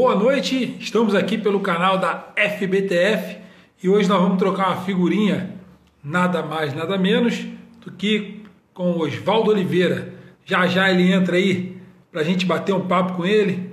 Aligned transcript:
Boa 0.00 0.14
noite, 0.14 0.76
estamos 0.78 1.12
aqui 1.12 1.36
pelo 1.36 1.58
canal 1.58 1.98
da 1.98 2.28
FBTF 2.36 3.38
e 3.82 3.88
hoje 3.88 4.08
nós 4.08 4.22
vamos 4.22 4.38
trocar 4.38 4.68
uma 4.68 4.82
figurinha, 4.82 5.56
nada 6.04 6.40
mais, 6.40 6.72
nada 6.72 6.96
menos 6.96 7.44
do 7.84 7.90
que 7.90 8.44
com 8.72 8.96
Oswaldo 8.96 9.50
Oliveira. 9.50 10.14
Já 10.44 10.68
já 10.68 10.88
ele 10.88 11.12
entra 11.12 11.34
aí 11.34 11.76
para 12.12 12.20
a 12.20 12.24
gente 12.24 12.46
bater 12.46 12.72
um 12.72 12.86
papo 12.86 13.14
com 13.14 13.26
ele, 13.26 13.72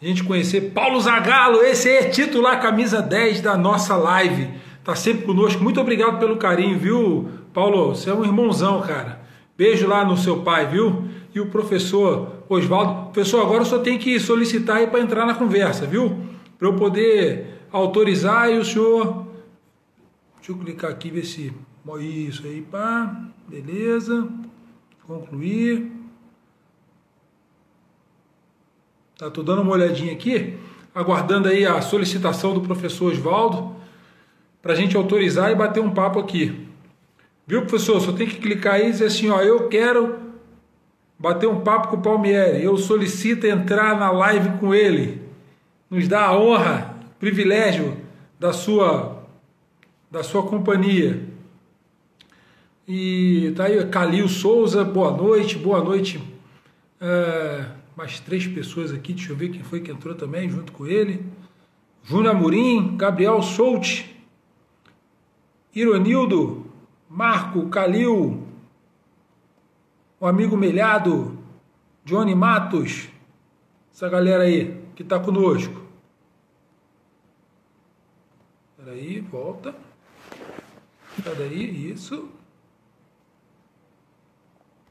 a 0.00 0.06
gente 0.06 0.22
conhecer 0.22 0.70
Paulo 0.70 1.00
Zagalo, 1.00 1.60
esse 1.60 1.90
é 1.90 2.10
titular 2.10 2.62
camisa 2.62 3.02
10 3.02 3.40
da 3.40 3.56
nossa 3.56 3.96
live, 3.96 4.48
tá 4.84 4.94
sempre 4.94 5.24
conosco. 5.24 5.64
Muito 5.64 5.80
obrigado 5.80 6.20
pelo 6.20 6.36
carinho, 6.36 6.78
viu, 6.78 7.28
Paulo? 7.52 7.88
Você 7.88 8.08
é 8.08 8.14
um 8.14 8.24
irmãozão, 8.24 8.82
cara. 8.82 9.20
Beijo 9.58 9.88
lá 9.88 10.04
no 10.04 10.16
seu 10.16 10.42
pai, 10.42 10.68
viu? 10.68 11.08
E 11.34 11.40
o 11.40 11.46
professor 11.46 12.35
Oswaldo, 12.48 13.10
professor, 13.10 13.42
agora 13.42 13.64
só 13.64 13.78
tenho 13.78 13.98
que 13.98 14.18
solicitar 14.20 14.76
aí 14.76 14.86
para 14.86 15.00
entrar 15.00 15.26
na 15.26 15.34
conversa, 15.34 15.86
viu? 15.86 16.20
Para 16.58 16.68
eu 16.68 16.74
poder 16.74 17.60
autorizar 17.72 18.50
e 18.50 18.58
o 18.58 18.64
senhor. 18.64 19.26
Deixa 20.36 20.52
eu 20.52 20.56
clicar 20.56 20.90
aqui 20.90 21.10
ver 21.10 21.24
se. 21.24 21.52
Isso 22.00 22.46
aí, 22.46 22.62
pá. 22.62 23.24
Beleza. 23.48 24.28
Concluir. 25.06 25.92
Tá, 29.16 29.30
tô 29.30 29.42
dando 29.42 29.62
uma 29.62 29.72
olhadinha 29.72 30.12
aqui, 30.12 30.58
aguardando 30.94 31.48
aí 31.48 31.64
a 31.64 31.80
solicitação 31.80 32.52
do 32.52 32.60
professor 32.60 33.12
Oswaldo 33.12 33.74
para 34.60 34.72
a 34.72 34.76
gente 34.76 34.96
autorizar 34.96 35.50
e 35.50 35.54
bater 35.54 35.80
um 35.80 35.90
papo 35.90 36.18
aqui. 36.18 36.66
Viu, 37.46 37.62
professor? 37.62 38.00
Só 38.00 38.12
tem 38.12 38.26
que 38.26 38.38
clicar 38.38 38.74
aí 38.74 38.88
e 38.88 38.90
dizer 38.90 39.06
assim, 39.06 39.30
ó, 39.30 39.40
eu 39.40 39.68
quero 39.68 40.25
bater 41.18 41.48
um 41.48 41.60
papo 41.60 41.88
com 41.88 41.96
o 41.96 42.02
Palmieri, 42.02 42.62
eu 42.62 42.76
solicito 42.76 43.46
entrar 43.46 43.98
na 43.98 44.10
live 44.10 44.58
com 44.58 44.74
ele. 44.74 45.22
Nos 45.90 46.08
dá 46.08 46.26
a 46.26 46.38
honra, 46.38 46.94
privilégio 47.18 47.96
da 48.38 48.52
sua 48.52 49.16
da 50.10 50.22
sua 50.22 50.44
companhia. 50.44 51.26
E 52.86 53.52
tá 53.56 53.64
aí, 53.64 53.84
Calil 53.86 54.28
Souza, 54.28 54.84
boa 54.84 55.10
noite, 55.10 55.58
boa 55.58 55.82
noite. 55.82 56.22
É, 57.00 57.66
mais 57.96 58.20
três 58.20 58.46
pessoas 58.46 58.92
aqui, 58.92 59.12
deixa 59.12 59.32
eu 59.32 59.36
ver 59.36 59.48
quem 59.48 59.62
foi 59.62 59.80
que 59.80 59.90
entrou 59.90 60.14
também 60.14 60.48
junto 60.48 60.72
com 60.72 60.86
ele. 60.86 61.24
Júnior 62.04 62.36
Amorim, 62.36 62.96
Gabriel 62.96 63.42
Solte, 63.42 64.16
Ironildo, 65.74 66.66
Marco, 67.10 67.68
Calil, 67.68 68.45
o 70.18 70.26
amigo 70.26 70.56
Melhado, 70.56 71.38
Johnny 72.04 72.34
Matos, 72.34 73.08
essa 73.92 74.08
galera 74.08 74.44
aí 74.44 74.82
que 74.94 75.02
está 75.02 75.20
conosco. 75.20 75.82
Peraí, 78.76 79.20
volta. 79.20 79.74
Peraí, 81.22 81.90
isso. 81.90 82.30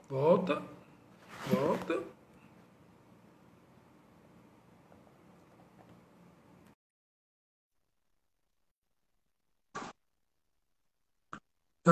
Volta, 0.09 0.61
volta. 1.51 2.14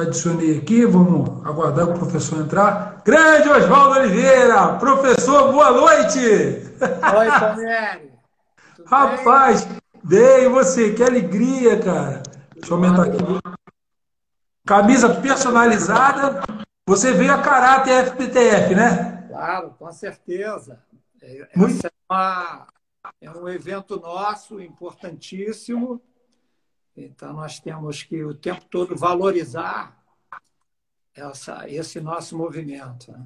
Adicionei 0.02 0.58
aqui, 0.58 0.86
vamos 0.86 1.46
aguardar 1.46 1.88
o 1.88 1.94
professor 1.94 2.40
entrar. 2.40 3.02
Grande 3.06 3.48
Oswaldo 3.48 4.00
Oliveira, 4.00 4.74
professor, 4.80 5.52
boa 5.52 5.72
noite! 5.72 6.20
Oi, 6.20 7.40
Palmieri. 7.40 8.12
Rapaz, 8.88 9.68
bem, 10.04 10.46
e 10.46 10.50
você? 10.50 10.94
Que 10.94 11.04
alegria, 11.04 11.80
cara. 11.80 12.24
Deixa 12.56 12.72
eu 12.72 12.76
aumentar 12.76 13.04
aqui. 13.04 13.18
Camisa 14.66 15.14
personalizada. 15.22 16.42
Você 16.88 17.14
veio 17.14 17.32
a 17.32 17.42
caráter 17.42 18.08
FPTF, 18.08 18.76
né? 18.76 19.28
Claro, 19.30 19.76
com 19.78 19.92
certeza. 19.92 20.82
É, 21.22 21.50
Muito... 21.56 21.86
é, 21.86 21.92
uma, 22.10 22.68
é 23.22 23.32
um 23.32 23.48
evento 23.48 24.00
nosso 24.00 24.60
importantíssimo 24.60 26.02
então, 26.96 27.34
nós 27.34 27.60
temos 27.60 28.04
que 28.04 28.24
o 28.24 28.36
tempo 28.36 28.62
todo 28.70 28.96
valorizar 28.96 29.98
essa, 31.16 31.68
esse 31.68 32.00
nosso 32.00 32.38
movimento. 32.38 33.12
Né? 33.12 33.26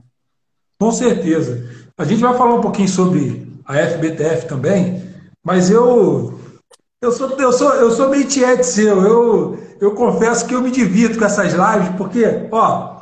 Com 0.80 0.92
certeza. 0.92 1.70
A 1.98 2.06
gente 2.06 2.22
vai 2.22 2.38
falar 2.38 2.56
um 2.56 2.62
pouquinho 2.62 2.88
sobre 2.88 3.52
a 3.66 3.76
FBTF 3.76 4.48
também, 4.48 5.04
mas 5.44 5.70
eu 5.70 6.40
eu 7.02 7.12
sou 7.12 7.30
eu 7.30 7.54
sou 7.54 7.74
eu 7.74 7.92
sou 7.92 8.10
meio 8.10 8.28
tiete 8.28 8.64
seu. 8.64 9.02
Eu 9.02 9.68
eu 9.80 9.94
confesso 9.94 10.48
que 10.48 10.56
eu 10.56 10.62
me 10.62 10.72
divirto 10.72 11.20
com 11.20 11.26
essas 11.26 11.54
lives 11.54 11.96
porque, 11.98 12.48
ó, 12.52 13.02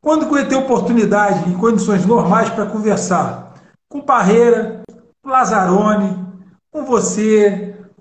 quando 0.00 0.36
eu 0.36 0.48
tenho 0.48 0.62
oportunidade 0.62 1.48
em 1.48 1.56
condições 1.56 2.04
normais 2.04 2.50
para 2.50 2.66
conversar 2.66 3.54
com 3.88 4.00
Parreira, 4.00 4.82
com 5.22 5.30
Lazzaroni, 5.30 6.18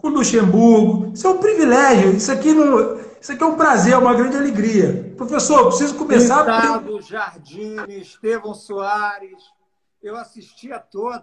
com 0.02 0.08
o 0.08 0.12
Luxemburgo. 0.12 1.12
Isso 1.14 1.28
é 1.28 1.30
um 1.30 1.38
privilégio. 1.38 2.12
Isso 2.12 2.32
aqui, 2.32 2.54
não, 2.54 3.00
isso 3.22 3.32
aqui 3.32 3.44
é 3.44 3.46
um 3.46 3.56
prazer, 3.56 3.94
é 3.94 3.98
uma 3.98 4.14
grande 4.14 4.36
alegria. 4.36 5.14
Professor, 5.16 5.68
preciso 5.68 5.96
começar. 5.96 6.40
Ricardo 6.40 7.02
Jardine, 7.02 8.02
Estevão 8.02 8.54
Soares. 8.54 9.38
Eu 10.02 10.16
assisti 10.18 10.74
a 10.74 10.80
todas. 10.80 11.22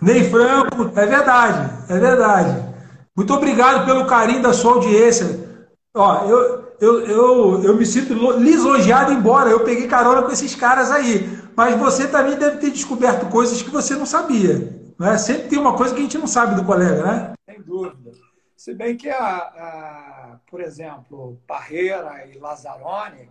Ney 0.00 0.30
Franco, 0.30 0.92
é 0.94 1.06
verdade, 1.06 1.92
é 1.92 1.98
verdade. 1.98 2.74
Muito 3.16 3.34
obrigado 3.34 3.84
pelo 3.84 4.06
carinho 4.06 4.40
da 4.40 4.52
sua 4.52 4.74
audiência. 4.74 5.66
Ó, 5.94 6.24
eu, 6.24 6.64
eu, 6.80 7.00
eu, 7.00 7.62
eu 7.64 7.76
me 7.76 7.84
sinto 7.84 8.14
lisonjeado, 8.38 9.12
embora 9.12 9.50
eu 9.50 9.60
peguei 9.60 9.88
carona 9.88 10.22
com 10.22 10.30
esses 10.30 10.54
caras 10.54 10.90
aí. 10.92 11.38
Mas 11.56 11.78
você 11.78 12.06
também 12.06 12.36
deve 12.36 12.58
ter 12.58 12.70
descoberto 12.70 13.28
coisas 13.28 13.60
que 13.60 13.70
você 13.70 13.94
não 13.94 14.06
sabia. 14.06 14.80
Né? 14.98 15.18
Sempre 15.18 15.48
tem 15.48 15.58
uma 15.58 15.74
coisa 15.74 15.92
que 15.92 16.00
a 16.00 16.04
gente 16.04 16.16
não 16.16 16.28
sabe 16.28 16.54
do 16.54 16.64
colega, 16.64 17.02
né? 17.02 17.32
Sem 17.52 17.60
dúvida. 17.60 18.12
Se 18.56 18.72
bem 18.72 18.96
que, 18.96 19.10
a, 19.10 19.36
a 19.36 20.40
por 20.46 20.62
exemplo, 20.62 21.38
Parreira 21.46 22.26
e 22.26 22.38
Lazzaroni, 22.38 23.28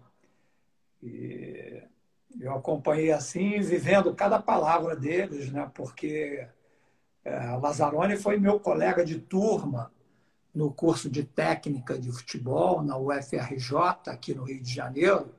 e 1.01 1.81
eu 2.39 2.53
acompanhei 2.53 3.11
assim, 3.11 3.59
vivendo 3.61 4.13
cada 4.13 4.39
palavra 4.39 4.95
deles, 4.95 5.51
né? 5.51 5.71
porque 5.73 6.47
é, 7.25 7.55
Lazzaroni 7.55 8.15
foi 8.15 8.37
meu 8.37 8.59
colega 8.59 9.03
de 9.03 9.17
turma 9.19 9.91
no 10.53 10.71
curso 10.71 11.09
de 11.09 11.23
técnica 11.23 11.97
de 11.97 12.11
futebol 12.11 12.83
na 12.83 12.95
UFRJ, 12.97 14.07
aqui 14.07 14.35
no 14.35 14.43
Rio 14.43 14.61
de 14.61 14.71
Janeiro, 14.71 15.33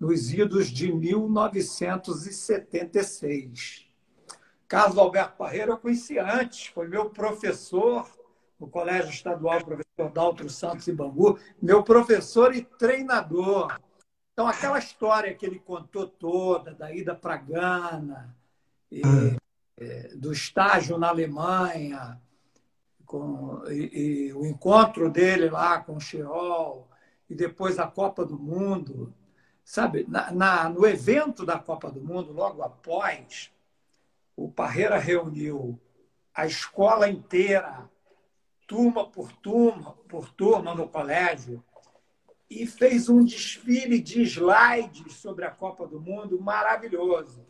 nos 0.00 0.32
idos 0.32 0.66
de 0.68 0.92
1976. 0.92 3.86
Carlos 4.66 4.98
Alberto 4.98 5.36
Parreira 5.36 5.70
eu 5.72 5.78
conheci 5.78 6.18
antes, 6.18 6.66
foi 6.66 6.88
meu 6.88 7.08
professor 7.10 8.15
no 8.58 8.68
Colégio 8.68 9.10
Estadual 9.10 9.64
Professor 9.64 10.10
Daltro 10.12 10.48
Santos 10.48 10.86
e 10.86 10.92
Bangu, 10.92 11.38
meu 11.60 11.82
professor 11.82 12.54
e 12.54 12.62
treinador. 12.62 13.78
Então, 14.32 14.46
aquela 14.46 14.78
história 14.78 15.34
que 15.34 15.46
ele 15.46 15.58
contou 15.58 16.06
toda, 16.06 16.74
da 16.74 16.92
ida 16.92 17.14
para 17.14 17.36
Gana, 17.36 18.36
e, 18.90 19.02
é, 19.78 20.08
do 20.14 20.32
estágio 20.32 20.98
na 20.98 21.08
Alemanha, 21.08 22.20
com, 23.04 23.62
e, 23.68 24.28
e, 24.28 24.32
o 24.34 24.44
encontro 24.44 25.10
dele 25.10 25.48
lá 25.48 25.80
com 25.80 25.96
o 25.96 26.00
Cheol, 26.00 26.88
e 27.28 27.34
depois 27.34 27.78
a 27.78 27.86
Copa 27.86 28.24
do 28.24 28.38
Mundo. 28.38 29.14
Sabe, 29.64 30.04
na, 30.08 30.30
na, 30.30 30.68
no 30.68 30.86
evento 30.86 31.44
da 31.44 31.58
Copa 31.58 31.90
do 31.90 32.00
Mundo, 32.00 32.32
logo 32.32 32.62
após, 32.62 33.50
o 34.36 34.50
Parreira 34.50 34.98
reuniu 34.98 35.80
a 36.34 36.46
escola 36.46 37.08
inteira, 37.08 37.88
turma 38.66 39.08
por 39.10 39.32
turma, 39.32 39.92
por 40.08 40.28
turma 40.30 40.74
no 40.74 40.88
colégio, 40.88 41.62
e 42.48 42.66
fez 42.66 43.08
um 43.08 43.24
desfile 43.24 44.00
de 44.00 44.22
slides 44.22 45.14
sobre 45.14 45.44
a 45.44 45.50
Copa 45.50 45.86
do 45.86 46.00
Mundo 46.00 46.40
maravilhoso. 46.40 47.46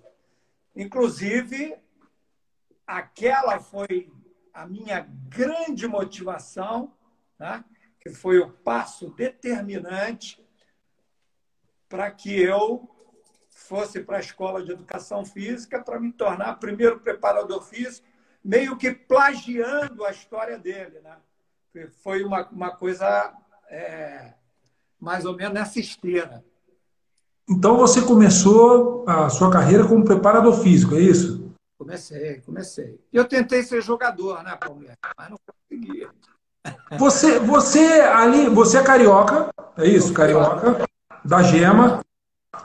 Inclusive, 0.75 1.77
aquela 2.87 3.59
foi 3.61 4.11
a 4.53 4.67
minha 4.67 5.01
grande 5.29 5.87
motivação, 5.87 6.95
né? 7.39 7.65
que 8.01 8.11
foi 8.11 8.39
o 8.39 8.51
passo 8.51 9.11
determinante 9.11 10.43
para 11.89 12.11
que 12.11 12.35
eu 12.41 12.89
fosse 13.51 14.01
para 14.01 14.19
a 14.19 14.21
escola 14.21 14.63
de 14.63 14.73
educação 14.73 15.25
física 15.25 15.83
para 15.83 15.99
me 15.99 16.13
tornar 16.13 16.55
primeiro 16.57 17.01
preparador 17.01 17.63
físico, 17.63 18.07
meio 18.47 18.77
que 18.77 18.93
plagiando 18.93 20.05
a 20.05 20.13
história 20.13 20.57
dele. 20.57 21.01
Né? 21.03 21.89
Foi 22.03 22.23
uma, 22.23 22.47
uma 22.49 22.71
coisa 22.71 23.35
é, 23.69 24.33
mais 25.01 25.25
ou 25.25 25.37
menos 25.37 25.53
nessa 25.53 25.81
esteira. 25.81 26.45
Então 27.49 27.77
você 27.77 28.03
começou 28.03 29.05
a 29.07 29.29
sua 29.29 29.51
carreira 29.51 29.87
como 29.87 30.05
preparador 30.05 30.55
físico, 30.63 30.95
é 30.95 31.01
isso? 31.01 31.53
Comecei, 31.79 32.41
comecei. 32.41 33.01
Eu 33.13 33.25
tentei 33.25 33.63
ser 33.63 33.83
jogador, 33.83 34.43
né, 34.43 34.57
Palmeiras? 34.57 34.97
Mas 35.17 35.31
não 35.31 35.37
consegui. 35.47 36.09
Você, 36.99 37.39
você 37.39 38.01
ali, 38.01 38.49
você 38.49 38.79
é 38.79 38.83
carioca, 38.83 39.51
é 39.77 39.87
isso, 39.87 40.13
carioca, 40.13 40.85
da 41.25 41.43
Gema. 41.43 42.01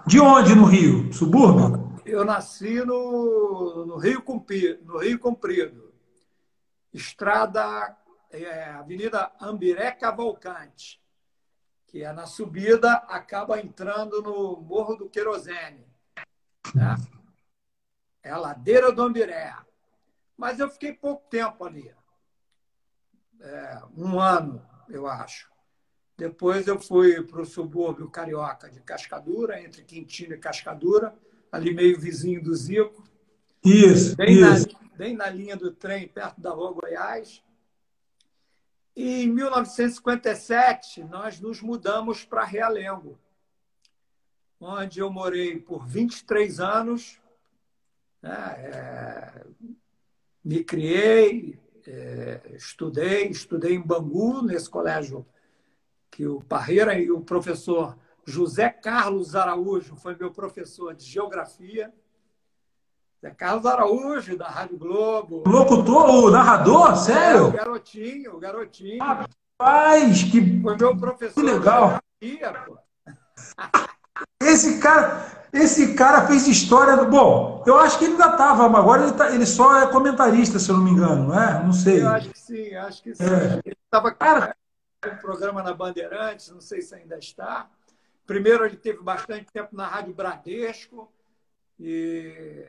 De 0.08 0.20
onde 0.20 0.56
no 0.56 0.66
Rio? 0.66 1.14
Subúrbio? 1.14 1.91
Eu 2.06 2.26
nasci 2.26 2.84
no, 2.84 3.86
no 3.86 3.98
Rio 3.98 4.22
Comprido, 4.24 4.84
no 4.86 4.98
Rio 4.98 5.20
Comprido. 5.20 5.94
Estrada, 6.92 7.96
é, 8.32 8.64
Avenida 8.72 9.32
Ambiré 9.40 9.92
Cavalcante, 9.92 11.02
que 11.88 12.04
é 12.04 12.12
na 12.12 12.26
subida, 12.26 12.94
acaba 13.08 13.60
entrando 13.60 14.22
no 14.22 14.60
Morro 14.62 14.96
do 14.96 15.10
Querosene. 15.10 15.86
Né? 16.74 16.96
É 18.24 18.32
a 18.32 18.38
ladeira 18.38 18.92
do 18.92 19.04
Ambiré. 19.04 19.54
Mas 20.36 20.60
eu 20.60 20.70
fiquei 20.70 20.94
pouco 20.94 21.30
tempo 21.30 21.64
ali. 21.64 21.94
É, 23.40 23.82
um 23.96 24.20
ano, 24.20 24.66
eu 24.90 25.08
acho. 25.08 25.52
Depois 26.18 26.68
eu 26.68 26.80
fui 26.80 27.22
para 27.24 27.42
o 27.42 27.46
subúrbio 27.46 28.10
carioca 28.10 28.70
de 28.70 28.82
Cascadura, 28.82 29.62
entre 29.62 29.84
Quintino 29.84 30.34
e 30.34 30.40
Cascadura, 30.40 31.18
ali 31.52 31.74
meio 31.74 32.00
vizinho 32.00 32.42
do 32.42 32.56
Zico. 32.56 33.04
Isso, 33.64 34.16
bem, 34.16 34.34
isso. 34.34 34.68
Na, 34.72 34.98
bem 34.98 35.16
na 35.16 35.30
linha 35.30 35.58
do 35.58 35.72
trem, 35.72 36.08
perto 36.08 36.40
da 36.40 36.52
Rua 36.52 36.72
Goiás. 36.72 37.44
E 38.96 39.24
em 39.24 39.28
1957, 39.28 41.04
nós 41.04 41.40
nos 41.40 41.62
mudamos 41.62 42.24
para 42.24 42.44
Realengo, 42.44 43.18
onde 44.60 45.00
eu 45.00 45.12
morei 45.12 45.58
por 45.60 45.86
23 45.86 46.60
anos. 46.60 47.20
Né? 48.22 48.32
É, 48.32 49.46
me 50.44 50.64
criei, 50.64 51.60
é, 51.88 52.42
estudei, 52.54 53.28
estudei 53.28 53.76
em 53.76 53.82
Bangu, 53.82 54.42
nesse 54.42 54.70
colégio 54.70 55.26
que 56.10 56.28
o 56.28 56.42
Parreira 56.42 57.00
e 57.00 57.10
o 57.10 57.22
professor 57.22 57.98
José 58.26 58.70
Carlos 58.70 59.36
Araújo 59.36 59.96
foi 59.96 60.16
meu 60.16 60.32
professor 60.32 60.94
de 60.94 61.06
geografia. 61.06 61.94
José 63.22 63.34
Carlos 63.36 63.66
Araújo, 63.66 64.38
da 64.38 64.48
Rádio 64.48 64.78
Globo. 64.78 65.44
O 65.46 65.50
locutor, 65.50 66.10
o 66.10 66.32
narrador? 66.32 66.96
Sério? 66.98 67.46
É, 67.46 67.48
o 67.48 67.52
garotinho, 67.52 68.36
o 68.36 68.40
garotinho. 68.40 69.04
Rapaz, 69.04 70.24
que. 70.24 70.62
Foi 70.62 70.78
meu 70.78 70.98
professor 70.98 71.34
que 71.34 71.42
legal. 71.42 72.00
de 72.22 72.28
geografia, 72.30 72.66
pô. 72.66 72.78
Esse 74.42 74.80
cara, 74.80 75.26
esse 75.54 75.94
cara 75.96 76.28
fez 76.28 76.48
história 76.48 76.96
do. 76.98 77.08
Bom, 77.08 77.64
eu 77.66 77.80
acho 77.80 77.98
que 77.98 78.06
ele 78.06 78.14
ainda 78.14 78.28
estava, 78.28 78.70
mas 78.70 78.82
agora 78.82 79.04
ele, 79.04 79.14
tá, 79.14 79.32
ele 79.32 79.46
só 79.46 79.80
é 79.80 79.88
comentarista, 79.88 80.60
se 80.60 80.70
eu 80.70 80.78
não 80.78 80.84
me 80.84 80.92
engano, 80.92 81.30
não 81.30 81.42
é? 81.42 81.64
Não 81.64 81.74
sei. 81.74 82.02
Eu 82.02 82.10
acho 82.10 82.30
que 82.30 82.40
sim, 82.40 82.76
acho 82.76 83.04
que 83.04 83.16
sim. 83.16 83.24
É. 83.24 83.60
Ele 83.66 83.78
estava 83.84 84.12
cara... 84.12 84.56
um 85.06 85.16
programa 85.18 85.62
na 85.62 85.74
Bandeirantes, 85.74 86.50
não 86.50 86.62
sei 86.62 86.82
se 86.82 86.96
ainda 86.96 87.18
está. 87.18 87.70
Primeiro, 88.26 88.66
ele 88.66 88.78
teve 88.78 89.02
bastante 89.02 89.46
tempo 89.52 89.76
na 89.76 89.88
Rádio 89.88 90.14
Bradesco, 90.14 91.12
e... 91.80 92.64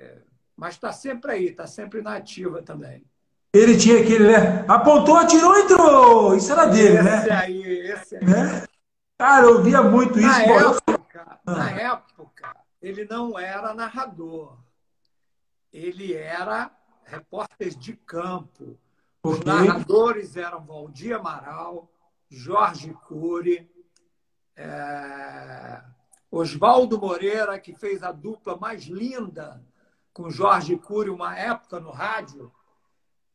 mas 0.56 0.74
está 0.74 0.92
sempre 0.92 1.32
aí, 1.32 1.46
está 1.46 1.66
sempre 1.66 2.02
na 2.02 2.16
ativa 2.16 2.62
também. 2.62 3.04
Ele 3.52 3.76
tinha 3.76 4.00
aquele, 4.00 4.32
né? 4.32 4.64
Apontou, 4.66 5.16
atirou, 5.16 5.56
entrou! 5.58 6.34
Isso 6.34 6.50
era 6.50 6.66
dele, 6.66 6.96
esse 6.96 7.04
né? 7.04 7.18
Esse 7.18 7.30
aí, 7.30 7.62
esse 7.62 8.16
aí. 8.16 8.24
Né? 8.24 8.66
Cara, 9.18 9.46
eu 9.46 9.62
via 9.62 9.82
muito 9.82 10.18
isso. 10.18 10.28
Na 10.28 10.42
época, 10.42 11.38
eu... 11.46 11.54
na 11.54 11.70
época, 11.70 12.56
ele 12.80 13.04
não 13.04 13.38
era 13.38 13.74
narrador. 13.74 14.58
Ele 15.72 16.14
era 16.14 16.70
repórter 17.04 17.76
de 17.76 17.94
campo. 17.94 18.78
Os 19.22 19.40
narradores 19.40 20.36
eram 20.36 20.64
Valdir 20.64 21.14
Amaral, 21.14 21.92
Jorge 22.28 22.92
Cury, 23.06 23.70
é... 24.56 25.82
Oswaldo 26.30 26.98
Moreira, 26.98 27.58
que 27.60 27.74
fez 27.74 28.02
a 28.02 28.10
dupla 28.10 28.56
mais 28.56 28.84
linda 28.84 29.62
com 30.14 30.30
Jorge 30.30 30.76
Cury 30.78 31.10
uma 31.10 31.38
época 31.38 31.78
no 31.78 31.90
rádio, 31.90 32.52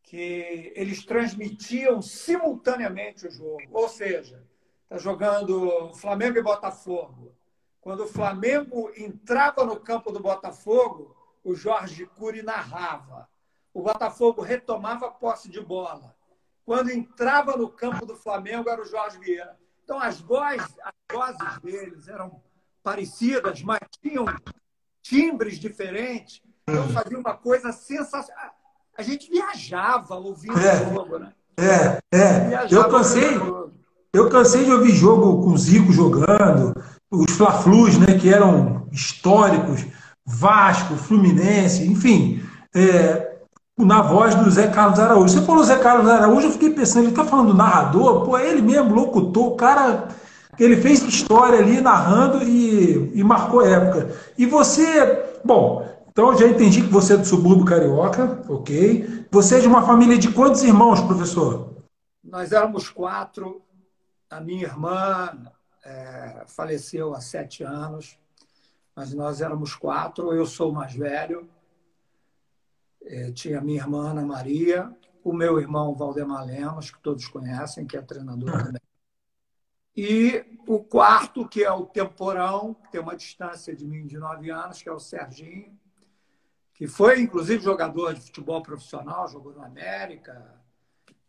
que 0.01 0.73
eles 0.75 1.05
transmitiam 1.05 2.01
simultaneamente 2.01 3.27
o 3.27 3.31
jogo. 3.31 3.61
Ou 3.71 3.87
seja, 3.87 4.43
está 4.83 4.97
jogando 4.97 5.93
Flamengo 5.95 6.37
e 6.37 6.43
Botafogo. 6.43 7.35
Quando 7.81 8.03
o 8.03 8.07
Flamengo 8.07 8.91
entrava 8.95 9.63
no 9.63 9.79
campo 9.79 10.11
do 10.11 10.19
Botafogo, 10.19 11.15
o 11.43 11.53
Jorge 11.55 12.05
Cury 12.05 12.41
narrava. 12.41 13.29
O 13.73 13.81
Botafogo 13.81 14.41
retomava 14.41 15.07
a 15.07 15.11
posse 15.11 15.49
de 15.49 15.61
bola. 15.61 16.15
Quando 16.65 16.89
entrava 16.89 17.55
no 17.55 17.69
campo 17.69 18.05
do 18.05 18.15
Flamengo, 18.15 18.69
era 18.69 18.81
o 18.81 18.85
Jorge 18.85 19.19
Vieira. 19.19 19.57
Então, 19.87 20.01
as 20.01 20.19
vozes, 20.19 20.67
as 20.83 20.93
vozes 21.09 21.59
deles 21.63 22.09
eram 22.09 22.41
parecidas, 22.83 23.63
mas 23.63 23.79
tinham 24.01 24.25
timbres 25.01 25.57
diferentes. 25.57 26.41
Então, 26.67 26.89
fazia 26.89 27.17
uma 27.17 27.33
coisa 27.33 27.71
sensacional. 27.71 28.51
A 28.97 29.01
gente 29.01 29.31
viajava 29.31 30.15
ouvindo 30.15 30.59
é, 30.59 30.73
o 30.73 30.93
jogo, 30.93 31.19
né? 31.19 31.31
É, 31.57 31.99
é. 32.13 32.67
Eu 32.69 32.89
cansei, 32.89 33.29
eu 34.11 34.29
cansei 34.29 34.65
de 34.65 34.73
ouvir 34.73 34.91
jogo 34.91 35.41
com 35.41 35.53
o 35.53 35.57
Zico 35.57 35.93
jogando, 35.93 36.73
os 37.09 37.31
Fla-Flus, 37.31 37.97
né, 37.97 38.19
que 38.19 38.27
eram 38.27 38.89
históricos, 38.91 39.85
Vasco, 40.25 40.97
Fluminense, 40.97 41.87
enfim, 41.87 42.43
é, 42.75 43.26
na 43.77 44.01
voz 44.01 44.33
do 44.33 44.49
Zé 44.49 44.67
Carlos 44.67 44.99
Araújo. 44.99 45.29
Você 45.29 45.45
falou 45.45 45.63
Zé 45.63 45.77
Carlos 45.77 46.09
Araújo, 46.09 46.47
eu 46.47 46.51
fiquei 46.51 46.71
pensando, 46.71 47.03
ele 47.03 47.11
está 47.11 47.23
falando 47.23 47.53
narrador, 47.53 48.25
pô, 48.25 48.37
é 48.37 48.49
ele 48.49 48.61
mesmo, 48.61 48.95
locutor, 48.95 49.47
o 49.47 49.55
cara, 49.55 50.07
ele 50.57 50.77
fez 50.77 51.03
história 51.03 51.59
ali 51.59 51.79
narrando 51.79 52.43
e, 52.43 53.11
e 53.13 53.23
marcou 53.23 53.65
época. 53.65 54.15
E 54.37 54.45
você, 54.45 55.39
bom, 55.45 55.87
então 56.09 56.35
já 56.35 56.47
entendi 56.47 56.81
que 56.81 56.87
você 56.87 57.13
é 57.13 57.17
do 57.17 57.25
subúrbio 57.25 57.65
carioca, 57.65 58.41
ok. 58.49 59.27
Você 59.29 59.57
é 59.57 59.59
de 59.59 59.67
uma 59.67 59.85
família 59.85 60.17
de 60.17 60.31
quantos 60.31 60.63
irmãos, 60.63 60.99
professor? 61.01 61.75
Nós 62.23 62.51
éramos 62.51 62.89
quatro. 62.89 63.61
A 64.29 64.41
minha 64.41 64.63
irmã 64.63 65.37
é, 65.85 66.43
faleceu 66.47 67.13
há 67.13 67.21
sete 67.21 67.63
anos, 67.63 68.17
mas 68.95 69.13
nós 69.13 69.41
éramos 69.41 69.75
quatro. 69.75 70.33
Eu 70.33 70.47
sou 70.47 70.71
o 70.71 70.73
mais 70.73 70.93
velho. 70.93 71.47
É, 73.09 73.31
tinha 73.31 73.61
minha 73.61 73.81
irmã 73.81 74.09
Ana 74.11 74.25
Maria, 74.25 74.93
o 75.23 75.33
meu 75.33 75.59
irmão 75.59 75.95
Valdemar 75.95 76.45
Lemos, 76.45 76.91
que 76.91 76.99
todos 76.99 77.27
conhecem, 77.27 77.87
que 77.87 77.95
é 77.95 78.01
treinador 78.01 78.49
uhum. 78.49 78.63
também. 78.65 78.81
E 79.95 80.45
o 80.67 80.79
quarto, 80.79 81.47
que 81.47 81.63
é 81.63 81.71
o 81.71 81.85
temporão, 81.85 82.73
que 82.73 82.91
tem 82.91 83.01
uma 83.01 83.15
distância 83.15 83.75
de 83.75 83.85
mim 83.85 84.05
de 84.05 84.17
nove 84.17 84.51
anos, 84.51 84.81
que 84.81 84.89
é 84.89 84.91
o 84.91 84.99
Serginho, 84.99 85.75
que 86.73 86.85
foi, 86.85 87.19
inclusive, 87.19 87.63
jogador 87.63 88.13
de 88.13 88.21
futebol 88.21 88.61
profissional, 88.61 89.27
jogou 89.27 89.53
no 89.53 89.63
América, 89.63 90.53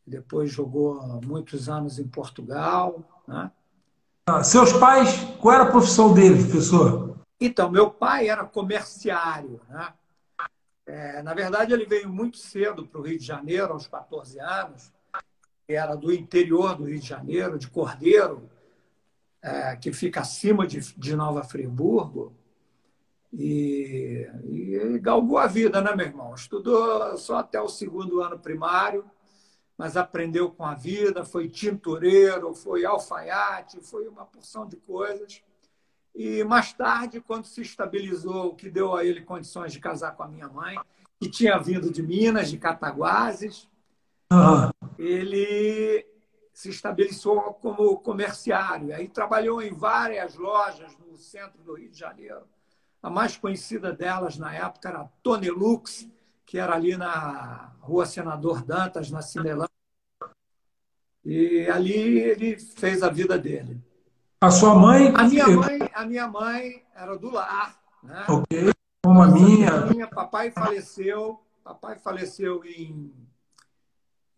depois 0.07 0.50
jogou 0.50 1.03
muitos 1.25 1.69
anos 1.69 1.99
em 1.99 2.07
Portugal. 2.07 3.03
Né? 3.26 3.50
Ah, 4.26 4.43
seus 4.43 4.73
pais, 4.75 5.25
qual 5.41 5.55
era 5.55 5.64
a 5.64 5.71
profissão 5.71 6.12
deles, 6.12 6.45
professor? 6.45 7.19
Então, 7.41 7.71
meu 7.71 7.91
pai 7.91 8.29
era 8.29 8.45
comerciário. 8.45 9.61
Né? 9.69 9.93
É, 10.88 11.23
na 11.23 11.35
verdade, 11.35 11.73
ele 11.73 11.87
veio 11.87 12.09
muito 12.09 12.38
cedo 12.38 12.87
para 12.87 13.00
o 13.00 13.04
Rio 13.04 13.18
de 13.18 13.25
Janeiro, 13.25 13.73
aos 13.73 13.87
14 13.87 14.40
anos. 14.40 14.92
Era 15.68 15.95
do 15.95 16.12
interior 16.12 16.75
do 16.75 16.85
Rio 16.85 16.99
de 16.99 17.07
Janeiro, 17.07 17.59
de 17.59 17.68
Cordeiro, 17.68 18.49
é, 19.42 19.76
que 19.76 19.92
fica 19.92 20.21
acima 20.21 20.66
de, 20.66 20.80
de 20.95 21.14
Nova 21.14 21.45
Friburgo. 21.45 22.35
E, 23.33 24.26
e 24.45 24.99
galgou 24.99 25.38
a 25.38 25.47
vida, 25.47 25.80
né, 25.83 25.95
meu 25.95 26.07
irmão? 26.07 26.35
Estudou 26.35 27.16
só 27.18 27.37
até 27.37 27.61
o 27.61 27.68
segundo 27.68 28.23
ano 28.23 28.38
primário 28.38 29.04
mas 29.78 29.97
aprendeu 29.97 30.50
com 30.50 30.64
a 30.64 30.75
vida, 30.75 31.25
foi 31.25 31.49
tintureiro, 31.49 32.52
foi 32.52 32.85
alfaiate, 32.85 33.80
foi 33.80 34.09
uma 34.09 34.26
porção 34.26 34.66
de 34.66 34.76
coisas. 34.76 35.40
E 36.19 36.43
mais 36.43 36.73
tarde, 36.73 37.21
quando 37.21 37.45
se 37.45 37.63
estabilizou, 37.63 38.49
o 38.49 38.55
que 38.57 38.69
deu 38.69 38.97
a 38.97 39.05
ele 39.05 39.21
condições 39.21 39.73
de 39.73 39.79
casar 39.79 40.17
com 40.17 40.25
a 40.25 40.29
minha 40.29 40.49
mãe, 40.49 40.77
que 41.21 41.31
tinha 41.31 41.57
vindo 41.59 41.93
de 41.93 42.03
Minas, 42.03 42.51
de 42.51 42.59
Cataguases, 42.59 43.69
uhum. 44.33 44.69
ele 44.99 46.05
se 46.53 46.71
estabeleceu 46.71 47.37
como 47.63 47.99
comerciário. 47.99 48.93
Aí 48.93 49.07
trabalhou 49.09 49.63
em 49.63 49.73
várias 49.73 50.35
lojas 50.35 50.93
no 50.99 51.17
centro 51.17 51.63
do 51.63 51.75
Rio 51.75 51.89
de 51.89 52.01
Janeiro. 52.01 52.43
A 53.01 53.09
mais 53.09 53.37
conhecida 53.37 53.93
delas 53.93 54.37
na 54.37 54.53
época 54.53 54.89
era 54.89 55.03
a 55.03 55.09
Tonelux, 55.23 56.11
que 56.45 56.59
era 56.59 56.75
ali 56.75 56.97
na 56.97 57.77
Rua 57.79 58.07
Senador 58.07 58.65
Dantas, 58.65 59.09
na 59.09 59.23
Cinelândia. 59.23 59.71
E 61.25 61.69
ali 61.69 62.19
ele 62.19 62.59
fez 62.59 63.05
a 63.05 63.09
vida 63.09 63.39
dele. 63.39 63.81
A 64.40 64.52
sua 64.52 64.75
mãe? 64.76 65.12
A 65.16 65.25
minha 65.25 65.49
mãe, 65.49 65.78
a 65.92 66.07
minha 66.07 66.28
mãe 66.28 66.85
era 66.95 67.18
do 67.18 67.28
lar. 67.28 67.76
Né? 68.02 68.25
Ok. 68.28 68.73
Como 69.04 69.21
a 69.21 69.26
minha. 69.26 69.87
minha. 69.87 70.07
Papai 70.07 70.52
faleceu, 70.52 71.40
Papai 71.64 71.99
faleceu 71.99 72.64
em, 72.64 73.12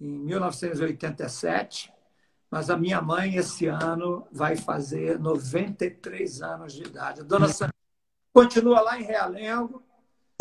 em 0.01 0.19
1987, 0.21 1.93
mas 2.51 2.71
a 2.71 2.79
minha 2.79 3.03
mãe, 3.03 3.37
esse 3.37 3.67
ano, 3.67 4.27
vai 4.33 4.57
fazer 4.57 5.19
93 5.19 6.41
anos 6.41 6.73
de 6.73 6.83
idade. 6.83 7.21
A 7.21 7.25
dona 7.25 7.49
Sandra 7.49 7.75
continua 8.33 8.81
lá 8.81 8.99
em 8.99 9.05
Realengo, 9.05 9.83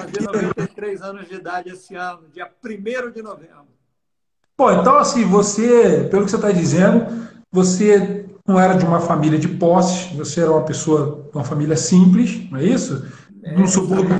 fazer 0.00 0.20
93 0.20 1.00
anos 1.00 1.28
de 1.28 1.34
idade 1.34 1.70
esse 1.70 1.94
ano, 1.94 2.28
dia 2.28 2.52
1 2.62 3.10
de 3.10 3.22
novembro. 3.22 3.68
Bom, 4.56 4.70
então 4.70 4.98
assim, 4.98 5.24
você, 5.24 6.06
pelo 6.10 6.24
que 6.24 6.30
você 6.30 6.36
está 6.36 6.50
dizendo, 6.50 7.28
você 7.52 8.26
não 8.46 8.58
era 8.58 8.74
de 8.74 8.84
uma 8.84 9.00
família 9.00 9.38
de 9.38 9.48
posses, 9.48 10.12
você 10.16 10.40
era 10.40 10.50
uma 10.50 10.62
pessoa 10.62 11.26
de 11.30 11.36
uma 11.36 11.44
família 11.44 11.76
simples, 11.76 12.50
não 12.50 12.58
é 12.58 12.64
isso? 12.64 13.06
É, 13.42 13.56
Num 13.56 13.66
subúrbio, 13.66 14.18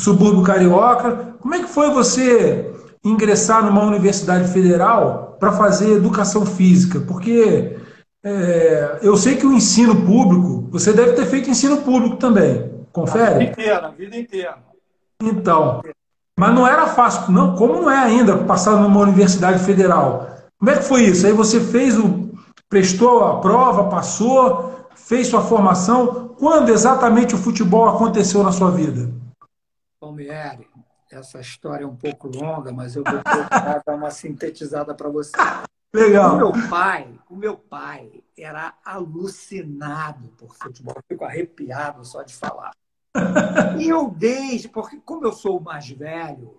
subúrbio 0.00 0.42
carioca. 0.42 1.36
Como 1.40 1.54
é 1.54 1.60
que 1.60 1.68
foi 1.68 1.90
você 1.90 2.72
ingressar 3.04 3.64
numa 3.64 3.84
universidade 3.84 4.52
federal 4.52 5.36
para 5.38 5.52
fazer 5.52 5.92
educação 5.92 6.44
física? 6.44 7.00
Porque 7.00 7.76
é, 8.24 8.98
eu 9.02 9.16
sei 9.16 9.36
que 9.36 9.46
o 9.46 9.52
ensino 9.52 10.04
público, 10.04 10.68
você 10.70 10.92
deve 10.92 11.12
ter 11.12 11.26
feito 11.26 11.50
ensino 11.50 11.78
público 11.78 12.16
também, 12.16 12.70
confere? 12.92 13.34
A 13.34 13.38
vida 13.38 13.50
inteira, 13.50 13.86
a 13.86 13.90
vida 13.90 14.16
inteira. 14.16 14.58
Então, 15.22 15.80
mas 16.38 16.54
não 16.54 16.66
era 16.66 16.86
fácil, 16.86 17.32
não, 17.32 17.56
como 17.56 17.82
não 17.82 17.90
é 17.90 17.96
ainda 17.96 18.38
passar 18.38 18.76
numa 18.76 19.00
universidade 19.00 19.58
federal? 19.64 20.28
Como 20.56 20.70
é 20.70 20.76
que 20.76 20.84
foi 20.84 21.02
isso? 21.02 21.26
Aí 21.26 21.32
você 21.32 21.60
fez 21.60 21.98
o. 21.98 22.27
prestou 22.68 23.24
a 23.24 23.40
prova, 23.40 23.88
passou, 23.88 24.86
fez 24.94 25.28
sua 25.28 25.42
formação. 25.42 26.28
Quando 26.38 26.68
exatamente 26.70 27.34
o 27.34 27.38
futebol 27.38 27.88
aconteceu 27.88 28.42
na 28.42 28.52
sua 28.52 28.70
vida? 28.70 29.10
Palmieri, 29.98 30.68
essa 31.10 31.40
história 31.40 31.84
é 31.84 31.86
um 31.86 31.96
pouco 31.96 32.28
longa, 32.28 32.70
mas 32.72 32.94
eu 32.94 33.02
vou 33.02 33.20
tentar 33.20 33.82
dar 33.86 33.94
uma 33.94 34.10
sintetizada 34.10 34.94
para 34.94 35.08
você. 35.08 35.36
Legal. 35.92 36.34
O 36.34 36.36
meu 36.36 36.68
pai, 36.68 37.18
o 37.30 37.36
meu 37.36 37.56
pai 37.56 38.22
era 38.36 38.74
alucinado 38.84 40.28
por 40.36 40.54
futebol. 40.54 40.94
Eu 40.96 41.02
fico 41.08 41.24
arrepiado 41.24 42.04
só 42.04 42.22
de 42.22 42.34
falar. 42.34 42.72
E 43.78 43.88
eu 43.88 44.10
desde, 44.10 44.68
porque 44.68 45.00
como 45.04 45.24
eu 45.24 45.32
sou 45.32 45.58
o 45.58 45.62
mais 45.62 45.88
velho, 45.88 46.58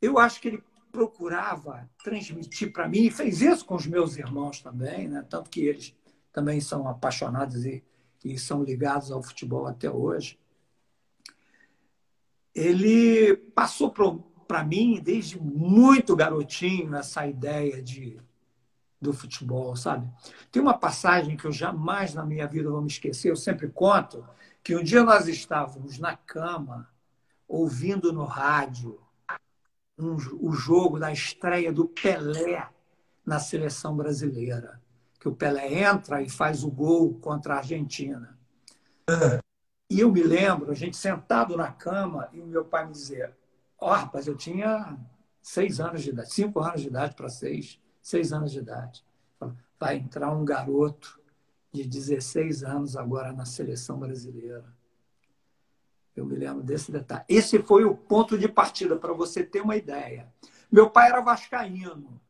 eu 0.00 0.18
acho 0.18 0.40
que 0.40 0.48
ele 0.48 0.64
procurava 0.92 1.88
transmitir 2.04 2.70
para 2.70 2.86
mim, 2.86 3.06
e 3.06 3.10
fez 3.10 3.40
isso 3.40 3.64
com 3.64 3.74
os 3.74 3.86
meus 3.86 4.16
irmãos 4.18 4.60
também, 4.60 5.08
né? 5.08 5.24
tanto 5.28 5.48
que 5.48 5.62
eles 5.62 5.96
também 6.30 6.60
são 6.60 6.86
apaixonados 6.86 7.64
e, 7.64 7.82
e 8.22 8.38
são 8.38 8.62
ligados 8.62 9.10
ao 9.10 9.22
futebol 9.22 9.66
até 9.66 9.90
hoje. 9.90 10.38
Ele 12.54 13.34
passou 13.54 13.90
para 14.46 14.62
mim, 14.62 15.00
desde 15.02 15.40
muito 15.40 16.14
garotinho, 16.14 16.94
essa 16.94 17.26
ideia 17.26 17.82
de, 17.82 18.20
do 19.00 19.14
futebol, 19.14 19.74
sabe? 19.74 20.06
Tem 20.50 20.60
uma 20.60 20.76
passagem 20.76 21.36
que 21.36 21.46
eu 21.46 21.52
jamais 21.52 22.12
na 22.12 22.24
minha 22.26 22.46
vida 22.46 22.70
vou 22.70 22.82
me 22.82 22.88
esquecer, 22.88 23.30
eu 23.30 23.36
sempre 23.36 23.68
conto, 23.68 24.22
que 24.62 24.76
um 24.76 24.84
dia 24.84 25.02
nós 25.02 25.26
estávamos 25.26 25.98
na 25.98 26.14
cama, 26.14 26.88
ouvindo 27.48 28.12
no 28.12 28.24
rádio 28.24 29.01
um, 30.02 30.16
o 30.40 30.52
jogo 30.52 30.98
da 30.98 31.12
estreia 31.12 31.72
do 31.72 31.86
Pelé 31.86 32.68
na 33.24 33.38
seleção 33.38 33.96
brasileira. 33.96 34.80
Que 35.18 35.28
o 35.28 35.34
Pelé 35.34 35.82
entra 35.84 36.20
e 36.20 36.28
faz 36.28 36.64
o 36.64 36.70
gol 36.70 37.14
contra 37.14 37.54
a 37.54 37.58
Argentina. 37.58 38.36
E 39.88 40.00
eu 40.00 40.10
me 40.10 40.22
lembro, 40.22 40.70
a 40.70 40.74
gente 40.74 40.96
sentado 40.96 41.56
na 41.56 41.70
cama 41.70 42.28
e 42.32 42.40
o 42.40 42.46
meu 42.46 42.64
pai 42.64 42.86
me 42.86 42.92
dizia: 42.92 43.36
Ó, 43.78 43.92
rapaz, 43.92 44.26
eu 44.26 44.36
tinha 44.36 44.98
seis 45.42 45.80
anos 45.80 46.02
de 46.02 46.10
idade, 46.10 46.32
cinco 46.32 46.60
anos 46.60 46.80
de 46.80 46.88
idade 46.88 47.14
para 47.14 47.28
seis, 47.28 47.80
seis 48.00 48.32
anos 48.32 48.52
de 48.52 48.58
idade. 48.58 49.04
Vai 49.78 49.96
entrar 49.96 50.32
um 50.32 50.44
garoto 50.44 51.20
de 51.72 51.84
16 51.84 52.62
anos 52.62 52.96
agora 52.96 53.32
na 53.32 53.44
seleção 53.44 53.98
brasileira. 53.98 54.64
Eu 56.14 56.26
me 56.26 56.36
lembro 56.36 56.62
desse 56.62 56.92
detalhe. 56.92 57.24
Esse 57.28 57.58
foi 57.62 57.84
o 57.84 57.96
ponto 57.96 58.36
de 58.36 58.48
partida, 58.48 58.96
para 58.96 59.12
você 59.12 59.42
ter 59.42 59.60
uma 59.62 59.76
ideia. 59.76 60.28
Meu 60.70 60.90
pai 60.90 61.08
era 61.08 61.20
vascaíno, 61.20 62.20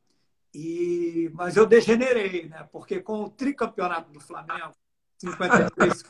e... 0.54 1.30
mas 1.34 1.56
eu 1.56 1.66
degenerei, 1.66 2.48
né? 2.48 2.68
porque 2.72 3.00
com 3.00 3.22
o 3.22 3.30
tricampeonato 3.30 4.10
do 4.12 4.20
Flamengo, 4.20 4.72
53, 5.18 6.02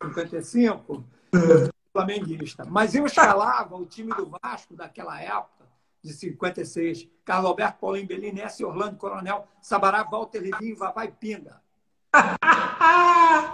55, 0.00 1.04
eu 1.32 1.58
fui 1.60 1.70
flamenguista. 1.92 2.64
Mas 2.64 2.94
eu 2.94 3.06
escalava 3.06 3.76
o 3.76 3.86
time 3.86 4.12
do 4.14 4.26
Vasco 4.26 4.74
daquela 4.74 5.20
época, 5.20 5.64
de 6.02 6.12
56, 6.12 7.08
Carlos 7.24 7.50
Alberto, 7.50 7.78
Paulinho 7.80 8.06
Belini, 8.06 8.40
S. 8.40 8.64
Orlando 8.64 8.96
Coronel, 8.96 9.48
Sabará, 9.60 10.02
Walter 10.02 10.40
Livinho, 10.40 10.76
Vavai 10.76 11.10
Pinga. 11.10 11.62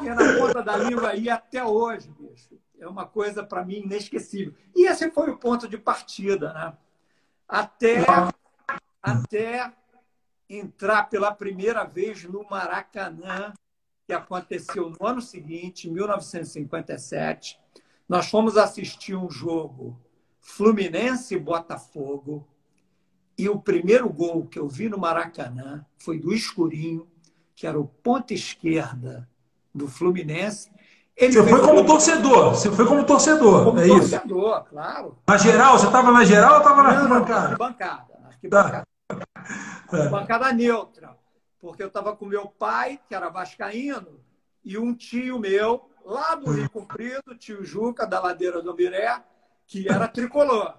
E 0.03 0.09
na 0.09 0.39
ponta 0.39 0.63
da 0.63 0.77
língua 0.77 1.11
aí 1.11 1.29
até 1.29 1.65
hoje, 1.65 2.11
bicho. 2.19 2.59
É 2.81 2.89
uma 2.89 3.07
coisa 3.07 3.45
para 3.45 3.65
mim 3.65 3.83
inesquecível. 3.83 4.55
E 4.75 4.89
esse 4.89 5.11
foi 5.11 5.31
o 5.31 5.37
ponto 5.37 5.69
de 5.69 5.77
partida, 5.77 6.53
né? 6.55 6.73
Até, 7.47 8.05
até 9.03 9.73
entrar 10.49 11.05
pela 11.11 11.33
primeira 11.33 11.85
vez 11.85 12.25
no 12.25 12.45
Maracanã, 12.49 13.53
que 14.07 14.13
aconteceu 14.13 14.91
no 14.91 15.07
ano 15.07 15.21
seguinte, 15.21 15.91
1957. 15.91 17.61
Nós 18.09 18.29
fomos 18.31 18.57
assistir 18.57 19.15
um 19.15 19.31
jogo 19.31 20.01
Fluminense 20.41 21.39
Botafogo. 21.39 22.47
E 23.37 23.49
o 23.49 23.61
primeiro 23.61 24.09
gol 24.09 24.47
que 24.47 24.59
eu 24.59 24.69
vi 24.69 24.89
no 24.89 24.99
Maracanã 24.99 25.85
foi 25.99 26.19
do 26.19 26.33
Escurinho, 26.33 27.07
que 27.55 27.67
era 27.67 27.79
o 27.79 27.87
ponta 27.87 28.35
esquerda 28.35 29.29
do 29.75 29.87
Fluminense. 29.87 30.71
Ele 31.21 31.35
você 31.35 31.47
foi 31.47 31.61
como 31.61 31.85
torcedor, 31.85 32.51
você 32.55 32.73
foi 32.73 32.87
como 32.87 33.05
torcedor, 33.05 33.65
como 33.65 33.79
é 33.79 33.87
torcedor, 33.87 34.03
isso? 34.03 34.11
torcedor, 34.11 34.65
claro. 34.65 35.19
Na 35.29 35.37
geral, 35.37 35.79
você 35.79 35.87
estava 35.87 36.11
na 36.11 36.25
geral 36.25 36.53
ou 36.55 36.59
estava 36.61 36.83
na 36.83 36.89
arquibancada? 36.89 37.41
Na 37.43 37.49
arquibancada. 37.49 38.07
Tá. 38.49 38.85
Arquibancada 39.93 40.53
neutra, 40.57 41.19
porque 41.61 41.83
eu 41.83 41.89
estava 41.89 42.17
com 42.17 42.25
meu 42.25 42.47
pai, 42.47 42.99
que 43.07 43.15
era 43.15 43.29
vascaíno, 43.29 44.19
e 44.65 44.79
um 44.79 44.95
tio 44.95 45.39
meu, 45.39 45.91
lá 46.07 46.35
do 46.35 46.53
Rio 46.53 46.71
Comprido, 46.71 47.37
tio 47.39 47.63
Juca, 47.63 48.07
da 48.07 48.19
ladeira 48.19 48.63
do 48.63 48.75
Miré, 48.75 49.23
que 49.67 49.91
era 49.91 50.09
tricolor. 50.09 50.75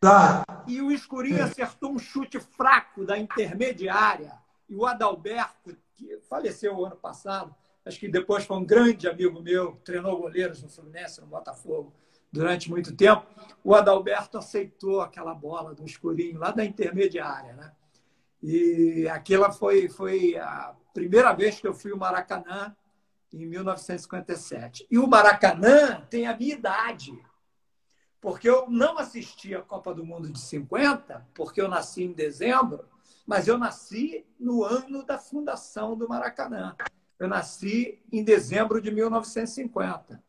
Tá. 0.00 0.42
E 0.66 0.80
o 0.80 0.90
Escurinho 0.90 1.44
acertou 1.44 1.92
um 1.92 1.98
chute 1.98 2.40
fraco 2.40 3.04
da 3.04 3.18
intermediária, 3.18 4.32
e 4.70 4.74
o 4.74 4.86
Adalberto 4.86 5.76
que 5.94 6.18
faleceu 6.28 6.76
o 6.76 6.86
ano 6.86 6.96
passado, 6.96 7.54
acho 7.86 8.00
que 8.00 8.08
depois 8.08 8.44
foi 8.44 8.56
um 8.56 8.64
grande 8.64 9.08
amigo 9.08 9.40
meu, 9.40 9.76
treinou 9.84 10.18
goleiros 10.18 10.62
no 10.62 10.68
Fluminense, 10.68 11.20
no 11.20 11.28
Botafogo, 11.28 11.94
durante 12.32 12.68
muito 12.68 12.94
tempo. 12.94 13.24
O 13.62 13.74
Adalberto 13.74 14.36
aceitou 14.36 15.00
aquela 15.00 15.32
bola 15.32 15.72
do 15.72 15.84
escurinho 15.84 16.38
lá 16.38 16.50
da 16.50 16.64
intermediária, 16.64 17.54
né? 17.54 17.72
E 18.42 19.08
aquela 19.08 19.52
foi, 19.52 19.88
foi 19.88 20.36
a 20.36 20.74
primeira 20.92 21.32
vez 21.32 21.60
que 21.60 21.66
eu 21.66 21.72
fui 21.72 21.92
ao 21.92 21.98
Maracanã, 21.98 22.76
em 23.32 23.46
1957. 23.46 24.86
E 24.90 24.98
o 24.98 25.06
Maracanã 25.06 26.00
tem 26.10 26.26
a 26.26 26.36
minha 26.36 26.54
idade, 26.54 27.16
porque 28.20 28.48
eu 28.48 28.68
não 28.68 28.98
assisti 28.98 29.54
a 29.54 29.62
Copa 29.62 29.94
do 29.94 30.04
Mundo 30.04 30.30
de 30.30 30.40
50, 30.40 31.26
porque 31.34 31.60
eu 31.60 31.68
nasci 31.68 32.04
em 32.04 32.12
dezembro, 32.12 32.84
mas 33.26 33.46
eu 33.46 33.58
nasci 33.58 34.26
no 34.38 34.64
ano 34.64 35.04
da 35.04 35.18
fundação 35.18 35.96
do 35.96 36.08
Maracanã. 36.08 36.76
Eu 37.18 37.28
nasci 37.28 38.02
em 38.12 38.22
dezembro 38.22 38.80
de 38.80 38.90
1950. 38.90 40.22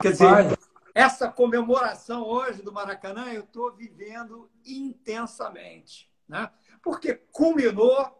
Quer 0.00 0.12
dizer, 0.12 0.58
essa 0.94 1.28
comemoração 1.30 2.24
hoje 2.24 2.62
do 2.62 2.72
Maracanã 2.72 3.32
eu 3.32 3.42
estou 3.42 3.72
vivendo 3.72 4.50
intensamente, 4.64 6.10
né? 6.28 6.50
porque 6.82 7.14
culminou 7.14 8.16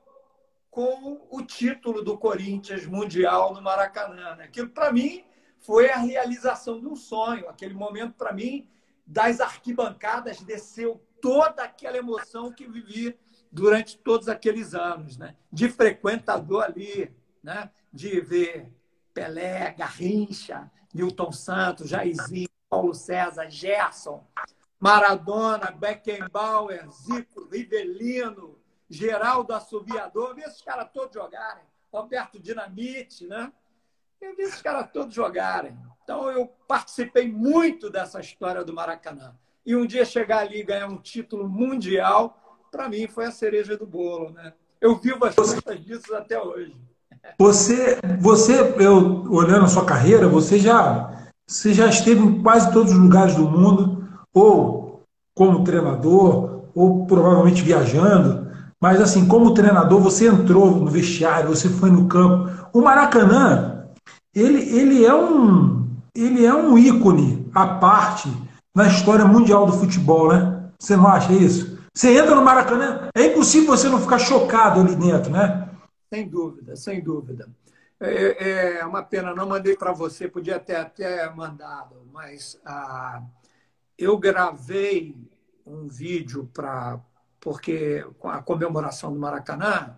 com 0.71 1.27
o 1.31 1.43
título 1.43 2.05
do 2.05 2.17
Corinthians 2.17 2.87
Mundial 2.87 3.53
no 3.53 3.61
Maracanã. 3.61 4.37
Né? 4.37 4.45
Aquilo, 4.45 4.69
para 4.69 4.93
mim, 4.93 5.25
foi 5.59 5.91
a 5.91 5.97
realização 5.97 6.79
de 6.79 6.87
um 6.87 6.95
sonho. 6.95 7.49
Aquele 7.49 7.75
momento, 7.75 8.15
para 8.15 8.33
mim, 8.33 8.69
das 9.05 9.41
arquibancadas, 9.41 10.41
desceu 10.43 11.03
toda 11.21 11.65
aquela 11.65 11.97
emoção 11.97 12.53
que 12.53 12.69
vivi 12.69 13.19
durante 13.51 13.99
todos 13.99 14.29
aqueles 14.29 14.75
anos, 14.75 15.17
né? 15.17 15.35
de 15.51 15.69
frequentador 15.69 16.63
ali, 16.63 17.13
né? 17.43 17.71
de 17.93 18.21
ver 18.21 18.73
Pelé, 19.15 19.73
Garrincha, 19.73 20.71
Milton 20.95 21.33
Santos, 21.33 21.89
Jairzinho, 21.89 22.49
Paulo 22.69 22.95
César, 22.95 23.49
Gerson, 23.51 24.27
Maradona, 24.79 25.71
Beckenbauer, 25.71 26.89
Zico, 26.91 27.49
Rivelino, 27.51 28.59
Geraldo 28.89 29.53
Assoviador, 29.53 30.35
vi 30.35 30.43
esses 30.43 30.63
caras 30.63 30.89
todos 30.93 31.15
jogarem, 31.15 31.65
Roberto 31.93 32.39
Dinamite, 32.39 33.27
né? 33.27 33.53
Eu 34.21 34.35
vi 34.37 34.43
esses 34.43 34.63
caras 34.63 34.91
todos 34.93 35.15
jogarem. 35.15 35.79
Então, 36.03 36.31
eu 36.31 36.47
participei 36.67 37.31
muito 37.31 37.91
dessa 37.91 38.21
história 38.21 38.65
do 38.65 38.73
Maracanã. 38.73 39.37
e 39.65 39.77
um 39.77 39.87
dia 39.87 40.05
chegar 40.05 40.39
ali 40.39 40.61
e 40.61 40.65
ganhar 40.65 40.89
um 40.89 40.97
título 40.97 41.47
mundial, 41.47 42.67
para 42.71 42.89
mim 42.89 43.07
foi 43.07 43.27
a 43.27 43.31
cereja 43.31 43.77
do 43.77 43.87
bolo, 43.87 44.31
né? 44.31 44.55
Eu 44.81 44.97
vivo 44.97 45.25
as 45.27 45.35
coisas 45.35 45.85
disso 45.85 46.15
até 46.15 46.41
hoje. 46.41 46.75
Você, 47.39 47.99
você, 48.21 48.75
eu 48.79 49.27
olhando 49.31 49.65
a 49.65 49.69
sua 49.69 49.85
carreira, 49.85 50.29
você 50.29 50.59
já, 50.59 51.11
você 51.47 51.73
já 51.73 51.87
esteve 51.87 52.21
em 52.21 52.43
quase 52.43 52.73
todos 52.73 52.93
os 52.93 52.99
lugares 52.99 53.35
do 53.37 53.49
mundo, 53.49 54.09
ou 54.35 55.03
como 55.37 55.63
treinador, 55.63 56.63
ou 56.75 57.07
provavelmente 57.07 57.63
viajando. 57.63 58.49
Mas 58.81 59.01
assim, 59.01 59.27
como 59.27 59.55
treinador, 59.55 60.01
você 60.01 60.27
entrou 60.27 60.71
no 60.71 60.87
vestiário, 60.87 61.49
você 61.49 61.69
foi 61.69 61.91
no 61.91 62.07
campo. 62.07 62.51
O 62.73 62.81
Maracanã, 62.81 63.85
ele, 64.35 64.61
ele 64.77 65.05
é 65.05 65.15
um, 65.15 65.87
ele 66.15 66.45
é 66.45 66.55
um 66.55 66.77
ícone 66.77 67.49
à 67.55 67.67
parte 67.67 68.31
na 68.75 68.87
história 68.87 69.25
mundial 69.25 69.67
do 69.67 69.73
futebol, 69.73 70.29
né? 70.29 70.65
Você 70.79 70.97
não 70.97 71.09
acha 71.09 71.33
isso? 71.33 71.79
Você 71.95 72.17
entra 72.17 72.35
no 72.35 72.45
Maracanã, 72.45 73.09
é 73.17 73.27
impossível 73.27 73.77
você 73.77 73.89
não 73.89 74.01
ficar 74.01 74.19
chocado 74.19 74.81
ali 74.81 74.95
dentro, 74.95 75.33
né? 75.33 75.68
Sem 76.13 76.29
dúvida, 76.29 76.77
sem 76.77 77.03
dúvida. 77.03 77.49
É, 78.01 78.79
é 78.79 78.87
uma 78.87 79.03
pena, 79.03 79.35
não 79.35 79.47
mandei 79.47 79.77
para 79.77 79.93
você, 79.93 80.29
podia 80.29 80.59
ter 80.59 80.77
até 80.77 81.29
mandado, 81.31 82.07
mas 82.13 82.61
ah, 82.65 83.23
eu 83.97 84.17
gravei 84.17 85.17
um 85.67 85.87
vídeo 85.87 86.49
para. 86.53 87.01
Porque 87.41 88.05
com 88.19 88.29
a 88.29 88.43
comemoração 88.43 89.13
do 89.13 89.19
Maracanã, 89.19 89.97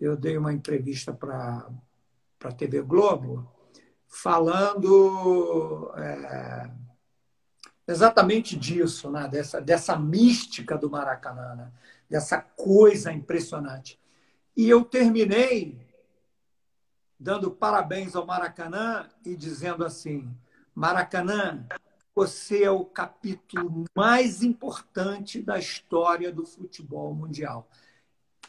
eu 0.00 0.16
dei 0.16 0.36
uma 0.36 0.52
entrevista 0.52 1.12
para 1.12 1.68
a 2.44 2.52
TV 2.52 2.82
Globo 2.82 3.50
falando. 4.06 5.92
É, 5.96 6.70
exatamente 7.86 8.56
disso, 8.56 9.10
né? 9.10 9.26
dessa, 9.28 9.60
dessa 9.60 9.98
mística 9.98 10.76
do 10.76 10.90
Maracanã, 10.90 11.54
né? 11.54 11.72
dessa 12.08 12.40
coisa 12.40 13.12
impressionante. 13.12 13.98
E 14.58 14.68
eu 14.68 14.84
terminei 14.84 15.78
dando 17.16 17.48
parabéns 17.48 18.16
ao 18.16 18.26
Maracanã 18.26 19.08
e 19.24 19.36
dizendo 19.36 19.84
assim: 19.84 20.28
Maracanã, 20.74 21.64
você 22.12 22.64
é 22.64 22.70
o 22.70 22.84
capítulo 22.84 23.84
mais 23.94 24.42
importante 24.42 25.40
da 25.40 25.60
história 25.60 26.32
do 26.32 26.44
futebol 26.44 27.14
mundial. 27.14 27.70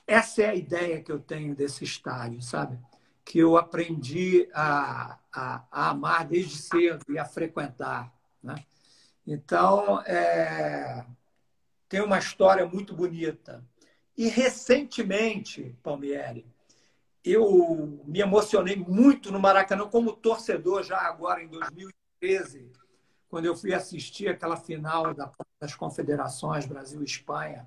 Essa 0.08 0.42
é 0.42 0.50
a 0.50 0.56
ideia 0.56 1.00
que 1.04 1.12
eu 1.12 1.20
tenho 1.20 1.54
desse 1.54 1.84
estádio, 1.84 2.42
sabe? 2.42 2.80
Que 3.24 3.38
eu 3.38 3.56
aprendi 3.56 4.50
a, 4.52 5.20
a, 5.32 5.64
a 5.72 5.90
amar 5.92 6.26
desde 6.26 6.58
cedo 6.58 7.06
e 7.08 7.20
a 7.20 7.26
frequentar. 7.26 8.12
Né? 8.42 8.56
Então, 9.28 10.02
é, 10.08 11.06
tem 11.88 12.02
uma 12.02 12.18
história 12.18 12.66
muito 12.66 12.96
bonita. 12.96 13.64
E 14.20 14.28
recentemente, 14.28 15.74
Palmieri, 15.82 16.46
eu 17.24 18.02
me 18.04 18.20
emocionei 18.20 18.76
muito 18.76 19.32
no 19.32 19.40
Maracanã 19.40 19.88
como 19.88 20.12
torcedor, 20.12 20.84
já 20.84 20.98
agora 20.98 21.42
em 21.42 21.48
2013, 21.48 22.70
quando 23.30 23.46
eu 23.46 23.56
fui 23.56 23.74
assistir 23.74 24.28
aquela 24.28 24.58
final 24.58 25.16
das 25.58 25.74
Confederações 25.74 26.66
Brasil 26.66 27.02
Espanha, 27.02 27.66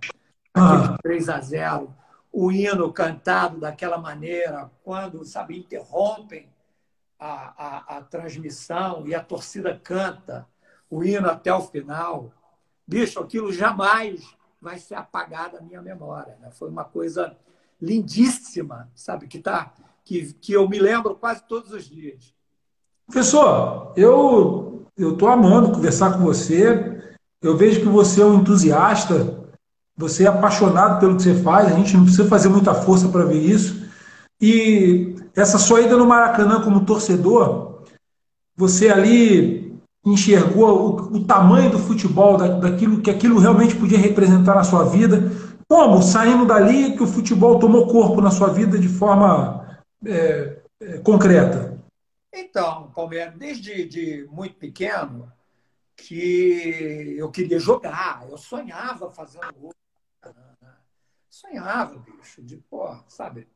ah. 0.53 0.99
3 1.03 1.31
a 1.31 1.41
0, 1.41 1.97
o 2.31 2.53
hino 2.53 2.93
cantado 2.93 3.59
daquela 3.59 3.97
maneira, 3.97 4.71
quando, 4.85 5.25
sabe, 5.25 5.59
interrompem 5.59 6.51
a, 7.19 7.97
a, 7.97 7.97
a 7.97 8.03
transmissão 8.03 9.07
e 9.07 9.15
a 9.15 9.25
torcida 9.25 9.81
canta 9.83 10.47
o 10.91 11.03
hino 11.03 11.31
até 11.31 11.51
o 11.55 11.63
final. 11.63 12.31
Bicho, 12.87 13.21
aquilo 13.21 13.51
jamais 13.51 14.37
vai 14.63 14.79
ser 14.79 14.95
apagado 14.95 15.57
da 15.57 15.61
minha 15.61 15.83
memória. 15.83 16.37
Né? 16.41 16.49
Foi 16.53 16.71
uma 16.71 16.85
coisa 16.85 17.37
lindíssima, 17.81 18.89
sabe? 18.95 19.27
Que, 19.27 19.41
tá, 19.41 19.75
que, 20.05 20.33
que 20.35 20.53
eu 20.53 20.69
me 20.69 20.79
lembro 20.79 21.17
quase 21.17 21.43
todos 21.49 21.73
os 21.73 21.85
dias. 21.85 22.33
Professor, 23.07 23.93
eu 23.97 24.87
estou 24.97 25.29
amando 25.29 25.73
conversar 25.73 26.13
com 26.13 26.21
você. 26.21 27.03
Eu 27.43 27.57
vejo 27.57 27.81
que 27.81 27.89
você 27.89 28.23
é 28.23 28.25
um 28.25 28.39
entusiasta, 28.39 29.51
você 29.97 30.25
é 30.25 30.29
apaixonado 30.29 31.01
pelo 31.01 31.17
que 31.17 31.25
você 31.25 31.35
faz, 31.35 31.67
a 31.67 31.77
gente 31.77 31.97
não 31.97 32.05
precisa 32.05 32.29
fazer 32.29 32.49
muita 32.49 32.73
força 32.73 33.09
para 33.09 33.25
ver 33.25 33.41
isso. 33.41 33.83
E 34.41 35.17
essa 35.35 35.59
sua 35.59 35.81
ida 35.81 35.97
no 35.97 36.07
Maracanã 36.07 36.63
como 36.63 36.87
torcedor, 36.87 37.83
você 38.57 38.91
ali 38.91 39.72
enxergou 40.05 41.11
o, 41.13 41.17
o 41.17 41.25
tamanho 41.25 41.71
do 41.71 41.79
futebol, 41.79 42.37
da, 42.37 42.49
daquilo 42.49 43.01
que 43.01 43.11
aquilo 43.11 43.39
realmente 43.39 43.77
podia 43.77 43.99
representar 43.99 44.55
na 44.55 44.65
sua 44.65 44.85
vida. 44.85 45.31
Como, 45.69 46.03
saindo 46.03 46.45
dali, 46.45 46.97
que 46.97 47.03
o 47.03 47.07
futebol 47.07 47.59
tomou 47.59 47.87
corpo 47.87 48.21
na 48.21 48.31
sua 48.31 48.49
vida 48.49 48.79
de 48.79 48.89
forma 48.89 49.81
é, 50.05 50.61
é, 50.81 50.99
concreta? 50.99 51.81
Então, 52.33 52.91
Palmeiras, 52.95 53.35
desde 53.39 53.87
de 53.87 54.29
muito 54.31 54.57
pequeno, 54.57 55.31
que 55.97 57.15
eu 57.17 57.31
queria 57.31 57.59
jogar, 57.59 58.27
eu 58.29 58.37
sonhava 58.37 59.11
fazendo 59.11 59.53
gol. 59.55 59.73
Sonhava, 61.31 61.99
bicho, 61.99 62.43
de, 62.43 62.57
pô, 62.57 62.95
sabe, 63.09 63.49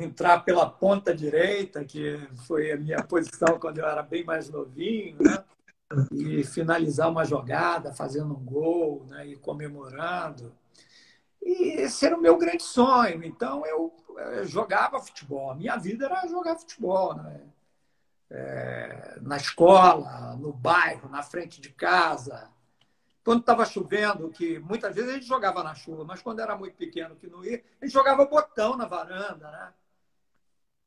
entrar 0.00 0.40
pela 0.40 0.68
ponta 0.68 1.14
direita, 1.14 1.84
que 1.84 2.18
foi 2.46 2.72
a 2.72 2.76
minha 2.76 3.02
posição 3.02 3.58
quando 3.58 3.78
eu 3.78 3.86
era 3.86 4.02
bem 4.02 4.24
mais 4.24 4.48
novinho, 4.48 5.18
né? 5.20 5.44
e 6.10 6.42
finalizar 6.44 7.10
uma 7.10 7.24
jogada, 7.24 7.92
fazendo 7.92 8.34
um 8.34 8.44
gol 8.44 9.04
né? 9.08 9.26
e 9.26 9.36
comemorando. 9.36 10.54
E 11.42 11.80
esse 11.80 12.06
era 12.06 12.16
o 12.16 12.20
meu 12.20 12.38
grande 12.38 12.62
sonho. 12.62 13.22
Então 13.24 13.66
eu, 13.66 13.92
eu 14.36 14.46
jogava 14.46 15.00
futebol. 15.00 15.50
A 15.50 15.54
minha 15.54 15.76
vida 15.76 16.06
era 16.06 16.26
jogar 16.26 16.56
futebol. 16.56 17.14
Né? 17.14 17.40
É, 18.30 19.18
na 19.20 19.36
escola, 19.36 20.36
no 20.36 20.52
bairro, 20.52 21.08
na 21.10 21.22
frente 21.22 21.60
de 21.60 21.68
casa. 21.70 22.50
Quando 23.24 23.40
estava 23.40 23.64
chovendo, 23.64 24.30
que 24.30 24.58
muitas 24.58 24.94
vezes 24.94 25.10
a 25.10 25.14
gente 25.14 25.26
jogava 25.26 25.62
na 25.62 25.74
chuva, 25.74 26.04
mas 26.04 26.22
quando 26.22 26.40
era 26.40 26.56
muito 26.56 26.76
pequeno 26.76 27.14
que 27.14 27.28
não 27.28 27.44
ia, 27.44 27.62
a 27.80 27.84
gente 27.84 27.92
jogava 27.92 28.24
botão 28.24 28.76
na 28.76 28.86
varanda, 28.86 29.48
né? 29.50 29.72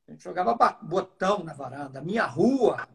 A 0.07 0.11
gente 0.11 0.23
jogava 0.23 0.55
botão 0.81 1.43
na 1.43 1.53
varanda. 1.53 2.01
Minha 2.01 2.25
rua 2.25 2.87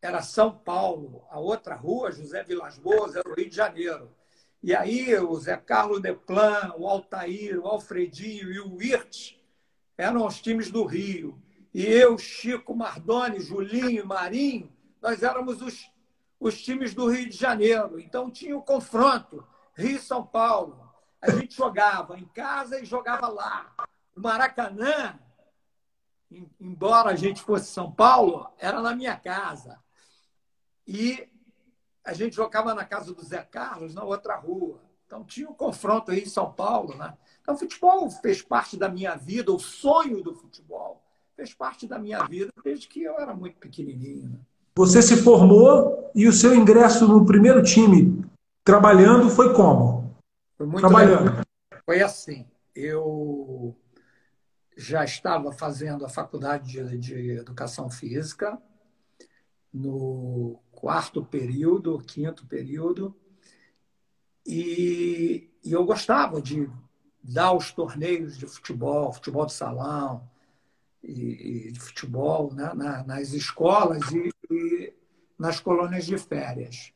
era 0.00 0.20
São 0.20 0.52
Paulo, 0.52 1.24
a 1.30 1.38
outra 1.38 1.74
rua, 1.74 2.12
José 2.12 2.42
Vilas 2.42 2.76
Boas, 2.78 3.16
era 3.16 3.28
o 3.28 3.34
Rio 3.34 3.48
de 3.48 3.56
Janeiro. 3.56 4.14
E 4.62 4.74
aí 4.74 5.14
o 5.18 5.34
Zé 5.36 5.56
Carlos 5.56 6.00
Deplan, 6.00 6.72
o 6.76 6.86
Altair, 6.86 7.58
o 7.58 7.66
Alfredinho 7.66 8.52
e 8.52 8.60
o 8.60 8.74
Wirt 8.76 9.36
eram 9.96 10.26
os 10.26 10.40
times 10.40 10.70
do 10.70 10.84
Rio. 10.84 11.40
E 11.72 11.84
eu, 11.84 12.18
Chico 12.18 12.74
Mardoni, 12.74 13.40
Julinho 13.40 14.02
e 14.02 14.06
Marinho, 14.06 14.72
nós 15.00 15.22
éramos 15.22 15.60
os, 15.62 15.90
os 16.38 16.62
times 16.62 16.94
do 16.94 17.08
Rio 17.08 17.28
de 17.28 17.36
Janeiro. 17.36 17.98
Então 17.98 18.30
tinha 18.30 18.56
o 18.56 18.62
confronto, 18.62 19.46
Rio 19.74 19.96
e 19.96 20.00
São 20.00 20.24
Paulo. 20.24 20.88
A 21.20 21.30
gente 21.30 21.54
jogava 21.56 22.18
em 22.18 22.26
casa 22.26 22.80
e 22.80 22.84
jogava 22.84 23.28
lá. 23.28 23.72
O 24.16 24.20
Maracanã 24.20 25.18
embora 26.60 27.10
a 27.10 27.16
gente 27.16 27.42
fosse 27.42 27.72
São 27.72 27.90
Paulo, 27.90 28.48
era 28.58 28.80
na 28.80 28.94
minha 28.94 29.16
casa. 29.16 29.78
E 30.86 31.28
a 32.04 32.12
gente 32.12 32.36
jogava 32.36 32.74
na 32.74 32.84
casa 32.84 33.14
do 33.14 33.24
Zé 33.24 33.42
Carlos, 33.42 33.94
na 33.94 34.04
outra 34.04 34.36
rua. 34.36 34.80
Então 35.06 35.24
tinha 35.24 35.48
um 35.48 35.54
confronto 35.54 36.10
aí 36.10 36.22
em 36.22 36.28
São 36.28 36.52
Paulo, 36.52 36.96
né? 36.96 37.14
Então 37.40 37.54
o 37.54 37.58
futebol 37.58 38.10
fez 38.10 38.42
parte 38.42 38.76
da 38.76 38.88
minha 38.88 39.14
vida, 39.16 39.52
o 39.52 39.58
sonho 39.58 40.22
do 40.22 40.34
futebol 40.34 41.02
fez 41.36 41.52
parte 41.52 41.86
da 41.86 41.98
minha 41.98 42.24
vida 42.24 42.52
desde 42.62 42.88
que 42.88 43.02
eu 43.02 43.18
era 43.18 43.34
muito 43.34 43.58
pequenininho. 43.58 44.30
Né? 44.30 44.38
Você 44.76 45.02
se 45.02 45.16
formou 45.16 46.10
e 46.14 46.26
o 46.26 46.32
seu 46.32 46.54
ingresso 46.54 47.06
no 47.06 47.24
primeiro 47.24 47.62
time 47.62 48.24
trabalhando 48.64 49.28
foi 49.28 49.52
como? 49.54 50.16
Foi 50.56 50.66
muito 50.66 50.80
trabalhando. 50.80 51.30
Legal. 51.30 51.44
Foi 51.84 52.02
assim. 52.02 52.46
Eu 52.74 53.76
já 54.76 55.04
estava 55.04 55.52
fazendo 55.52 56.04
a 56.04 56.08
faculdade 56.08 56.72
de, 56.72 56.98
de 56.98 57.30
educação 57.30 57.88
física 57.88 58.60
no 59.72 60.60
quarto 60.72 61.24
período, 61.24 61.98
quinto 61.98 62.46
período, 62.46 63.16
e, 64.46 65.50
e, 65.64 65.72
eu 65.72 65.84
gostava 65.84 66.40
de 66.40 66.70
dar 67.22 67.52
os 67.54 67.72
torneios 67.72 68.36
de 68.36 68.46
futebol, 68.46 69.12
futebol 69.12 69.46
de 69.46 69.54
salão 69.54 70.28
e, 71.02 71.68
e 71.68 71.72
de 71.72 71.80
futebol 71.80 72.52
né, 72.52 72.72
na, 72.74 73.02
nas 73.04 73.32
escolas 73.32 74.02
e, 74.12 74.30
e 74.50 74.92
nas 75.38 75.60
colônias 75.60 76.04
de 76.04 76.18
férias. 76.18 76.92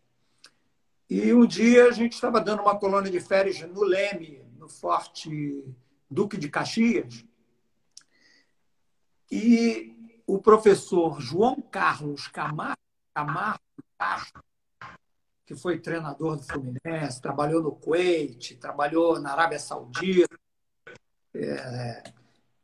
E 1.09 1.33
um 1.33 1.47
dia 1.47 1.87
a 1.87 1.91
gente 1.91 2.13
estava 2.13 2.39
dando 2.39 2.61
uma 2.61 2.79
colônia 2.79 3.11
de 3.11 3.19
férias 3.19 3.61
no 3.63 3.83
Leme, 3.83 4.45
no 4.59 4.69
Forte 4.69 5.65
Duque 6.11 6.37
de 6.37 6.51
Caxias, 6.51 7.25
e 9.31 9.95
o 10.27 10.39
professor 10.39 11.21
João 11.21 11.61
Carlos 11.61 12.29
Camargo, 12.29 12.79
Camargo 13.15 13.61
Castro, 13.99 14.43
que 15.47 15.55
foi 15.55 15.79
treinador 15.79 16.37
do 16.37 16.43
Fluminense, 16.43 17.23
trabalhou 17.23 17.63
no 17.63 17.73
Kuwait, 17.73 18.57
trabalhou 18.57 19.19
na 19.19 19.33
Arábia 19.33 19.59
Saudita. 19.59 20.39
É, 21.35 22.13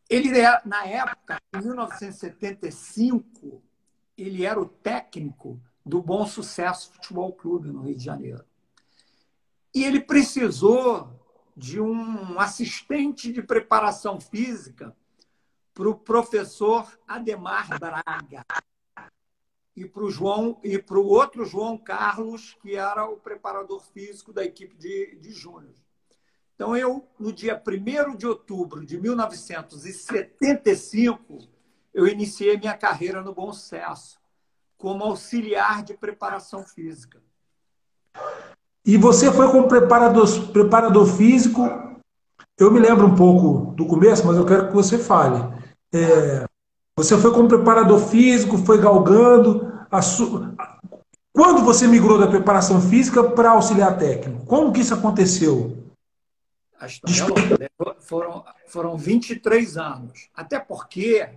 ele, 0.09 0.39
é, 0.39 0.61
na 0.65 0.85
época, 0.85 1.41
em 1.55 1.59
1975, 1.59 3.63
ele 4.17 4.45
era 4.45 4.61
o 4.61 4.69
técnico 4.69 5.61
do 5.85 6.03
Bom 6.03 6.27
Sucesso 6.27 6.93
Futebol 6.93 7.33
Clube 7.33 7.69
no 7.69 7.83
Rio 7.83 7.97
de 7.97 8.05
Janeiro. 8.05 8.45
E 9.75 9.85
ele 9.85 10.01
precisou 10.01 11.09
de 11.57 11.81
um 11.81 12.39
assistente 12.39 13.33
de 13.33 13.43
preparação 13.43 14.21
física 14.21 14.95
para 15.75 15.91
o 15.91 15.95
professor 15.95 16.91
Ademar 17.07 17.79
Braga 17.79 18.47
e 19.77 19.85
para 19.85 20.05
o 20.05 20.11
João 20.11 20.59
e 20.63 20.79
para 20.79 20.99
o 20.99 21.07
outro 21.07 21.45
João 21.45 21.77
Carlos, 21.77 22.57
que 22.63 22.77
era 22.77 23.05
o 23.05 23.17
preparador 23.17 23.83
físico 23.93 24.33
da 24.33 24.45
equipe 24.45 24.77
de, 24.77 25.17
de 25.17 25.33
júnior. 25.33 25.75
Então, 26.55 26.77
eu, 26.77 27.05
no 27.19 27.33
dia 27.33 27.61
1 27.61 28.15
de 28.15 28.29
outubro 28.29 28.87
de 28.87 28.97
1975, 28.97 31.39
eu 31.93 32.07
iniciei 32.07 32.57
minha 32.57 32.79
carreira 32.79 33.21
no 33.21 33.35
Bom 33.35 33.53
Sucesso 33.53 34.21
como 34.79 35.03
auxiliar 35.03 35.83
de 35.83 35.95
preparação 35.95 36.63
física. 36.63 37.21
E 38.87 38.97
você 38.97 39.33
foi 39.33 39.51
como 39.51 39.67
preparador, 39.67 40.53
preparador 40.53 41.07
físico. 41.07 41.63
Eu 42.57 42.71
me 42.71 42.79
lembro 42.79 43.09
um 43.09 43.17
pouco 43.17 43.75
do 43.75 43.85
começo, 43.87 44.25
mas 44.25 44.37
eu 44.37 44.47
quero 44.47 44.69
que 44.69 44.75
você 44.75 44.97
fale. 44.99 45.64
É, 45.95 46.45
você 46.97 47.17
foi 47.17 47.33
como 47.33 47.49
preparador 47.49 48.01
físico, 48.01 48.59
foi 48.59 48.81
galgando. 48.81 49.73
Su... 50.03 50.55
Quando 51.33 51.65
você 51.65 51.87
migrou 51.87 52.19
da 52.19 52.27
preparação 52.27 52.81
física 52.81 53.23
para 53.23 53.51
auxiliar 53.51 53.97
técnico? 53.97 54.45
Como 54.45 54.73
que 54.73 54.81
isso 54.81 54.95
aconteceu? 54.95 55.85
A 56.81 56.87
história 56.87 57.21
é 57.21 57.43
longa. 57.43 57.59
Né? 57.59 57.69
Foram, 58.01 58.45
foram 58.67 58.97
23 58.97 59.77
anos. 59.77 60.29
Até 60.35 60.59
porque 60.59 61.29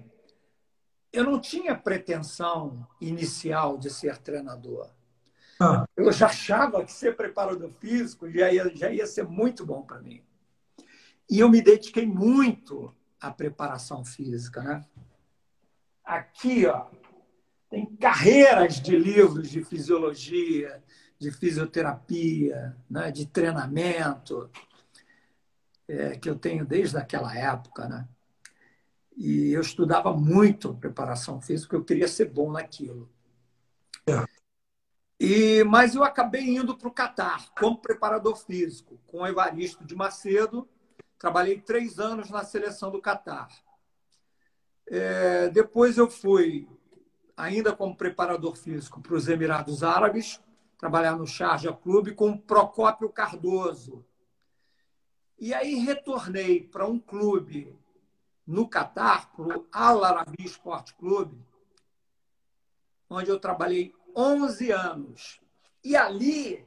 eu 1.14 1.24
não 1.24 1.40
tinha 1.40 1.76
pretensão 1.76 2.88
inicial 3.00 3.78
de 3.78 3.92
ser 3.92 4.18
treinador. 4.18 4.90
Ah. 5.60 5.86
Eu 5.96 6.12
já 6.12 6.28
achava 6.28 6.84
que 6.84 6.92
ser 6.92 7.16
preparador 7.16 7.70
físico 7.80 8.30
já 8.30 8.52
ia, 8.52 8.72
já 8.76 8.92
ia 8.92 9.08
ser 9.08 9.24
muito 9.24 9.66
bom 9.66 9.82
para 9.82 10.00
mim. 10.00 10.22
E 11.30 11.40
eu 11.40 11.50
me 11.50 11.62
dediquei 11.62 12.06
muito 12.06 12.94
à 13.20 13.32
preparação 13.32 14.04
física. 14.04 14.62
Né? 14.62 14.86
Aqui, 16.04 16.66
ó, 16.66 16.88
tem 17.70 17.86
carreiras 17.98 18.80
de 18.80 18.98
livros 18.98 19.50
de 19.50 19.64
fisiologia, 19.64 20.84
de 21.20 21.32
fisioterapia, 21.32 22.76
né? 22.90 23.12
de 23.12 23.26
treinamento, 23.26 24.50
é, 25.88 26.18
que 26.18 26.30
eu 26.30 26.38
tenho 26.38 26.66
desde 26.66 26.98
aquela 26.98 27.36
época. 27.36 27.88
Né? 27.88 28.08
E 29.16 29.52
eu 29.52 29.62
estudava 29.62 30.14
muito 30.14 30.76
preparação 30.76 31.42
física, 31.42 31.76
eu 31.76 31.84
queria 31.84 32.08
ser 32.08 32.26
bom 32.26 32.52
naquilo. 32.52 33.10
É. 34.08 34.38
E, 35.20 35.64
mas 35.64 35.96
eu 35.96 36.04
acabei 36.04 36.44
indo 36.44 36.78
para 36.78 36.88
o 36.88 36.94
Catar 36.94 37.50
como 37.60 37.82
preparador 37.82 38.36
físico, 38.38 39.00
com 39.08 39.22
o 39.22 39.28
Evaristo 39.28 39.84
de 39.84 39.96
Macedo. 39.96 40.70
Trabalhei 41.18 41.60
três 41.60 42.00
anos 42.00 42.30
na 42.30 42.44
seleção 42.44 42.92
do 42.92 43.02
Catar. 43.02 43.50
É, 44.86 45.50
depois 45.50 45.98
eu 45.98 46.10
fui, 46.10 46.68
ainda 47.36 47.76
como 47.76 47.96
preparador 47.96 48.56
físico, 48.56 49.02
para 49.02 49.16
os 49.16 49.28
Emirados 49.28 49.84
Árabes, 49.84 50.40
trabalhar 50.78 51.16
no 51.16 51.26
Sharjah 51.26 51.74
Clube 51.74 52.14
com 52.14 52.30
o 52.30 52.40
Procópio 52.40 53.10
Cardoso. 53.10 54.06
E 55.40 55.54
aí 55.54 55.76
retornei 55.76 56.64
para 56.64 56.88
um 56.88 57.00
clube 57.00 57.76
no 58.46 58.68
Catar, 58.68 59.32
para 59.34 59.58
o 59.58 59.68
Al 59.72 60.04
Arabi 60.04 60.46
Sport 60.46 60.94
Clube, 60.94 61.38
onde 63.10 63.30
eu 63.30 63.40
trabalhei 63.40 63.94
11 64.16 64.72
anos. 64.72 65.42
E 65.84 65.96
ali, 65.96 66.66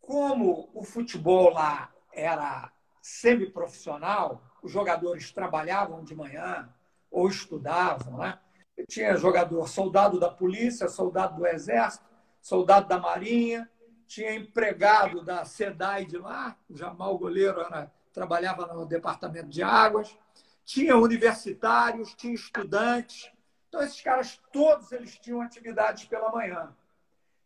como 0.00 0.68
o 0.74 0.82
futebol 0.82 1.50
lá 1.50 1.92
era 2.12 2.72
semiprofissional, 3.02 4.42
os 4.62 4.72
jogadores 4.72 5.30
trabalhavam 5.30 6.02
de 6.02 6.14
manhã 6.14 6.72
ou 7.10 7.28
estudavam, 7.28 8.16
né? 8.16 8.38
Eu 8.74 8.86
tinha 8.86 9.16
jogador 9.16 9.68
soldado 9.68 10.18
da 10.18 10.30
polícia, 10.30 10.88
soldado 10.88 11.36
do 11.36 11.46
exército, 11.46 12.06
soldado 12.40 12.88
da 12.88 12.98
marinha, 12.98 13.70
tinha 14.06 14.34
empregado 14.34 15.22
da 15.22 15.44
SEDAI 15.44 16.06
de 16.06 16.16
lá, 16.16 16.56
o 16.70 16.76
Jamal 16.76 17.18
Goleiro 17.18 17.60
era, 17.60 17.92
trabalhava 18.12 18.72
no 18.72 18.86
departamento 18.86 19.48
de 19.48 19.62
águas, 19.62 20.16
tinha 20.64 20.96
universitários, 20.96 22.14
tinha 22.14 22.32
estudantes, 22.32 23.30
então, 23.72 23.82
esses 23.82 24.02
caras, 24.02 24.38
todos 24.52 24.92
eles 24.92 25.18
tinham 25.18 25.40
atividades 25.40 26.04
pela 26.04 26.30
manhã. 26.30 26.76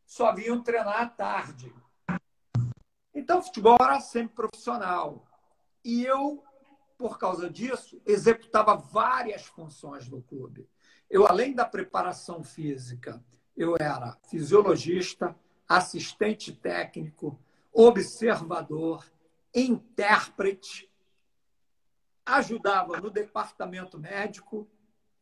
Só 0.05 0.35
vinham 0.35 0.61
treinar 0.61 1.01
à 1.01 1.07
tarde. 1.09 1.73
Então, 3.14 3.38
o 3.38 3.42
futebol 3.42 3.77
era 3.81 4.01
sempre 4.01 4.35
profissional. 4.35 5.25
E 5.87 6.05
eu, 6.05 6.42
por 6.99 7.18
causa 7.18 7.49
disso, 7.49 8.03
executava 8.05 8.75
várias 8.75 9.46
funções 9.46 10.09
no 10.09 10.20
clube. 10.20 10.68
Eu, 11.09 11.27
além 11.27 11.55
da 11.55 11.64
preparação 11.64 12.42
física, 12.42 13.25
eu 13.57 13.77
era 13.79 14.18
fisiologista, 14.29 15.35
assistente 15.68 16.53
técnico, 16.53 17.38
observador, 17.72 19.09
intérprete, 19.55 20.90
ajudava 22.27 23.01
no 23.01 23.09
departamento 23.09 23.99
médico 23.99 24.68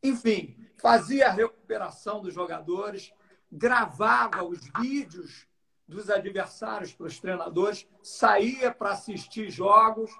enfim, 0.05 0.55
fazia 0.77 1.27
a 1.27 1.31
recuperação 1.31 2.21
dos 2.21 2.33
jogadores, 2.33 3.11
gravava 3.51 4.43
os 4.43 4.59
vídeos 4.79 5.47
dos 5.87 6.09
adversários 6.09 6.93
para 6.93 7.07
os 7.07 7.19
treinadores, 7.19 7.87
saía 8.03 8.71
para 8.71 8.91
assistir 8.91 9.49
jogos. 9.49 10.11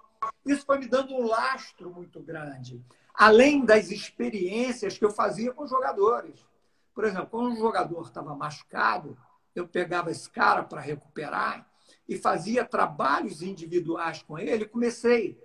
Isso 0.45 0.65
foi 0.65 0.79
me 0.79 0.87
dando 0.87 1.13
um 1.13 1.25
lastro 1.25 1.89
muito 1.89 2.19
grande, 2.19 2.83
além 3.13 3.65
das 3.65 3.91
experiências 3.91 4.97
que 4.97 5.05
eu 5.05 5.11
fazia 5.11 5.51
com 5.53 5.63
os 5.63 5.69
jogadores. 5.69 6.45
Por 6.93 7.03
exemplo, 7.03 7.27
quando 7.27 7.51
um 7.51 7.57
jogador 7.57 8.01
estava 8.01 8.35
machucado, 8.35 9.17
eu 9.53 9.67
pegava 9.67 10.11
esse 10.11 10.29
cara 10.29 10.63
para 10.63 10.81
recuperar 10.81 11.67
e 12.07 12.17
fazia 12.17 12.63
trabalhos 12.63 13.41
individuais 13.41 14.21
com 14.21 14.37
ele. 14.37 14.65
Comecei 14.65 15.41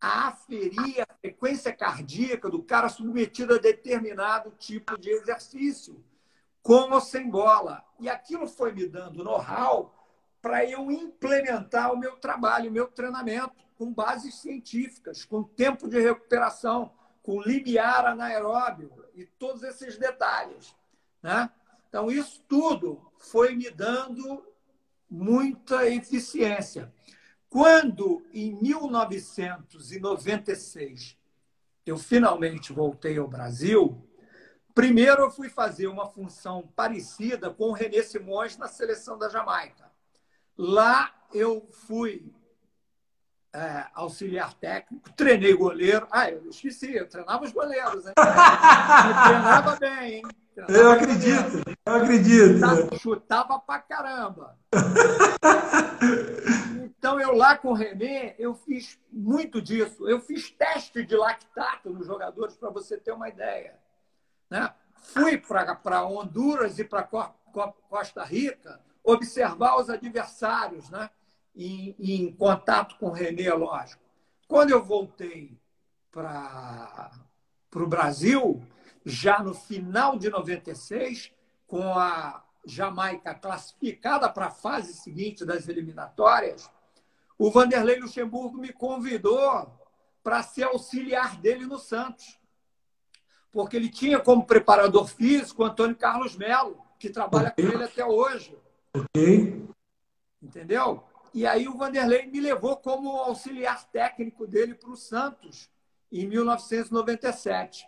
a 0.00 0.28
aferir 0.28 1.02
a 1.02 1.14
frequência 1.20 1.72
cardíaca 1.72 2.48
do 2.48 2.62
cara 2.62 2.88
submetido 2.88 3.54
a 3.54 3.58
determinado 3.58 4.50
tipo 4.58 4.98
de 4.98 5.10
exercício, 5.10 6.02
com 6.62 6.90
ou 6.90 7.00
sem 7.00 7.28
bola. 7.28 7.84
E 7.98 8.08
aquilo 8.08 8.46
foi 8.48 8.72
me 8.72 8.86
dando 8.86 9.22
know-how 9.22 9.94
para 10.40 10.64
eu 10.64 10.90
implementar 10.90 11.92
o 11.92 11.98
meu 11.98 12.16
trabalho, 12.16 12.70
o 12.70 12.72
meu 12.72 12.86
treinamento, 12.88 13.69
com 13.80 13.92
bases 13.94 14.34
científicas, 14.34 15.24
com 15.24 15.42
tempo 15.42 15.88
de 15.88 15.98
recuperação, 15.98 16.92
com 17.22 17.40
limiar 17.40 18.04
anaeróbio 18.04 18.92
e 19.14 19.24
todos 19.24 19.62
esses 19.62 19.96
detalhes. 19.96 20.76
Né? 21.22 21.50
Então, 21.88 22.10
isso 22.10 22.44
tudo 22.46 23.10
foi 23.16 23.54
me 23.54 23.70
dando 23.70 24.44
muita 25.08 25.88
eficiência. 25.88 26.92
Quando, 27.48 28.22
em 28.34 28.54
1996, 28.60 31.16
eu 31.86 31.96
finalmente 31.96 32.74
voltei 32.74 33.16
ao 33.16 33.26
Brasil, 33.26 34.06
primeiro 34.74 35.22
eu 35.22 35.30
fui 35.30 35.48
fazer 35.48 35.86
uma 35.86 36.06
função 36.06 36.70
parecida 36.76 37.48
com 37.48 37.70
o 37.70 37.72
René 37.72 38.02
Simões 38.02 38.58
na 38.58 38.68
seleção 38.68 39.16
da 39.16 39.30
Jamaica. 39.30 39.90
Lá 40.54 41.14
eu 41.32 41.66
fui 41.72 42.30
é, 43.52 43.86
auxiliar 43.94 44.54
técnico, 44.54 45.10
treinei 45.12 45.54
goleiro. 45.54 46.06
Ah, 46.10 46.30
eu 46.30 46.48
esqueci, 46.48 46.94
eu 46.94 47.08
treinava 47.08 47.44
os 47.44 47.52
goleiros. 47.52 48.06
Hein? 48.06 48.12
Eu 48.20 49.24
treinava 49.24 49.76
bem, 49.76 50.14
hein? 50.14 50.22
Treinava 50.54 50.78
eu 50.78 50.90
acredito, 50.90 51.64
bem. 51.64 51.76
eu 51.86 51.94
acredito. 51.94 52.54
Chutava, 52.58 52.98
chutava 52.98 53.58
pra 53.60 53.78
caramba. 53.78 54.58
Então, 57.00 57.18
eu 57.20 57.34
lá 57.34 57.56
com 57.56 57.68
o 57.68 57.74
René, 57.74 58.34
eu 58.38 58.54
fiz 58.54 58.98
muito 59.10 59.62
disso. 59.62 60.08
Eu 60.08 60.20
fiz 60.20 60.50
teste 60.50 61.04
de 61.04 61.16
lactato 61.16 61.90
nos 61.90 62.06
jogadores, 62.06 62.56
para 62.56 62.68
você 62.68 62.98
ter 62.98 63.12
uma 63.12 63.28
ideia. 63.28 63.74
Né? 64.50 64.70
Fui 64.94 65.38
para 65.38 66.04
Honduras 66.04 66.78
e 66.78 66.84
para 66.84 67.08
Costa 67.88 68.22
Rica 68.24 68.80
observar 69.02 69.76
os 69.80 69.88
adversários, 69.88 70.90
né? 70.90 71.08
Em, 71.54 71.94
em 71.98 72.32
contato 72.32 72.96
com 72.98 73.06
o 73.06 73.12
René, 73.12 73.52
lógico. 73.52 74.02
Quando 74.46 74.70
eu 74.70 74.82
voltei 74.82 75.58
para 76.10 77.10
o 77.74 77.86
Brasil, 77.86 78.62
já 79.04 79.42
no 79.42 79.54
final 79.54 80.18
de 80.18 80.28
96, 80.28 81.32
com 81.66 81.94
a 81.94 82.44
Jamaica 82.64 83.34
classificada 83.34 84.28
para 84.28 84.46
a 84.46 84.50
fase 84.50 84.94
seguinte 84.94 85.44
das 85.44 85.68
eliminatórias, 85.68 86.70
o 87.38 87.50
Vanderlei 87.50 87.98
Luxemburgo 87.98 88.58
me 88.58 88.72
convidou 88.72 89.72
para 90.22 90.42
ser 90.42 90.64
auxiliar 90.64 91.40
dele 91.40 91.64
no 91.64 91.78
Santos. 91.78 92.38
Porque 93.50 93.76
ele 93.76 93.88
tinha 93.88 94.18
como 94.20 94.46
preparador 94.46 95.08
físico 95.08 95.62
o 95.62 95.66
Antônio 95.66 95.96
Carlos 95.96 96.36
Melo, 96.36 96.78
que 96.98 97.08
trabalha 97.08 97.48
okay. 97.48 97.66
com 97.66 97.72
ele 97.72 97.84
até 97.84 98.04
hoje. 98.04 98.56
Ok. 98.94 99.68
Entendeu? 100.42 101.02
E 101.32 101.46
aí 101.46 101.68
o 101.68 101.76
Vanderlei 101.76 102.26
me 102.26 102.40
levou 102.40 102.76
como 102.76 103.16
auxiliar 103.18 103.84
técnico 103.90 104.46
dele 104.46 104.74
para 104.74 104.90
o 104.90 104.96
Santos, 104.96 105.70
em 106.10 106.26
1997. 106.26 107.86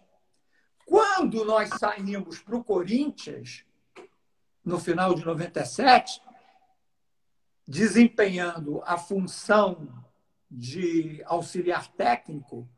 Quando 0.87 1.44
nós 1.44 1.70
saímos 1.70 2.38
para 2.38 2.57
o 2.57 2.62
Corinthians, 2.62 3.64
no 4.64 4.78
final 4.78 5.14
de 5.14 5.24
97, 5.24 6.22
desempenhando 7.66 8.81
a 8.85 8.96
função 8.96 9.88
de 10.48 11.22
auxiliar 11.26 11.88
técnico, 11.92 12.68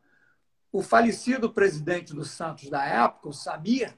o 0.72 0.82
falecido 0.82 1.52
presidente 1.52 2.14
do 2.14 2.24
Santos 2.24 2.70
da 2.70 2.84
época, 2.84 3.28
o 3.28 3.32
Samir, 3.32 3.94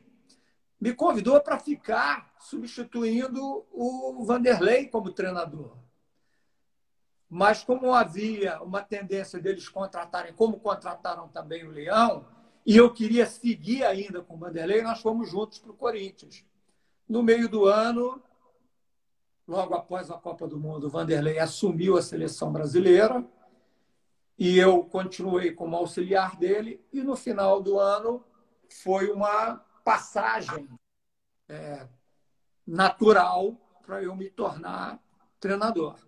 me 0.80 0.92
convidou 0.92 1.40
para 1.40 1.58
ficar 1.58 2.34
substituindo 2.40 3.66
o 3.70 4.24
Vanderlei 4.24 4.88
como 4.88 5.12
treinador. 5.12 5.85
Mas 7.28 7.64
como 7.64 7.92
havia 7.92 8.62
uma 8.62 8.82
tendência 8.82 9.40
deles 9.40 9.68
contratarem, 9.68 10.32
como 10.32 10.60
contrataram 10.60 11.28
também 11.28 11.66
o 11.66 11.70
Leão, 11.70 12.24
e 12.64 12.76
eu 12.76 12.92
queria 12.92 13.26
seguir 13.26 13.84
ainda 13.84 14.22
com 14.22 14.34
o 14.34 14.38
Vanderlei, 14.38 14.82
nós 14.82 15.00
fomos 15.00 15.30
juntos 15.30 15.58
para 15.58 15.70
o 15.70 15.76
Corinthians. 15.76 16.44
No 17.08 17.22
meio 17.22 17.48
do 17.48 17.66
ano, 17.66 18.20
logo 19.46 19.74
após 19.74 20.10
a 20.10 20.18
Copa 20.18 20.46
do 20.48 20.58
Mundo, 20.58 20.86
o 20.86 20.90
Vanderlei 20.90 21.38
assumiu 21.38 21.96
a 21.96 22.02
seleção 22.02 22.52
brasileira 22.52 23.24
e 24.38 24.58
eu 24.58 24.84
continuei 24.84 25.52
como 25.52 25.76
auxiliar 25.76 26.36
dele. 26.36 26.84
E 26.92 27.02
no 27.02 27.16
final 27.16 27.62
do 27.62 27.78
ano 27.78 28.24
foi 28.82 29.10
uma 29.10 29.64
passagem 29.84 30.68
é, 31.48 31.86
natural 32.66 33.56
para 33.84 34.02
eu 34.02 34.14
me 34.16 34.28
tornar 34.28 35.00
treinador. 35.38 36.05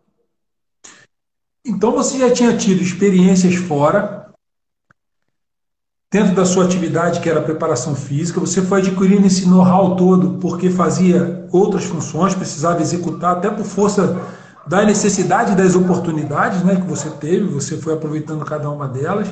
Então 1.68 1.92
você 1.92 2.18
já 2.18 2.30
tinha 2.32 2.56
tido 2.56 2.82
experiências 2.82 3.54
fora, 3.56 4.30
dentro 6.10 6.34
da 6.34 6.46
sua 6.46 6.64
atividade, 6.64 7.20
que 7.20 7.28
era 7.28 7.42
preparação 7.42 7.94
física, 7.94 8.40
você 8.40 8.62
foi 8.62 8.78
adquirindo 8.80 9.26
esse 9.26 9.46
know-how 9.46 9.94
todo 9.94 10.38
porque 10.38 10.70
fazia 10.70 11.46
outras 11.52 11.84
funções, 11.84 12.34
precisava 12.34 12.80
executar, 12.80 13.36
até 13.36 13.50
por 13.50 13.66
força 13.66 14.18
da 14.66 14.82
necessidade 14.82 15.54
das 15.54 15.74
oportunidades 15.74 16.62
né, 16.62 16.76
que 16.76 16.86
você 16.86 17.10
teve, 17.10 17.44
você 17.44 17.76
foi 17.76 17.92
aproveitando 17.92 18.46
cada 18.46 18.70
uma 18.70 18.88
delas. 18.88 19.28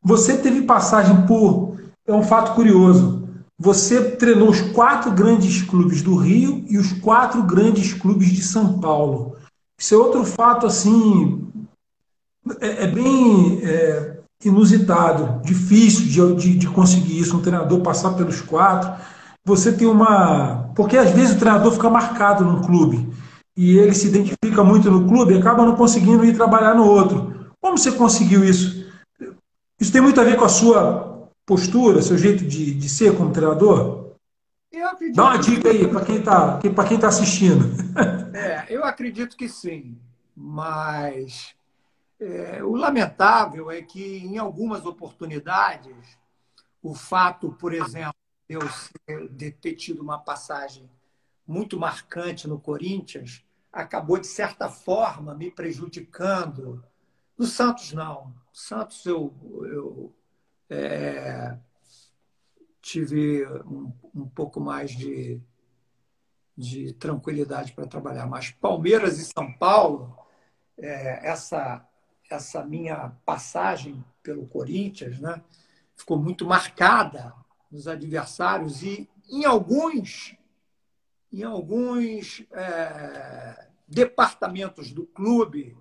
Você 0.00 0.36
teve 0.36 0.62
passagem 0.62 1.26
por. 1.26 1.76
É 2.06 2.12
um 2.12 2.22
fato 2.22 2.54
curioso. 2.54 3.28
Você 3.58 4.12
treinou 4.12 4.50
os 4.50 4.60
quatro 4.60 5.12
grandes 5.12 5.62
clubes 5.62 6.02
do 6.02 6.16
Rio 6.16 6.64
e 6.68 6.76
os 6.76 6.92
quatro 6.92 7.42
grandes 7.44 7.92
clubes 7.94 8.30
de 8.30 8.42
São 8.42 8.80
Paulo. 8.80 9.36
Isso 9.82 9.96
é 9.96 9.98
outro 9.98 10.24
fato 10.24 10.64
assim. 10.64 11.44
É, 12.60 12.84
é 12.84 12.86
bem. 12.86 13.60
É, 13.64 14.12
inusitado, 14.44 15.40
difícil 15.44 16.06
de, 16.06 16.42
de, 16.42 16.58
de, 16.58 16.68
conseguir 16.68 17.16
isso, 17.16 17.36
um 17.36 17.40
treinador 17.40 17.80
passar 17.80 18.14
pelos 18.14 18.40
quatro. 18.40 18.92
Você 19.44 19.72
tem 19.72 19.88
uma. 19.88 20.70
Porque 20.76 20.96
às 20.96 21.10
vezes 21.10 21.34
o 21.34 21.38
treinador 21.38 21.72
fica 21.72 21.90
marcado 21.90 22.44
num 22.44 22.62
clube 22.62 23.08
e 23.56 23.76
ele 23.76 23.94
se 23.94 24.06
identifica 24.08 24.62
muito 24.64 24.88
no 24.88 25.06
clube 25.08 25.34
e 25.34 25.38
acaba 25.38 25.66
não 25.66 25.74
conseguindo 25.74 26.24
ir 26.24 26.36
trabalhar 26.36 26.74
no 26.74 26.86
outro. 26.86 27.50
Como 27.60 27.76
você 27.76 27.90
conseguiu 27.90 28.44
isso? 28.44 28.86
Isso 29.80 29.92
tem 29.92 30.00
muito 30.00 30.20
a 30.20 30.24
ver 30.24 30.36
com 30.36 30.44
a 30.44 30.48
sua 30.48 31.28
postura, 31.44 32.02
seu 32.02 32.16
jeito 32.16 32.44
de, 32.44 32.74
de 32.74 32.88
ser 32.88 33.16
como 33.16 33.32
treinador? 33.32 34.12
Dá 35.14 35.24
uma 35.24 35.38
dica 35.38 35.68
aí 35.70 35.86
para 35.88 36.04
quem 36.04 36.16
está 36.16 36.58
quem 36.58 36.98
tá 36.98 37.08
assistindo. 37.08 37.64
É, 38.34 38.66
eu 38.68 38.84
acredito 38.84 39.36
que 39.36 39.48
sim, 39.48 39.98
mas 40.34 41.54
é, 42.18 42.62
o 42.62 42.74
lamentável 42.74 43.70
é 43.70 43.82
que, 43.82 44.18
em 44.18 44.38
algumas 44.38 44.86
oportunidades, 44.86 46.18
o 46.82 46.94
fato, 46.94 47.52
por 47.52 47.74
exemplo, 47.74 48.14
de 48.48 48.54
eu 48.54 48.62
ser, 48.68 49.28
de 49.28 49.50
ter 49.50 49.74
tido 49.74 50.02
uma 50.02 50.18
passagem 50.18 50.88
muito 51.46 51.78
marcante 51.78 52.48
no 52.48 52.58
Corinthians, 52.58 53.44
acabou, 53.72 54.18
de 54.18 54.26
certa 54.26 54.68
forma, 54.68 55.34
me 55.34 55.50
prejudicando. 55.50 56.84
No 57.36 57.46
Santos, 57.46 57.92
não. 57.92 58.26
No 58.26 58.34
Santos, 58.52 59.04
eu, 59.04 59.34
eu 59.64 60.14
é, 60.70 61.58
tive 62.80 63.46
um, 63.64 63.92
um 64.14 64.28
pouco 64.28 64.60
mais 64.60 64.90
de, 64.90 65.40
de 66.56 66.92
tranquilidade 66.94 67.72
para 67.72 67.86
trabalhar. 67.86 68.26
Mas 68.26 68.50
Palmeiras 68.50 69.18
e 69.18 69.24
São 69.24 69.52
Paulo, 69.52 70.16
é, 70.78 71.28
essa 71.28 71.86
essa 72.32 72.64
minha 72.64 73.12
passagem 73.24 74.02
pelo 74.22 74.46
Corinthians, 74.46 75.20
né, 75.20 75.42
ficou 75.94 76.18
muito 76.18 76.46
marcada 76.46 77.34
nos 77.70 77.86
adversários 77.86 78.82
e 78.82 79.08
em 79.28 79.44
alguns, 79.44 80.36
em 81.32 81.42
alguns 81.42 82.44
é, 82.52 83.68
departamentos 83.86 84.92
do 84.92 85.06
clube 85.06 85.76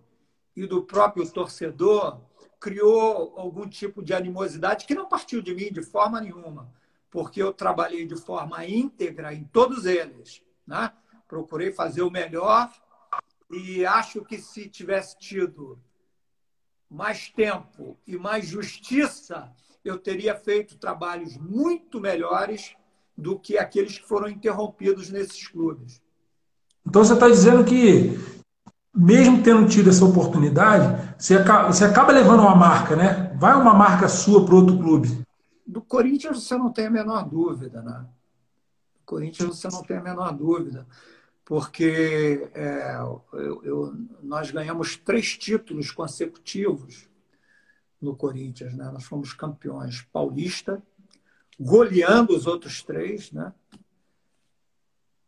e 0.55 0.65
do 0.65 0.83
próprio 0.83 1.29
torcedor 1.29 2.21
criou 2.59 3.33
algum 3.37 3.67
tipo 3.67 4.03
de 4.03 4.13
animosidade 4.13 4.85
que 4.85 4.93
não 4.93 5.07
partiu 5.07 5.41
de 5.41 5.53
mim 5.53 5.71
de 5.71 5.81
forma 5.81 6.21
nenhuma, 6.21 6.71
porque 7.09 7.41
eu 7.41 7.51
trabalhei 7.51 8.05
de 8.05 8.15
forma 8.15 8.65
íntegra 8.65 9.33
em 9.33 9.43
todos 9.45 9.85
eles, 9.85 10.43
né? 10.71 10.93
Procurei 11.27 11.73
fazer 11.73 12.01
o 12.01 12.09
melhor 12.09 12.71
e 13.51 13.85
acho 13.85 14.23
que 14.23 14.37
se 14.37 14.69
tivesse 14.69 15.17
tido 15.19 15.77
mais 16.89 17.29
tempo 17.29 17.97
e 18.07 18.17
mais 18.17 18.47
justiça, 18.47 19.51
eu 19.83 19.97
teria 19.97 20.33
feito 20.33 20.77
trabalhos 20.77 21.37
muito 21.37 21.99
melhores 21.99 22.73
do 23.17 23.37
que 23.37 23.57
aqueles 23.57 23.97
que 23.97 24.07
foram 24.07 24.29
interrompidos 24.29 25.09
nesses 25.09 25.45
clubes. 25.45 26.01
Então 26.87 27.03
você 27.03 27.13
está 27.13 27.27
dizendo 27.27 27.65
que, 27.65 28.17
mesmo 28.95 29.43
tendo 29.43 29.67
tido 29.67 29.89
essa 29.89 30.05
oportunidade, 30.05 31.15
você 31.17 31.35
acaba, 31.35 31.71
você 31.71 31.83
acaba 31.83 32.13
levando 32.13 32.41
uma 32.41 32.55
marca, 32.55 32.95
né? 32.95 33.35
Vai 33.37 33.53
uma 33.55 33.73
marca 33.73 34.07
sua 34.07 34.45
para 34.45 34.55
outro 34.55 34.77
clube. 34.77 35.21
Do 35.67 35.81
Corinthians 35.81 36.43
você 36.43 36.57
não 36.57 36.71
tem 36.71 36.87
a 36.87 36.91
menor 36.91 37.27
dúvida, 37.27 37.81
né? 37.81 38.05
Corinthians 39.05 39.57
você 39.57 39.67
não 39.67 39.83
tem 39.83 39.97
a 39.97 40.01
menor 40.01 40.33
dúvida 40.33 40.87
porque 41.51 42.49
é, 42.53 42.95
eu, 42.95 43.61
eu, 43.63 43.93
nós 44.23 44.51
ganhamos 44.51 44.95
três 44.95 45.37
títulos 45.37 45.91
consecutivos 45.91 47.09
no 48.01 48.15
Corinthians. 48.15 48.73
Né? 48.73 48.89
Nós 48.89 49.03
fomos 49.03 49.33
campeões 49.33 50.01
paulista, 50.01 50.81
goleando 51.59 52.33
os 52.33 52.47
outros 52.47 52.81
três. 52.81 53.33
Né? 53.33 53.53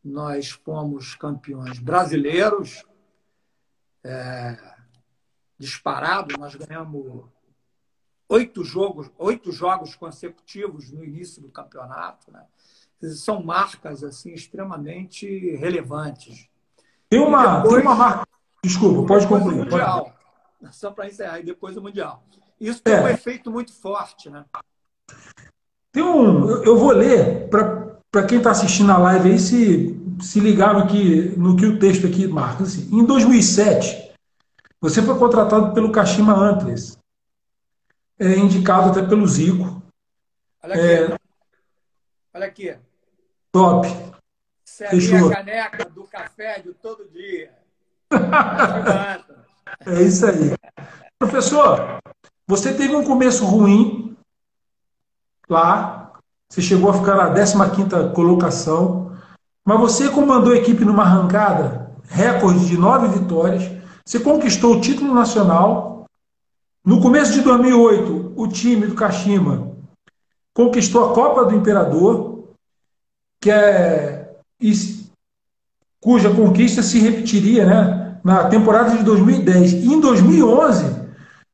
Nós 0.01 0.51
fomos 0.51 1.13
campeões 1.13 1.77
brasileiros, 1.79 2.85
é, 4.01 4.57
disparado. 5.59 6.37
Nós 6.39 6.55
ganhamos 6.55 7.25
oito 8.29 8.63
jogos, 8.63 9.11
oito 9.17 9.51
jogos 9.51 9.93
consecutivos 9.93 10.89
no 10.89 11.03
início 11.03 11.41
do 11.41 11.49
campeonato. 11.49 12.31
Né? 12.31 12.45
São 13.09 13.43
marcas 13.43 14.03
assim 14.03 14.33
extremamente 14.33 15.55
relevantes. 15.55 16.47
Tem 17.09 17.19
uma, 17.19 17.57
depois, 17.57 17.75
tem 17.75 17.83
uma 17.83 17.95
marca. 17.95 18.27
Desculpa, 18.63 19.07
pode 19.07 19.27
concluir. 19.27 19.55
Mundial. 19.55 20.13
Pode... 20.59 20.75
Só 20.75 20.91
para 20.91 21.07
encerrar, 21.07 21.39
e 21.39 21.43
depois 21.43 21.75
o 21.75 21.81
Mundial. 21.81 22.23
Isso 22.59 22.81
tem 22.81 22.93
é. 22.93 23.01
um 23.01 23.07
efeito 23.07 23.51
muito 23.51 23.73
forte, 23.73 24.29
né? 24.29 24.45
Tem 25.91 26.01
um. 26.01 26.49
Eu 26.63 26.77
vou 26.77 26.91
ler 26.91 27.49
para 27.49 28.25
quem 28.25 28.37
está 28.37 28.51
assistindo 28.51 28.91
a 28.91 28.97
live 28.97 29.31
aí 29.31 29.39
se, 29.39 29.99
se 30.21 30.39
ligar 30.39 30.73
no 30.73 30.87
que, 30.87 31.37
no 31.37 31.57
que 31.57 31.65
o 31.65 31.77
texto 31.77 32.07
aqui 32.07 32.25
marca. 32.25 32.63
Assim, 32.63 32.89
em 32.91 33.05
2007, 33.05 34.13
você 34.79 35.01
foi 35.01 35.17
contratado 35.19 35.73
pelo 35.73 35.91
Kashima 35.91 36.33
Antlers, 36.33 36.97
é, 38.17 38.35
indicado 38.37 38.89
até 38.89 39.07
pelo 39.07 39.27
Zico. 39.27 39.83
Olha 40.63 40.73
aqui. 40.73 41.13
É, 41.13 41.17
Olha 42.33 42.47
aqui. 42.47 42.75
Top. 43.53 43.87
Essa 44.65 44.85
é 44.85 44.89
a 44.89 44.95
minha 44.95 45.29
caneca 45.29 45.85
do 45.85 46.05
café 46.05 46.59
de 46.59 46.73
todo 46.73 47.07
dia. 47.13 47.51
é 49.85 50.01
isso 50.01 50.25
aí. 50.25 50.55
Professor, 51.19 51.99
você 52.47 52.73
teve 52.73 52.95
um 52.95 53.03
começo 53.03 53.45
ruim 53.45 54.17
lá. 55.47 56.13
Você 56.49 56.63
chegou 56.63 56.89
a 56.89 56.95
ficar 56.95 57.15
na 57.15 57.29
15 57.69 58.13
colocação. 58.15 59.15
mas 59.63 59.79
você 59.79 60.09
comandou 60.09 60.53
a 60.53 60.57
equipe 60.57 60.83
numa 60.83 61.03
arrancada, 61.03 61.91
recorde 62.09 62.65
de 62.65 62.75
nove 62.75 63.19
vitórias, 63.19 63.71
você 64.03 64.19
conquistou 64.19 64.77
o 64.77 64.81
título 64.81 65.13
nacional. 65.13 66.05
No 66.83 66.99
começo 66.99 67.33
de 67.33 67.41
2008, 67.41 68.33
o 68.35 68.47
time 68.47 68.87
do 68.87 68.95
Kashima 68.95 69.71
conquistou 70.55 71.11
a 71.11 71.13
Copa 71.13 71.45
do 71.45 71.55
Imperador, 71.55 72.32
que 73.43 73.51
é 73.51 74.35
cuja 75.99 76.33
conquista 76.33 76.81
se 76.81 76.97
repetiria, 76.99 77.65
né, 77.65 78.17
na 78.23 78.45
temporada 78.45 78.95
de 78.95 79.03
2010. 79.03 79.73
E 79.73 79.93
em 79.93 79.99
2011, 79.99 80.85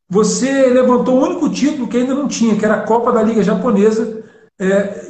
você 0.08 0.68
levantou 0.68 1.18
o 1.20 1.24
único 1.24 1.50
título 1.50 1.88
que 1.88 1.98
ainda 1.98 2.14
não 2.14 2.28
tinha, 2.28 2.56
que 2.56 2.64
era 2.64 2.76
a 2.76 2.84
Copa 2.84 3.12
da 3.12 3.24
Liga 3.24 3.42
Japonesa. 3.42 4.24
É, 4.60 5.08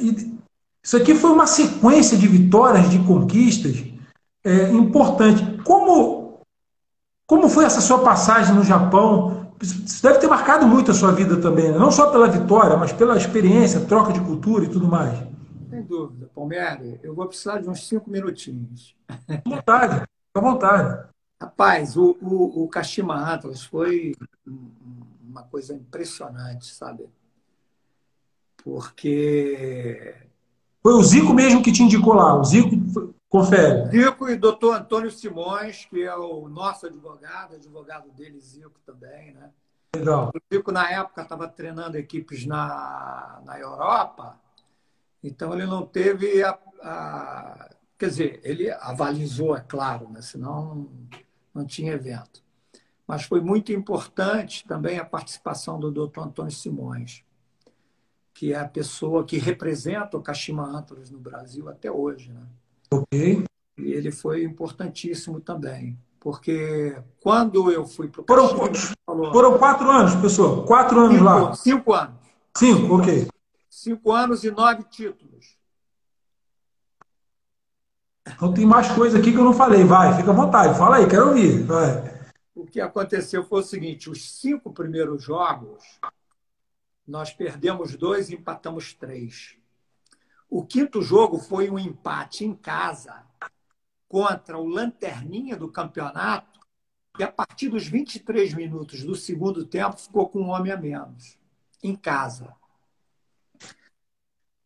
isso 0.82 0.96
aqui 0.96 1.14
foi 1.14 1.30
uma 1.30 1.46
sequência 1.46 2.16
de 2.16 2.26
vitórias, 2.26 2.88
de 2.88 2.98
conquistas 3.00 3.84
é, 4.42 4.70
importante. 4.72 5.62
Como, 5.62 6.40
como 7.26 7.48
foi 7.50 7.66
essa 7.66 7.82
sua 7.82 7.98
passagem 7.98 8.54
no 8.54 8.64
Japão? 8.64 9.52
Isso 9.62 10.02
deve 10.02 10.18
ter 10.18 10.28
marcado 10.28 10.66
muito 10.66 10.90
a 10.90 10.94
sua 10.94 11.12
vida 11.12 11.36
também, 11.36 11.70
né? 11.70 11.78
não 11.78 11.90
só 11.90 12.10
pela 12.10 12.28
vitória, 12.28 12.78
mas 12.78 12.92
pela 12.92 13.18
experiência, 13.18 13.80
troca 13.80 14.14
de 14.14 14.20
cultura 14.20 14.64
e 14.64 14.68
tudo 14.68 14.88
mais. 14.88 15.29
Sem 15.70 15.82
dúvida, 15.82 16.28
Palmeiras. 16.34 16.98
Eu 17.02 17.14
vou 17.14 17.26
precisar 17.26 17.60
de 17.60 17.70
uns 17.70 17.86
cinco 17.86 18.10
minutinhos. 18.10 18.96
À 19.08 19.48
vontade, 19.48 20.04
à 20.34 20.40
vontade. 20.40 21.08
Rapaz, 21.40 21.96
o, 21.96 22.18
o, 22.20 22.64
o 22.64 22.68
Kashima 22.68 23.32
Atlas 23.32 23.64
foi 23.64 24.14
uma 25.22 25.44
coisa 25.44 25.72
impressionante, 25.72 26.66
sabe? 26.66 27.08
Porque. 28.62 30.14
Foi 30.82 30.94
o 30.94 31.02
Zico 31.02 31.32
mesmo 31.32 31.62
que 31.62 31.72
te 31.72 31.82
indicou 31.82 32.14
lá, 32.14 32.38
o 32.38 32.44
Zico 32.44 33.14
confere. 33.28 33.90
Zico 33.90 34.28
e 34.28 34.34
o 34.34 34.40
doutor 34.40 34.76
Antônio 34.76 35.10
Simões, 35.10 35.84
que 35.84 36.02
é 36.02 36.14
o 36.14 36.48
nosso 36.48 36.86
advogado, 36.86 37.54
advogado 37.54 38.10
dele, 38.10 38.40
Zico 38.40 38.80
também, 38.84 39.32
né? 39.32 39.50
Legal. 39.94 40.30
O 40.34 40.54
Zico, 40.54 40.72
na 40.72 40.90
época, 40.90 41.22
estava 41.22 41.48
treinando 41.48 41.96
equipes 41.96 42.44
na, 42.46 43.40
na 43.44 43.58
Europa, 43.58 44.38
então 45.22 45.52
ele 45.52 45.66
não 45.66 45.84
teve 45.84 46.42
a, 46.42 46.58
a. 46.82 47.70
Quer 47.98 48.08
dizer, 48.08 48.40
ele 48.42 48.70
avalizou, 48.70 49.54
é 49.54 49.60
claro, 49.60 50.08
né? 50.08 50.22
senão 50.22 50.88
não 51.54 51.66
tinha 51.66 51.92
evento. 51.92 52.42
Mas 53.06 53.24
foi 53.24 53.40
muito 53.40 53.72
importante 53.72 54.66
também 54.66 54.98
a 54.98 55.04
participação 55.04 55.78
do 55.78 55.90
Dr. 55.90 56.20
Antônio 56.20 56.52
Simões, 56.52 57.24
que 58.32 58.52
é 58.52 58.58
a 58.58 58.68
pessoa 58.68 59.24
que 59.24 59.36
representa 59.36 60.16
o 60.16 60.22
Kashima 60.22 60.64
Antlers 60.64 61.10
no 61.10 61.18
Brasil 61.18 61.68
até 61.68 61.90
hoje. 61.90 62.32
Né? 62.32 62.46
Ok. 62.92 63.44
E 63.76 63.92
ele 63.92 64.12
foi 64.12 64.44
importantíssimo 64.44 65.40
também, 65.40 65.98
porque 66.20 66.96
quando 67.20 67.70
eu 67.70 67.84
fui 67.86 68.08
para 68.08 68.22
o 68.22 68.26
foram. 68.26 68.72
Falou, 69.04 69.32
foram 69.32 69.58
quatro 69.58 69.90
anos, 69.90 70.14
pessoal, 70.14 70.64
quatro 70.64 71.00
anos 71.00 71.16
cinco, 71.16 71.24
lá. 71.24 71.54
Cinco 71.54 71.92
anos. 71.92 72.14
Cinco, 72.56 72.80
cinco 72.80 72.94
ok. 72.96 73.28
Cinco 73.70 74.10
anos 74.10 74.42
e 74.42 74.50
nove 74.50 74.82
títulos. 74.82 75.56
Então 78.26 78.52
tem 78.52 78.66
mais 78.66 78.90
coisa 78.90 79.18
aqui 79.18 79.30
que 79.30 79.38
eu 79.38 79.44
não 79.44 79.52
falei. 79.52 79.84
Vai, 79.84 80.16
fica 80.16 80.32
à 80.32 80.34
vontade. 80.34 80.76
Fala 80.76 80.96
aí, 80.96 81.08
quero 81.08 81.28
ouvir. 81.28 81.62
Vai. 81.62 82.20
O 82.52 82.66
que 82.66 82.80
aconteceu 82.80 83.44
foi 83.44 83.60
o 83.60 83.64
seguinte: 83.64 84.10
os 84.10 84.40
cinco 84.40 84.72
primeiros 84.72 85.22
jogos, 85.22 85.84
nós 87.06 87.32
perdemos 87.32 87.96
dois 87.96 88.28
e 88.28 88.34
empatamos 88.34 88.92
três. 88.92 89.56
O 90.48 90.66
quinto 90.66 91.00
jogo 91.00 91.38
foi 91.38 91.70
um 91.70 91.78
empate 91.78 92.44
em 92.44 92.52
casa 92.52 93.24
contra 94.08 94.58
o 94.58 94.66
Lanterninha 94.66 95.56
do 95.56 95.70
campeonato, 95.70 96.58
que 97.16 97.22
a 97.22 97.30
partir 97.30 97.68
dos 97.68 97.86
23 97.86 98.52
minutos 98.54 99.04
do 99.04 99.14
segundo 99.14 99.64
tempo 99.64 99.96
ficou 99.96 100.28
com 100.28 100.40
um 100.40 100.48
homem 100.48 100.72
a 100.72 100.76
menos, 100.76 101.38
em 101.84 101.94
casa. 101.94 102.59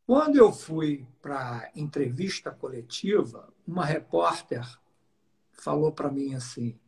Quando 0.07 0.37
eu 0.37 0.53
fui 0.53 1.07
para 1.23 1.71
entrevista 1.75 2.51
coletiva, 2.51 3.53
uma 3.67 3.85
repórter 3.87 4.63
falou 5.53 5.91
para 5.93 6.11
mim 6.11 6.35
assim: 6.35 6.79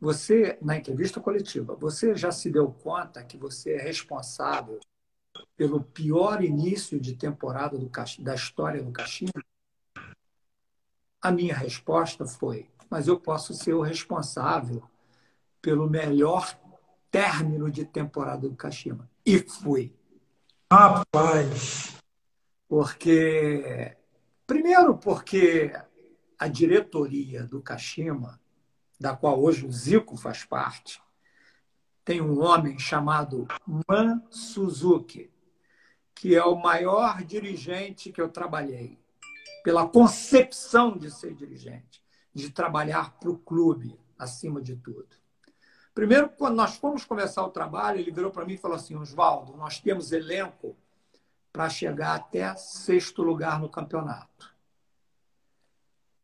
você, 0.00 0.58
na 0.62 0.76
entrevista 0.76 1.20
coletiva, 1.20 1.74
você 1.74 2.14
já 2.14 2.30
se 2.30 2.50
deu 2.50 2.70
conta 2.70 3.24
que 3.24 3.36
você 3.36 3.74
é 3.74 3.82
responsável 3.82 4.78
pelo 5.56 5.82
pior 5.82 6.42
início 6.42 7.00
de 7.00 7.16
temporada 7.16 7.76
do, 7.76 7.90
da 8.20 8.34
história 8.34 8.82
do 8.82 8.92
Caximba? 8.92 9.42
A 11.20 11.32
minha 11.32 11.56
resposta 11.56 12.24
foi: 12.26 12.68
mas 12.88 13.08
eu 13.08 13.18
posso 13.18 13.54
ser 13.54 13.74
o 13.74 13.82
responsável 13.82 14.88
pelo 15.60 15.90
melhor 15.90 16.56
término 17.10 17.70
de 17.70 17.84
temporada 17.84 18.48
do 18.48 18.54
Caxima. 18.54 19.10
E 19.26 19.38
fui. 19.38 19.92
Rapaz! 20.72 22.01
Porque, 22.72 23.94
primeiro, 24.46 24.96
porque 24.96 25.78
a 26.38 26.48
diretoria 26.48 27.44
do 27.44 27.60
Kashima, 27.60 28.40
da 28.98 29.14
qual 29.14 29.42
hoje 29.42 29.66
o 29.66 29.70
Zico 29.70 30.16
faz 30.16 30.46
parte, 30.46 30.98
tem 32.02 32.22
um 32.22 32.40
homem 32.40 32.78
chamado 32.78 33.46
Man 33.86 34.22
Suzuki, 34.30 35.30
que 36.14 36.34
é 36.34 36.42
o 36.42 36.56
maior 36.56 37.22
dirigente 37.22 38.10
que 38.10 38.22
eu 38.22 38.30
trabalhei, 38.30 38.98
pela 39.62 39.86
concepção 39.86 40.96
de 40.96 41.10
ser 41.10 41.34
dirigente, 41.34 42.02
de 42.32 42.48
trabalhar 42.48 43.18
para 43.18 43.28
o 43.28 43.36
clube, 43.36 44.00
acima 44.18 44.62
de 44.62 44.76
tudo. 44.76 45.14
Primeiro, 45.94 46.30
quando 46.30 46.54
nós 46.54 46.76
fomos 46.76 47.04
começar 47.04 47.44
o 47.44 47.50
trabalho, 47.50 48.00
ele 48.00 48.10
virou 48.10 48.30
para 48.30 48.46
mim 48.46 48.54
e 48.54 48.56
falou 48.56 48.78
assim: 48.78 48.96
Oswaldo, 48.96 49.58
nós 49.58 49.78
temos 49.78 50.10
elenco 50.10 50.74
para 51.52 51.68
chegar 51.68 52.14
até 52.14 52.54
sexto 52.56 53.22
lugar 53.22 53.60
no 53.60 53.68
campeonato. 53.68 54.52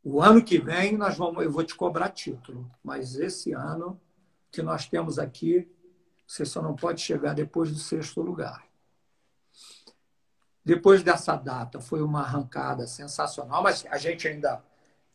O 0.03 0.23
ano 0.23 0.43
que 0.43 0.59
vem 0.59 0.97
nós 0.97 1.17
vamos, 1.17 1.45
eu 1.45 1.53
vou 1.53 1.63
te 1.63 1.75
cobrar 1.75 2.09
título, 2.09 2.71
mas 2.83 3.17
esse 3.17 3.53
ano 3.53 4.01
que 4.51 4.63
nós 4.63 4.89
temos 4.89 5.19
aqui, 5.19 5.71
você 6.27 6.47
só 6.47 6.63
não 6.63 6.75
pode 6.75 7.03
chegar 7.03 7.35
depois 7.35 7.71
do 7.71 7.79
sexto 7.79 8.23
lugar. 8.23 8.67
Depois 10.65 11.03
dessa 11.03 11.37
data 11.37 11.81
foi 11.81 12.01
uma 12.01 12.21
arrancada 12.21 12.87
sensacional, 12.87 13.63
mas 13.63 13.85
a 13.91 13.99
gente 13.99 14.27
ainda 14.27 14.65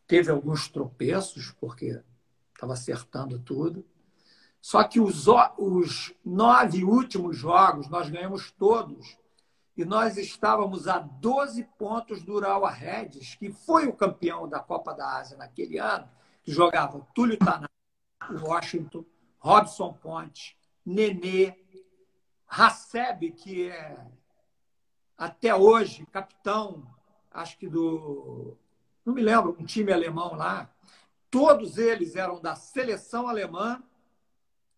teve 0.05 0.29
alguns 0.29 0.67
tropeços 0.67 1.51
porque 1.59 2.01
estava 2.53 2.73
acertando 2.73 3.39
tudo. 3.39 3.85
Só 4.61 4.83
que 4.83 4.99
os, 4.99 5.25
os 5.57 6.13
nove 6.23 6.83
últimos 6.83 7.35
jogos 7.35 7.87
nós 7.89 8.09
ganhamos 8.09 8.51
todos 8.51 9.17
e 9.75 9.83
nós 9.83 10.17
estávamos 10.17 10.87
a 10.87 10.99
12 10.99 11.63
pontos 11.77 12.23
do 12.23 12.33
Urawa 12.33 12.69
Reds, 12.69 13.35
que 13.35 13.51
foi 13.51 13.87
o 13.87 13.93
campeão 13.93 14.47
da 14.47 14.59
Copa 14.59 14.93
da 14.93 15.17
Ásia 15.17 15.35
naquele 15.35 15.79
ano, 15.79 16.07
que 16.43 16.51
jogava 16.51 17.05
Túlio 17.13 17.37
Tanaka, 17.37 17.69
Washington, 18.29 19.03
Robson 19.39 19.93
Ponte, 19.93 20.55
Nenê, 20.85 21.55
Haseb, 22.47 23.31
que 23.31 23.69
é 23.69 23.97
até 25.17 25.55
hoje 25.55 26.05
capitão, 26.05 26.85
acho 27.31 27.57
que 27.57 27.67
do. 27.67 28.55
Não 29.03 29.13
me 29.13 29.21
lembro, 29.21 29.55
um 29.59 29.65
time 29.65 29.91
alemão 29.91 30.35
lá. 30.35 30.69
Todos 31.31 31.79
eles 31.79 32.15
eram 32.15 32.39
da 32.39 32.55
seleção 32.55 33.27
alemã 33.27 33.81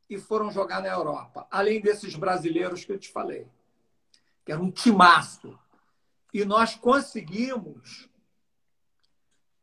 e 0.09 0.17
foram 0.17 0.49
jogar 0.49 0.81
na 0.81 0.87
Europa, 0.87 1.45
além 1.51 1.81
desses 1.81 2.15
brasileiros 2.15 2.85
que 2.85 2.93
eu 2.93 2.97
te 2.97 3.11
falei 3.11 3.45
que 4.45 4.51
era 4.51 4.61
um 4.61 4.71
timaço. 4.71 5.57
E 6.33 6.45
nós 6.45 6.75
conseguimos 6.75 8.07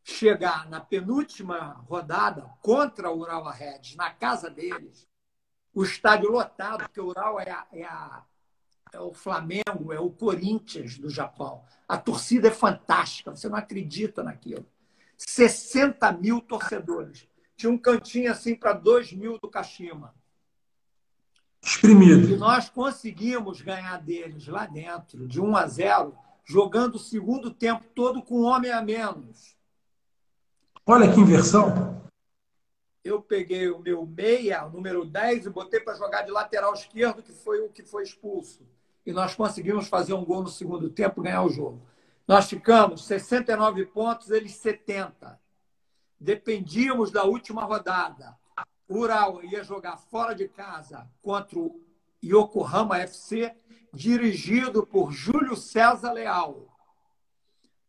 chegar 0.03 0.69
na 0.69 0.81
penúltima 0.81 1.75
rodada 1.89 2.51
contra 2.61 3.11
o 3.11 3.21
Ural 3.21 3.45
Reds, 3.51 3.95
na 3.95 4.11
casa 4.11 4.51
deles, 4.51 5.07
o 5.73 5.85
estádio 5.85 6.31
lotado, 6.31 6.79
porque 6.79 7.01
o 7.01 7.07
Ural 7.07 7.39
é, 7.39 7.51
a, 7.51 7.67
é, 7.73 7.85
a, 7.85 8.25
é, 8.93 9.01
o 9.01 9.13
Flamengo, 9.13 9.93
é 9.93 10.01
o 10.01 10.11
Corinthians 10.11 10.99
do 10.99 11.09
Japão. 11.09 11.65
A 11.89 11.97
torcida 11.97 12.49
é 12.49 12.51
fantástica, 12.51 13.31
você 13.31 13.49
não 13.49 13.57
acredita 13.57 14.23
naquilo. 14.23 14.67
60 15.17 16.11
mil 16.13 16.41
torcedores. 16.41 17.29
Tinha 17.57 17.71
um 17.71 17.79
cantinho 17.79 18.33
assim 18.33 18.57
para 18.57 18.73
2 18.73 19.13
mil 19.13 19.39
do 19.39 19.49
Kashima. 19.49 20.13
Exprimido. 21.63 22.29
E 22.29 22.37
nós 22.37 22.69
conseguimos 22.69 23.61
ganhar 23.61 23.99
deles 23.99 24.49
lá 24.49 24.67
dentro, 24.67 25.29
de 25.29 25.41
1 25.41 25.57
a 25.57 25.67
0, 25.67 26.15
jogando 26.45 26.97
o 26.97 26.99
segundo 26.99 27.53
tempo 27.53 27.85
todo 27.95 28.21
com 28.21 28.41
um 28.41 28.45
homem 28.45 28.73
a 28.73 28.83
menos. 28.83 29.57
Olha 30.85 31.13
que 31.13 31.21
inversão. 31.21 32.03
Eu 33.05 33.23
peguei 33.23 33.71
o 33.71 33.79
meu 33.79 34.05
meia, 34.05 34.67
o 34.67 34.71
número 34.71 35.05
10, 35.05 35.47
e 35.47 35.51
botei 35.51 35.79
para 35.79 35.95
jogar 35.95 36.23
de 36.23 36.33
lateral 36.33 36.75
esquerdo, 36.75 37.23
que 37.23 37.33
foi 37.33 37.61
o 37.61 37.69
que 37.69 37.85
foi 37.85 38.03
expulso. 38.03 38.67
E 39.07 39.13
nós 39.13 39.35
conseguimos 39.35 39.89
fazer 39.89 40.15
um 40.15 40.25
gol 40.25 40.43
no 40.43 40.49
segundo 40.49 40.91
tempo 40.91 41.21
e 41.21 41.25
ganhar 41.25 41.43
o 41.43 41.49
jogo. 41.49 41.81
Nós 42.27 42.49
ficamos 42.49 43.05
69 43.05 43.87
pontos, 43.87 44.31
eles 44.31 44.55
70. 44.55 45.41
Dependíamos 46.19 47.11
da 47.11 47.25
última 47.25 47.65
rodada. 47.65 48.37
O 48.93 48.99
Ural 48.99 49.43
ia 49.43 49.65
jogar 49.65 49.97
fora 49.97 50.35
de 50.35 50.47
casa 50.47 51.09
contra 51.23 51.59
o 51.59 51.81
Yokohama 52.23 52.99
FC, 52.99 53.51
dirigido 53.91 54.87
por 54.87 55.11
Júlio 55.11 55.57
César 55.57 56.13
Leal, 56.13 56.69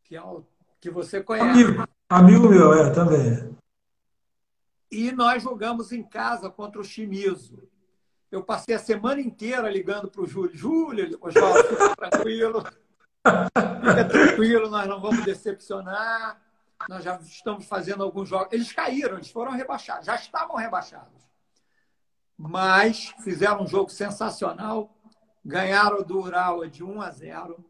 que 0.05 0.15
é 0.15 0.21
o 0.21 0.45
que 0.79 0.89
você 0.89 1.21
conhece. 1.21 1.49
Amigo, 1.49 1.83
amigo 2.07 2.47
meu, 2.47 2.73
é, 2.73 2.89
também. 2.89 3.53
E 4.89 5.11
nós 5.11 5.43
jogamos 5.43 5.91
em 5.91 6.01
casa 6.01 6.49
contra 6.49 6.79
o 6.79 6.85
Chimizo. 6.85 7.67
Eu 8.31 8.41
passei 8.41 8.73
a 8.73 8.79
semana 8.79 9.19
inteira 9.19 9.69
ligando 9.69 10.09
para 10.09 10.21
o 10.21 10.25
Júlio. 10.25 10.55
Júlio, 10.55 11.17
Oswaldo, 11.19 11.63
fica 11.63 11.95
tranquilo. 11.97 12.63
Fica 12.63 14.05
tranquilo, 14.05 14.69
nós 14.69 14.87
não 14.87 15.01
vamos 15.01 15.25
decepcionar. 15.25 16.41
Nós 16.89 17.03
já 17.03 17.15
estamos 17.17 17.65
fazendo 17.65 18.03
alguns 18.03 18.29
jogos. 18.29 18.51
Eles 18.51 18.71
caíram, 18.71 19.15
eles 19.15 19.29
foram 19.29 19.51
rebaixados, 19.51 20.05
já 20.05 20.15
estavam 20.15 20.55
rebaixados. 20.55 21.23
Mas 22.37 23.13
fizeram 23.23 23.63
um 23.63 23.67
jogo 23.67 23.89
sensacional. 23.89 24.95
Ganharam 25.45 26.03
do 26.03 26.21
Ural 26.21 26.65
de 26.67 26.83
1 26.83 27.01
a 27.01 27.11
0. 27.11 27.65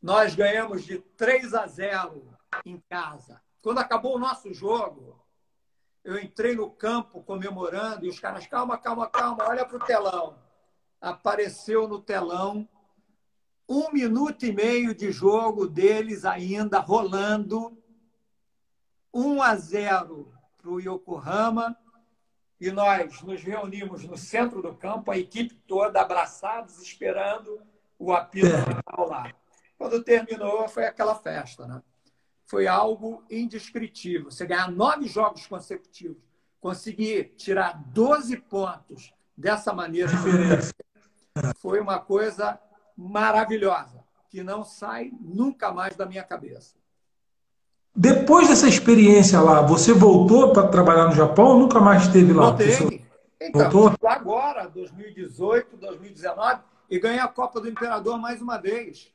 Nós 0.00 0.34
ganhamos 0.34 0.84
de 0.84 0.98
3 0.98 1.54
a 1.54 1.66
0 1.66 2.36
em 2.64 2.80
casa. 2.88 3.40
Quando 3.62 3.78
acabou 3.78 4.16
o 4.16 4.18
nosso 4.18 4.52
jogo, 4.52 5.20
eu 6.04 6.18
entrei 6.18 6.54
no 6.54 6.70
campo 6.70 7.22
comemorando 7.22 8.06
e 8.06 8.08
os 8.08 8.18
caras, 8.18 8.46
calma, 8.46 8.78
calma, 8.78 9.08
calma, 9.08 9.44
olha 9.46 9.64
para 9.64 9.76
o 9.76 9.84
telão. 9.84 10.38
Apareceu 11.00 11.86
no 11.86 12.00
telão 12.00 12.68
um 13.68 13.92
minuto 13.92 14.46
e 14.46 14.52
meio 14.52 14.94
de 14.94 15.12
jogo 15.12 15.66
deles 15.66 16.24
ainda 16.24 16.78
rolando. 16.78 17.76
1 19.12 19.42
a 19.42 19.56
0 19.56 20.32
para 20.56 20.70
o 20.70 20.80
Yokohama. 20.80 21.76
E 22.60 22.72
nós 22.72 23.22
nos 23.22 23.42
reunimos 23.42 24.04
no 24.04 24.16
centro 24.16 24.60
do 24.60 24.74
campo, 24.74 25.12
a 25.12 25.18
equipe 25.18 25.54
toda 25.66 26.00
abraçados, 26.00 26.82
esperando 26.82 27.60
o 27.98 28.12
apito 28.12 28.46
é. 28.46 28.62
final 28.64 29.08
lá. 29.08 29.32
Quando 29.76 30.02
terminou, 30.02 30.68
foi 30.68 30.84
aquela 30.84 31.14
festa, 31.14 31.66
né? 31.68 31.80
foi 32.48 32.66
algo 32.66 33.22
indescritível. 33.30 34.30
Você 34.30 34.46
ganhar 34.46 34.70
nove 34.70 35.06
jogos 35.06 35.46
consecutivos, 35.46 36.16
conseguir 36.60 37.34
tirar 37.36 37.74
12 37.92 38.38
pontos 38.38 39.12
dessa 39.36 39.72
maneira, 39.72 40.10
foi 41.60 41.78
uma 41.78 42.00
coisa 42.00 42.58
maravilhosa, 42.96 44.02
que 44.30 44.42
não 44.42 44.64
sai 44.64 45.12
nunca 45.20 45.70
mais 45.70 45.94
da 45.94 46.06
minha 46.06 46.24
cabeça. 46.24 46.74
Depois 48.00 48.46
dessa 48.46 48.68
experiência 48.68 49.40
lá, 49.40 49.60
você 49.60 49.92
voltou 49.92 50.52
para 50.52 50.68
trabalhar 50.68 51.06
no 51.06 51.16
Japão 51.16 51.46
ou 51.46 51.58
nunca 51.58 51.80
mais 51.80 52.04
esteve 52.04 52.32
lá? 52.32 52.50
Voltei. 52.50 53.04
Então, 53.40 53.68
voltou? 53.68 54.08
agora, 54.08 54.68
2018, 54.68 55.76
2019, 55.76 56.60
e 56.88 57.00
ganhei 57.00 57.18
a 57.18 57.26
Copa 57.26 57.60
do 57.60 57.68
Imperador 57.68 58.16
mais 58.16 58.40
uma 58.40 58.56
vez. 58.56 59.12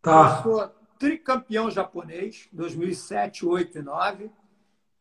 Tá. 0.00 0.42
Eu 0.46 0.50
sou 0.50 0.70
tricampeão 0.98 1.70
japonês, 1.70 2.48
2007, 2.54 3.44
8 3.44 3.78
e 3.78 3.82
9, 3.82 4.30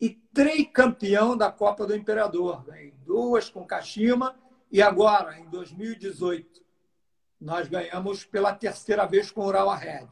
e 0.02 0.10
tricampeão 0.34 1.38
da 1.38 1.50
Copa 1.50 1.88
do 1.88 1.96
Imperador. 1.96 2.66
Ganhei 2.66 2.94
duas 3.06 3.50
com 3.50 3.66
Kashima 3.66 4.36
e 4.70 4.82
agora, 4.82 5.40
em 5.40 5.46
2018, 5.46 6.62
nós 7.40 7.66
ganhamos 7.70 8.26
pela 8.26 8.52
terceira 8.52 9.06
vez 9.06 9.32
com 9.32 9.40
o 9.40 9.48
Urawa 9.48 9.78
Red. 9.78 10.10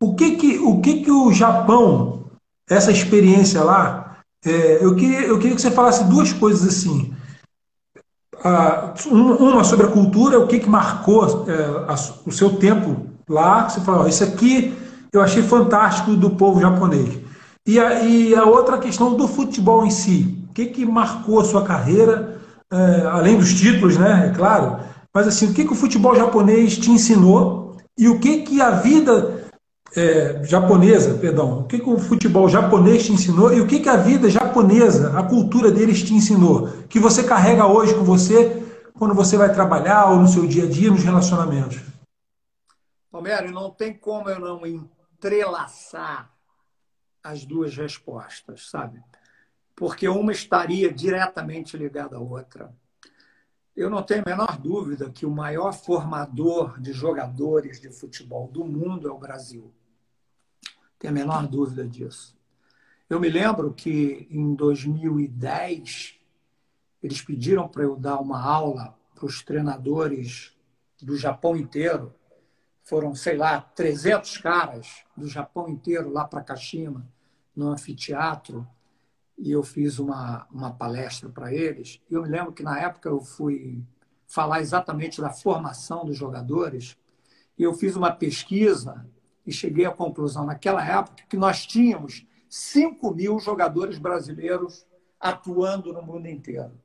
O 0.00 0.14
que 0.14 0.36
que 0.36 0.58
o, 0.58 0.80
que 0.80 1.02
que 1.02 1.10
o 1.10 1.32
Japão, 1.32 2.24
essa 2.68 2.92
experiência 2.92 3.62
lá, 3.64 4.18
é, 4.44 4.84
eu, 4.84 4.94
queria, 4.94 5.20
eu 5.22 5.38
queria 5.38 5.56
que 5.56 5.62
você 5.62 5.70
falasse 5.70 6.04
duas 6.04 6.32
coisas 6.32 6.66
assim. 6.66 7.12
uma 9.10 9.64
sobre 9.64 9.86
a 9.86 9.90
cultura, 9.90 10.38
o 10.38 10.46
que, 10.46 10.60
que 10.60 10.68
marcou 10.68 11.46
é, 11.48 11.94
o 12.24 12.30
seu 12.30 12.56
tempo 12.56 13.06
lá, 13.28 13.68
você 13.68 13.80
falou, 13.80 14.08
isso 14.08 14.22
aqui 14.22 14.74
eu 15.12 15.20
achei 15.20 15.42
fantástico 15.42 16.14
do 16.14 16.30
povo 16.30 16.60
japonês. 16.60 17.18
E 17.66 17.78
a, 17.78 18.00
e 18.02 18.34
a 18.34 18.44
outra 18.44 18.78
questão 18.78 19.14
do 19.14 19.26
futebol 19.26 19.84
em 19.84 19.90
si. 19.90 20.38
O 20.50 20.54
que, 20.54 20.66
que 20.66 20.86
marcou 20.86 21.40
a 21.40 21.44
sua 21.44 21.64
carreira, 21.64 22.40
é, 22.72 23.06
além 23.06 23.36
dos 23.36 23.52
títulos, 23.54 23.96
né? 23.96 24.30
É 24.30 24.36
claro. 24.36 24.78
Mas 25.14 25.26
assim, 25.26 25.50
o 25.50 25.54
que, 25.54 25.64
que 25.64 25.72
o 25.72 25.76
futebol 25.76 26.14
japonês 26.14 26.78
te 26.78 26.90
ensinou 26.90 27.76
e 27.98 28.08
o 28.08 28.18
que, 28.18 28.42
que 28.42 28.60
a 28.62 28.70
vida 28.70 29.37
é, 29.96 30.44
japonesa, 30.44 31.18
perdão, 31.18 31.60
o 31.60 31.64
que, 31.64 31.78
que 31.78 31.88
o 31.88 31.98
futebol 31.98 32.48
japonês 32.48 33.06
te 33.06 33.12
ensinou 33.12 33.52
e 33.52 33.60
o 33.60 33.66
que, 33.66 33.80
que 33.80 33.88
a 33.88 33.96
vida 33.96 34.28
japonesa, 34.28 35.18
a 35.18 35.22
cultura 35.22 35.70
deles 35.70 36.02
te 36.02 36.14
ensinou, 36.14 36.68
que 36.88 36.98
você 36.98 37.24
carrega 37.24 37.66
hoje 37.66 37.94
com 37.94 38.04
você 38.04 38.62
quando 38.94 39.14
você 39.14 39.36
vai 39.36 39.52
trabalhar 39.52 40.10
ou 40.10 40.16
no 40.16 40.28
seu 40.28 40.46
dia 40.46 40.64
a 40.64 40.68
dia, 40.68 40.90
nos 40.90 41.04
relacionamentos? 41.04 41.80
Romero, 43.12 43.50
não 43.50 43.70
tem 43.70 43.94
como 43.94 44.28
eu 44.28 44.38
não 44.38 44.66
entrelaçar 44.66 46.30
as 47.22 47.44
duas 47.44 47.76
respostas, 47.76 48.68
sabe? 48.68 49.02
Porque 49.74 50.08
uma 50.08 50.32
estaria 50.32 50.92
diretamente 50.92 51.76
ligada 51.76 52.16
à 52.16 52.20
outra. 52.20 52.74
Eu 53.74 53.88
não 53.88 54.02
tenho 54.02 54.22
a 54.26 54.28
menor 54.28 54.58
dúvida 54.58 55.08
que 55.08 55.24
o 55.24 55.30
maior 55.30 55.72
formador 55.72 56.80
de 56.80 56.92
jogadores 56.92 57.80
de 57.80 57.90
futebol 57.90 58.48
do 58.48 58.64
mundo 58.64 59.08
é 59.08 59.12
o 59.12 59.18
Brasil. 59.18 59.72
Tenho 60.98 61.12
a 61.12 61.14
menor 61.14 61.46
dúvida 61.46 61.86
disso. 61.86 62.36
Eu 63.08 63.20
me 63.20 63.28
lembro 63.28 63.72
que 63.72 64.26
em 64.30 64.54
2010 64.54 66.18
eles 67.02 67.22
pediram 67.22 67.68
para 67.68 67.84
eu 67.84 67.96
dar 67.96 68.18
uma 68.18 68.42
aula 68.42 68.98
para 69.14 69.26
os 69.26 69.42
treinadores 69.42 70.52
do 71.00 71.16
Japão 71.16 71.56
inteiro 71.56 72.14
foram, 72.82 73.14
sei 73.14 73.36
lá, 73.36 73.60
300 73.60 74.38
caras 74.38 75.04
do 75.14 75.28
Japão 75.28 75.68
inteiro 75.68 76.10
lá 76.10 76.24
para 76.24 76.42
Kashima, 76.42 77.06
no 77.54 77.68
anfiteatro, 77.68 78.66
e 79.36 79.52
eu 79.52 79.62
fiz 79.62 79.98
uma, 79.98 80.46
uma 80.50 80.72
palestra 80.72 81.28
para 81.28 81.52
eles. 81.52 82.00
E 82.10 82.14
eu 82.14 82.22
me 82.22 82.28
lembro 82.28 82.52
que 82.52 82.62
na 82.62 82.80
época 82.80 83.08
eu 83.08 83.20
fui 83.20 83.84
falar 84.26 84.60
exatamente 84.60 85.20
da 85.20 85.30
formação 85.30 86.04
dos 86.04 86.16
jogadores, 86.16 86.96
e 87.58 87.62
eu 87.62 87.74
fiz 87.74 87.94
uma 87.94 88.10
pesquisa 88.10 89.06
e 89.48 89.52
cheguei 89.52 89.86
à 89.86 89.90
conclusão, 89.90 90.44
naquela 90.44 90.86
época, 90.86 91.24
que 91.26 91.34
nós 91.34 91.64
tínhamos 91.64 92.26
5 92.50 93.14
mil 93.14 93.40
jogadores 93.40 93.96
brasileiros 93.96 94.86
atuando 95.18 95.90
no 95.90 96.02
mundo 96.02 96.28
inteiro. 96.28 96.78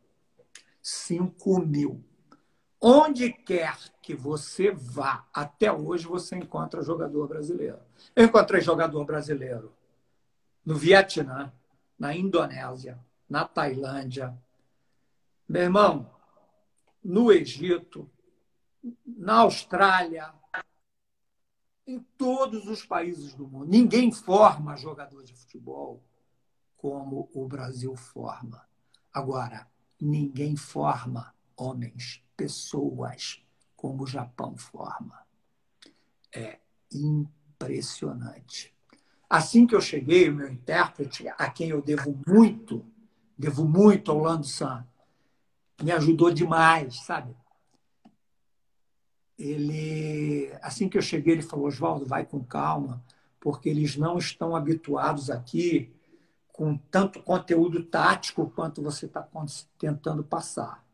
5 0.82 1.59
mil. 1.59 2.01
Onde 2.80 3.34
quer 3.34 3.78
que 4.01 4.16
você 4.16 4.72
vá, 4.72 5.28
até 5.34 5.70
hoje 5.74 6.07
você 6.07 6.38
encontra 6.38 6.82
jogador 6.82 7.28
brasileiro. 7.28 7.80
Eu 8.16 8.24
encontrei 8.24 8.61
jogador 8.61 9.03
brasileiro 9.03 9.74
no 10.66 10.76
Vietnã, 10.76 11.51
na 11.99 12.16
Indonésia, 12.16 12.97
na 13.30 13.43
Tailândia. 13.43 14.34
Meu 15.49 15.64
irmão, 15.64 16.09
no 17.03 17.30
Egito, 17.30 18.09
na 19.05 19.39
Austrália, 19.39 20.34
em 21.86 22.00
todos 22.18 22.68
os 22.68 22.86
países 22.86 23.34
do 23.34 23.48
mundo. 23.48 23.66
Ninguém 23.66 24.12
forma 24.12 24.76
jogador 24.78 25.24
de 25.24 25.34
futebol 25.34 26.02
como 26.78 27.30
o 27.34 27.48
Brasil 27.48 27.96
forma. 27.96 28.66
Agora, 29.14 29.68
ninguém 30.00 30.56
forma 30.56 31.34
homens 31.56 32.24
pessoas 32.36 33.44
como 33.76 34.04
o 34.04 34.08
Japão 34.08 34.58
forma. 34.58 35.26
É 36.34 36.60
impressionante. 36.92 38.74
Assim 39.30 39.66
que 39.66 39.76
eu 39.76 39.82
cheguei, 39.82 40.30
o 40.30 40.36
meu 40.36 40.52
intérprete, 40.52 41.28
a 41.28 41.50
quem 41.50 41.70
eu 41.70 41.82
devo 41.82 42.20
muito, 42.28 42.86
devo 43.38 43.68
muito 43.68 44.12
ao 44.12 44.20
Lando 44.20 44.46
San, 44.46 44.86
me 45.82 45.92
ajudou 45.92 46.32
demais, 46.32 47.04
sabe? 47.04 47.36
Ele, 49.38 50.52
assim 50.62 50.88
que 50.88 50.98
eu 50.98 51.02
cheguei, 51.02 51.34
ele 51.34 51.42
falou: 51.42 51.68
Oswaldo, 51.68 52.06
vai 52.06 52.26
com 52.26 52.44
calma, 52.44 53.04
porque 53.40 53.70
eles 53.70 53.98
não 53.98 54.18
estão 54.18 54.56
habituados 54.56 55.30
aqui 55.30 55.92
com 56.54 56.78
tanto 56.78 57.22
conteúdo 57.22 57.84
tático 57.84 58.50
quanto 58.52 58.82
você 58.82 59.08
está 59.08 59.28
tentando 59.78 60.24
passar. 60.24 60.86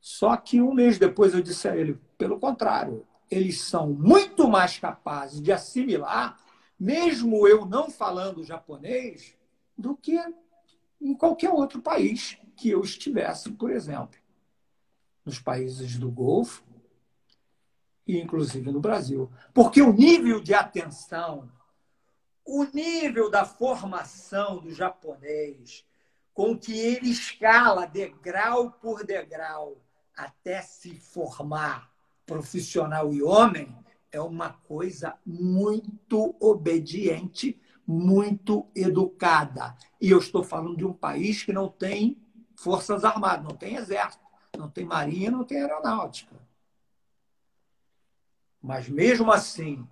Só 0.00 0.34
que 0.36 0.62
um 0.62 0.72
mês 0.72 0.98
depois 0.98 1.34
eu 1.34 1.42
disse 1.42 1.68
a 1.68 1.76
ele, 1.76 2.00
pelo 2.16 2.40
contrário, 2.40 3.06
eles 3.30 3.60
são 3.60 3.90
muito 3.90 4.48
mais 4.48 4.78
capazes 4.78 5.42
de 5.42 5.52
assimilar, 5.52 6.40
mesmo 6.78 7.46
eu 7.46 7.66
não 7.66 7.90
falando 7.90 8.42
japonês, 8.42 9.34
do 9.76 9.94
que 9.94 10.18
em 11.00 11.14
qualquer 11.14 11.50
outro 11.50 11.82
país 11.82 12.38
que 12.56 12.70
eu 12.70 12.80
estivesse, 12.80 13.50
por 13.52 13.70
exemplo. 13.70 14.18
Nos 15.24 15.38
países 15.38 15.96
do 15.96 16.10
Golfo 16.10 16.64
inclusive 18.18 18.70
no 18.72 18.80
Brasil. 18.80 19.30
Porque 19.52 19.82
o 19.82 19.92
nível 19.92 20.40
de 20.40 20.54
atenção, 20.54 21.50
o 22.44 22.64
nível 22.64 23.30
da 23.30 23.44
formação 23.44 24.58
do 24.58 24.72
japonês, 24.72 25.84
com 26.32 26.56
que 26.58 26.78
ele 26.78 27.10
escala 27.10 27.86
degrau 27.86 28.70
por 28.70 29.04
degrau 29.04 29.76
até 30.16 30.60
se 30.62 30.94
formar 30.94 31.90
profissional 32.24 33.12
e 33.12 33.22
homem, 33.22 33.76
é 34.12 34.20
uma 34.20 34.50
coisa 34.50 35.16
muito 35.24 36.34
obediente, 36.40 37.60
muito 37.86 38.68
educada. 38.74 39.76
E 40.00 40.10
eu 40.10 40.18
estou 40.18 40.42
falando 40.42 40.76
de 40.76 40.84
um 40.84 40.92
país 40.92 41.42
que 41.42 41.52
não 41.52 41.68
tem 41.68 42.16
forças 42.56 43.04
armadas, 43.04 43.44
não 43.44 43.56
tem 43.56 43.76
exército, 43.76 44.24
não 44.56 44.68
tem 44.68 44.84
marinha, 44.84 45.30
não 45.30 45.44
tem 45.44 45.60
aeronáutica. 45.60 46.39
Mas 48.62 48.88
mesmo 48.88 49.32
assim, 49.32 49.86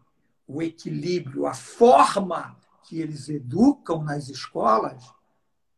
o 0.46 0.62
equilíbrio, 0.62 1.46
a 1.46 1.54
forma 1.54 2.58
que 2.84 3.00
eles 3.00 3.28
educam 3.28 4.02
nas 4.02 4.28
escolas 4.28 5.12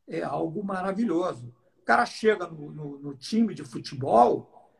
é 0.07 0.22
algo 0.22 0.64
maravilhoso. 0.64 1.55
O 1.80 1.84
cara 1.84 2.05
chega 2.07 2.47
no, 2.47 2.70
no, 2.70 2.99
no 2.99 3.14
time 3.16 3.55
de 3.55 3.64
futebol 3.64 4.70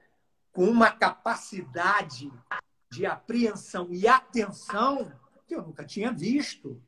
com 0.53 0.65
uma 0.65 0.91
capacidade 0.91 2.31
de 2.91 3.07
apreensão 3.07 3.89
e 3.91 4.07
atenção 4.07 5.13
que 5.47 5.55
eu 5.55 5.63
nunca 5.63 5.85
tinha 5.85 6.13
visto. 6.13 6.83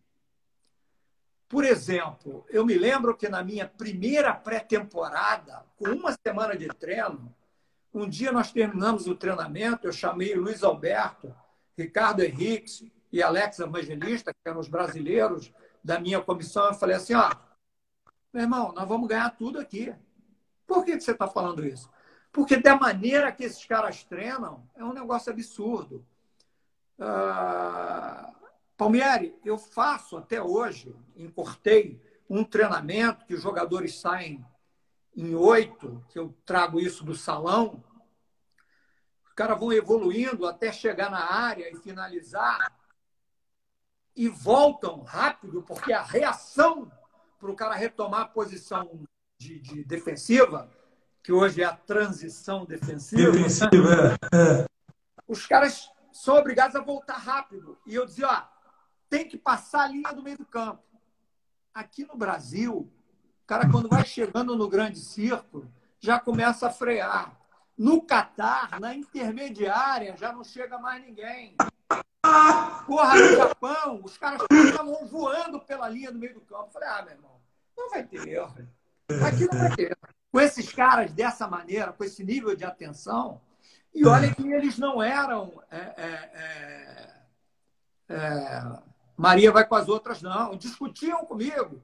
Por 1.49 1.64
exemplo, 1.64 2.47
eu 2.49 2.64
me 2.64 2.79
lembro 2.79 3.16
que 3.16 3.29
na 3.29 3.45
minha 3.45 3.68
primeira 3.68 4.35
pré-temporada, 4.35 5.66
com 5.77 5.89
uma 5.91 6.16
semana 6.25 6.57
de 6.57 6.66
treino, 6.68 7.35
um 7.93 8.09
dia 8.09 8.32
nós 8.32 8.51
terminamos 8.51 9.07
o 9.07 9.14
treinamento, 9.14 9.86
eu 9.86 9.93
chamei 9.93 10.34
Luiz 10.34 10.62
Alberto, 10.62 11.34
Ricardo 11.76 12.22
Henrique 12.22 12.93
e 13.11 13.22
Alex 13.22 13.59
Evangelista, 13.59 14.32
que 14.32 14.49
eram 14.49 14.61
os 14.61 14.68
brasileiros 14.68 15.53
da 15.84 15.99
minha 15.99 16.20
comissão, 16.20 16.66
eu 16.66 16.74
falei 16.74 16.97
assim, 16.97 17.14
ó, 17.14 17.30
meu 18.32 18.43
irmão, 18.43 18.72
nós 18.72 18.88
vamos 18.88 19.09
ganhar 19.09 19.30
tudo 19.30 19.59
aqui. 19.59 19.95
Por 20.66 20.84
que 20.84 20.99
você 20.99 21.11
está 21.11 21.26
falando 21.26 21.66
isso? 21.66 21.90
Porque 22.30 22.57
da 22.57 22.76
maneira 22.76 23.30
que 23.30 23.45
esses 23.45 23.64
caras 23.66 24.05
treinam, 24.05 24.66
é 24.74 24.82
um 24.82 24.95
negócio 24.95 25.30
absurdo. 25.30 26.07
Uh, 26.99 28.32
Palmieri, 28.76 29.36
eu 29.45 29.59
faço 29.59 30.16
até 30.16 30.43
hoje, 30.43 30.97
encurtei 31.14 32.01
um 32.28 32.43
treinamento 32.43 33.26
que 33.26 33.34
os 33.34 33.43
jogadores 33.43 34.01
saem 34.01 34.43
em 35.14 35.34
oito, 35.34 36.04
que 36.08 36.18
eu 36.18 36.34
trago 36.44 36.80
isso 36.80 37.04
do 37.04 37.14
salão. 37.14 37.82
Os 39.24 39.32
caras 39.34 39.58
vão 39.58 39.72
evoluindo 39.72 40.46
até 40.46 40.72
chegar 40.72 41.10
na 41.10 41.32
área 41.32 41.70
e 41.70 41.76
finalizar. 41.76 42.72
E 44.14 44.28
voltam 44.28 45.02
rápido, 45.02 45.62
porque 45.62 45.92
a 45.92 46.02
reação 46.02 46.90
para 47.38 47.50
o 47.50 47.56
cara 47.56 47.74
retomar 47.74 48.20
a 48.20 48.28
posição 48.28 49.06
de, 49.38 49.58
de 49.58 49.84
defensiva 49.84 50.70
que 51.22 51.32
hoje 51.32 51.62
é 51.62 51.64
a 51.64 51.76
transição 51.76 52.64
defensiva. 52.64 53.30
Defensiva, 53.30 54.16
é. 54.32 54.62
é. 54.62 54.66
Os 55.26 55.46
caras 55.46 55.88
são 56.12 56.36
obrigados 56.36 56.74
a 56.74 56.80
voltar 56.80 57.16
rápido. 57.16 57.78
E 57.86 57.94
eu 57.94 58.04
dizia, 58.04 58.28
ó, 58.28 58.44
tem 59.08 59.28
que 59.28 59.38
passar 59.38 59.82
a 59.82 59.88
linha 59.88 60.12
do 60.12 60.22
meio 60.22 60.36
do 60.36 60.44
campo. 60.44 60.82
Aqui 61.72 62.04
no 62.04 62.16
Brasil, 62.16 62.92
cara, 63.53 63.68
quando 63.70 63.86
vai 63.86 64.03
chegando 64.03 64.57
no 64.57 64.66
grande 64.66 64.98
círculo, 64.98 65.70
já 66.00 66.18
começa 66.18 66.68
a 66.68 66.70
frear. 66.70 67.38
No 67.76 68.00
Catar, 68.00 68.80
na 68.80 68.94
intermediária, 68.94 70.16
já 70.16 70.32
não 70.32 70.42
chega 70.42 70.78
mais 70.78 71.05
ninguém. 71.05 71.55
Porra, 72.86 73.14
no 73.14 73.36
Japão, 73.36 74.00
os 74.03 74.16
caras 74.16 74.40
estavam 74.50 75.07
voando 75.07 75.61
pela 75.61 75.86
linha 75.86 76.11
do 76.11 76.18
meio 76.18 76.32
do 76.32 76.40
campo. 76.40 76.70
Falei, 76.72 76.88
ah, 76.88 77.03
meu 77.03 77.12
irmão, 77.12 77.40
não 77.76 77.90
vai 77.90 78.03
ter 78.03 78.26
erro. 78.26 78.55
Aqui 79.26 79.46
não 79.53 79.61
vai 79.61 79.76
ter 79.76 79.82
erro 79.82 80.14
com 80.30 80.40
esses 80.40 80.72
caras 80.72 81.12
dessa 81.12 81.46
maneira, 81.46 81.92
com 81.92 82.05
esse 82.05 82.24
nível 82.24 82.57
de 82.57 82.64
atenção. 82.64 83.38
E 83.94 84.07
olha 84.07 84.34
que 84.34 84.50
eles 84.50 84.78
não 84.78 85.03
eram. 85.03 85.62
É, 85.70 85.76
é, 85.76 86.30
é, 88.09 88.14
é, 88.14 88.62
Maria 89.14 89.53
vai 89.53 89.66
com 89.66 89.74
as 89.74 89.90
outras, 89.90 90.22
não. 90.22 90.57
Discutiam 90.57 91.26
comigo. 91.26 91.82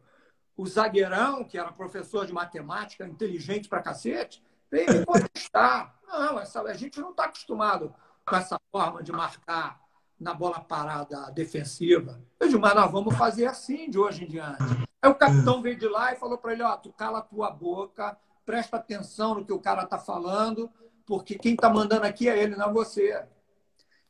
O 0.58 0.66
zagueirão, 0.66 1.44
que 1.44 1.56
era 1.56 1.70
professor 1.70 2.26
de 2.26 2.32
matemática, 2.32 3.06
inteligente 3.06 3.68
pra 3.68 3.80
cacete, 3.80 4.44
veio 4.68 4.92
me 4.92 5.06
contestar. 5.06 5.94
Não, 6.04 6.40
essa, 6.40 6.60
a 6.62 6.74
gente 6.74 6.98
não 7.00 7.10
está 7.10 7.26
acostumado 7.26 7.94
com 8.26 8.34
essa 8.34 8.58
forma 8.72 9.00
de 9.00 9.12
marcar 9.12 9.80
na 10.18 10.34
bola 10.34 10.58
parada 10.58 11.30
defensiva. 11.30 12.20
Eu 12.40 12.48
digo, 12.48 12.60
mas 12.60 12.74
nós 12.74 12.90
vamos 12.90 13.16
fazer 13.16 13.46
assim 13.46 13.88
de 13.88 14.00
hoje 14.00 14.24
em 14.24 14.26
diante. 14.26 14.60
Aí 15.00 15.08
o 15.08 15.14
capitão 15.14 15.62
veio 15.62 15.78
de 15.78 15.86
lá 15.86 16.12
e 16.12 16.16
falou 16.16 16.36
para 16.36 16.52
ele: 16.52 16.64
ó, 16.64 16.76
tu 16.76 16.92
cala 16.92 17.20
a 17.20 17.22
tua 17.22 17.50
boca, 17.52 18.18
presta 18.44 18.78
atenção 18.78 19.36
no 19.36 19.44
que 19.44 19.52
o 19.52 19.60
cara 19.60 19.84
está 19.84 19.96
falando, 19.96 20.68
porque 21.06 21.38
quem 21.38 21.54
está 21.54 21.70
mandando 21.70 22.04
aqui 22.04 22.28
é 22.28 22.36
ele, 22.36 22.56
não 22.56 22.70
é 22.70 22.72
você. 22.72 23.24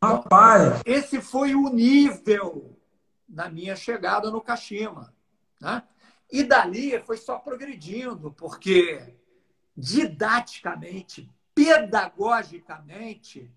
Rapaz! 0.03 0.81
esse 0.87 1.21
foi 1.21 1.55
o 1.55 1.69
nível 1.69 2.75
da 3.29 3.51
minha 3.51 3.77
chegada 3.77 4.31
no 4.31 4.41
Kashima. 4.41 5.13
Né? 5.61 5.83
E 6.31 6.43
dali 6.43 6.99
foi 7.01 7.17
só 7.17 7.39
progredindo, 7.39 8.31
porque 8.33 9.15
didaticamente, 9.77 11.31
pedagogicamente, 11.55 13.51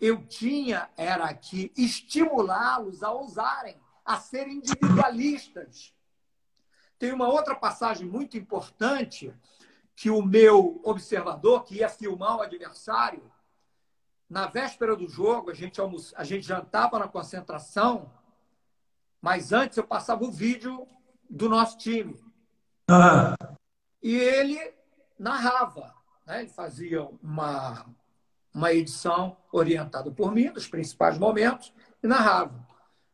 eu 0.00 0.24
tinha 0.26 0.88
era 0.96 1.32
que 1.34 1.72
estimulá-los 1.76 3.02
a 3.02 3.10
ousarem, 3.10 3.76
a 4.04 4.16
serem 4.16 4.56
individualistas. 4.58 5.92
Tem 6.98 7.12
uma 7.12 7.28
outra 7.28 7.54
passagem 7.54 8.06
muito 8.06 8.38
importante 8.38 9.34
que 9.94 10.10
o 10.10 10.22
meu 10.22 10.80
observador, 10.84 11.64
que 11.64 11.76
ia 11.76 11.88
filmar 11.88 12.36
o 12.36 12.42
adversário, 12.42 13.30
na 14.30 14.46
véspera 14.46 14.94
do 14.94 15.08
jogo, 15.08 15.50
a 15.50 15.54
gente, 15.54 15.80
almoç... 15.80 16.12
a 16.14 16.22
gente 16.22 16.46
jantava 16.46 16.98
na 16.98 17.08
concentração, 17.08 18.12
mas 19.20 19.52
antes 19.52 19.76
eu 19.76 19.84
passava 19.84 20.24
o 20.24 20.30
vídeo 20.30 20.86
do 21.28 21.48
nosso 21.48 21.78
time. 21.78 22.14
Uhum. 22.90 23.56
E 24.02 24.14
ele 24.16 24.74
narrava, 25.18 25.94
né? 26.26 26.40
ele 26.42 26.50
fazia 26.50 27.04
uma, 27.22 27.86
uma 28.54 28.72
edição 28.72 29.36
orientada 29.52 30.10
por 30.10 30.32
mim, 30.32 30.50
dos 30.52 30.68
principais 30.68 31.18
momentos, 31.18 31.72
e 32.02 32.06
narrava. 32.06 32.66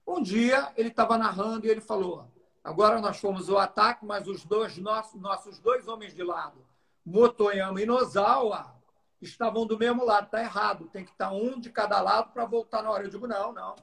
Um 0.07 0.23
dia 0.23 0.73
ele 0.77 0.89
estava 0.89 1.17
narrando 1.17 1.67
e 1.67 1.71
ele 1.71 1.81
falou: 1.81 2.31
agora 2.62 3.01
nós 3.01 3.19
fomos 3.19 3.49
o 3.49 3.59
ataque, 3.59 4.05
mas 4.05 4.29
os 4.29 4.45
dois 4.45 4.77
nossos, 4.79 5.21
nossos 5.21 5.59
dois 5.59 5.89
homens 5.89 6.15
de 6.15 6.23
lado 6.23 6.65
Motoyama 7.05 7.83
e 7.83 7.87
Nozawa 7.87 8.75
estavam 9.21 9.67
do 9.67 9.79
mesmo 9.79 10.05
lado. 10.05 10.25
Está 10.27 10.41
errado. 10.41 10.89
Tem 10.89 11.05
que 11.05 11.11
estar 11.11 11.29
tá 11.29 11.35
um 11.35 11.61
de 11.61 11.71
cada 11.71 12.01
lado 12.01 12.33
para 12.33 12.47
voltar 12.47 12.83
na 12.83 12.91
hora. 12.91 13.05
Eu 13.05 13.11
digo, 13.11 13.27
não, 13.27 13.53
não. 13.53 13.77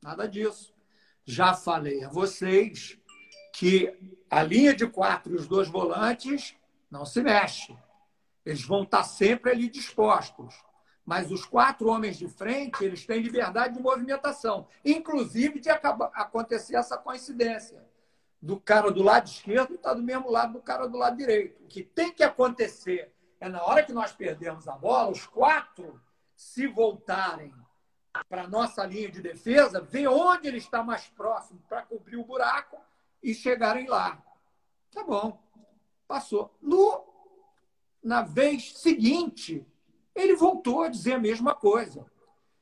Nada 0.00 0.28
disso. 0.28 0.72
Já 1.24 1.54
falei 1.54 2.04
a 2.04 2.08
vocês 2.08 2.98
que 3.58 3.92
a 4.30 4.40
linha 4.40 4.72
de 4.72 4.86
quatro 4.86 5.32
e 5.32 5.36
os 5.36 5.48
dois 5.48 5.66
volantes 5.66 6.54
não 6.88 7.04
se 7.04 7.20
mexe. 7.20 7.76
Eles 8.46 8.62
vão 8.62 8.84
estar 8.84 9.02
sempre 9.02 9.50
ali 9.50 9.68
dispostos. 9.68 10.54
Mas 11.04 11.32
os 11.32 11.44
quatro 11.44 11.88
homens 11.88 12.16
de 12.16 12.28
frente, 12.28 12.84
eles 12.84 13.04
têm 13.04 13.20
liberdade 13.20 13.74
de 13.74 13.82
movimentação. 13.82 14.68
Inclusive 14.84 15.58
de 15.58 15.70
acontecer 15.70 16.76
essa 16.76 16.96
coincidência 16.96 17.84
do 18.40 18.60
cara 18.60 18.92
do 18.92 19.02
lado 19.02 19.26
esquerdo 19.26 19.74
está 19.74 19.92
do 19.92 20.04
mesmo 20.04 20.30
lado 20.30 20.52
do 20.52 20.60
cara 20.60 20.86
do 20.86 20.96
lado 20.96 21.16
direito. 21.16 21.60
O 21.64 21.66
que 21.66 21.82
tem 21.82 22.12
que 22.12 22.22
acontecer 22.22 23.12
é 23.40 23.48
na 23.48 23.60
hora 23.64 23.82
que 23.82 23.92
nós 23.92 24.12
perdemos 24.12 24.68
a 24.68 24.76
bola, 24.76 25.10
os 25.10 25.26
quatro 25.26 26.00
se 26.36 26.68
voltarem 26.68 27.52
para 28.28 28.44
a 28.44 28.48
nossa 28.48 28.86
linha 28.86 29.10
de 29.10 29.20
defesa, 29.20 29.80
ver 29.80 30.06
onde 30.06 30.46
ele 30.46 30.58
está 30.58 30.84
mais 30.84 31.08
próximo 31.08 31.60
para 31.68 31.82
cobrir 31.82 32.18
o 32.18 32.24
buraco 32.24 32.78
e 33.22 33.34
chegarem 33.34 33.86
lá. 33.86 34.22
Tá 34.92 35.02
bom. 35.04 35.40
Passou. 36.06 36.56
No, 36.60 37.04
na 38.02 38.22
vez 38.22 38.72
seguinte, 38.78 39.66
ele 40.14 40.34
voltou 40.34 40.82
a 40.82 40.88
dizer 40.88 41.14
a 41.14 41.18
mesma 41.18 41.54
coisa. 41.54 42.06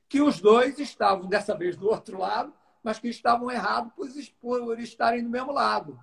Que 0.08 0.20
os 0.20 0.40
dois 0.40 0.78
estavam, 0.78 1.28
dessa 1.28 1.56
vez, 1.56 1.76
do 1.76 1.88
outro 1.88 2.18
lado, 2.18 2.52
mas 2.82 2.98
que 2.98 3.08
estavam 3.08 3.50
errados 3.50 3.92
por, 3.92 4.08
por 4.40 4.78
estarem 4.78 5.22
do 5.22 5.28
mesmo 5.28 5.52
lado. 5.52 5.98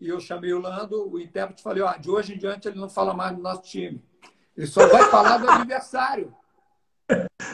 E 0.00 0.08
eu 0.08 0.18
chamei 0.18 0.52
o 0.52 0.60
Lando, 0.60 1.10
o 1.10 1.20
intérprete, 1.20 1.60
e 1.60 1.62
falei: 1.62 1.82
ó, 1.82 1.92
de 1.96 2.10
hoje 2.10 2.34
em 2.34 2.38
diante 2.38 2.68
ele 2.68 2.78
não 2.78 2.88
fala 2.88 3.12
mais 3.12 3.36
do 3.36 3.42
nosso 3.42 3.62
time. 3.62 4.02
Ele 4.56 4.66
só 4.66 4.86
vai 4.88 5.10
falar 5.10 5.38
do 5.38 5.50
adversário. 5.50 6.34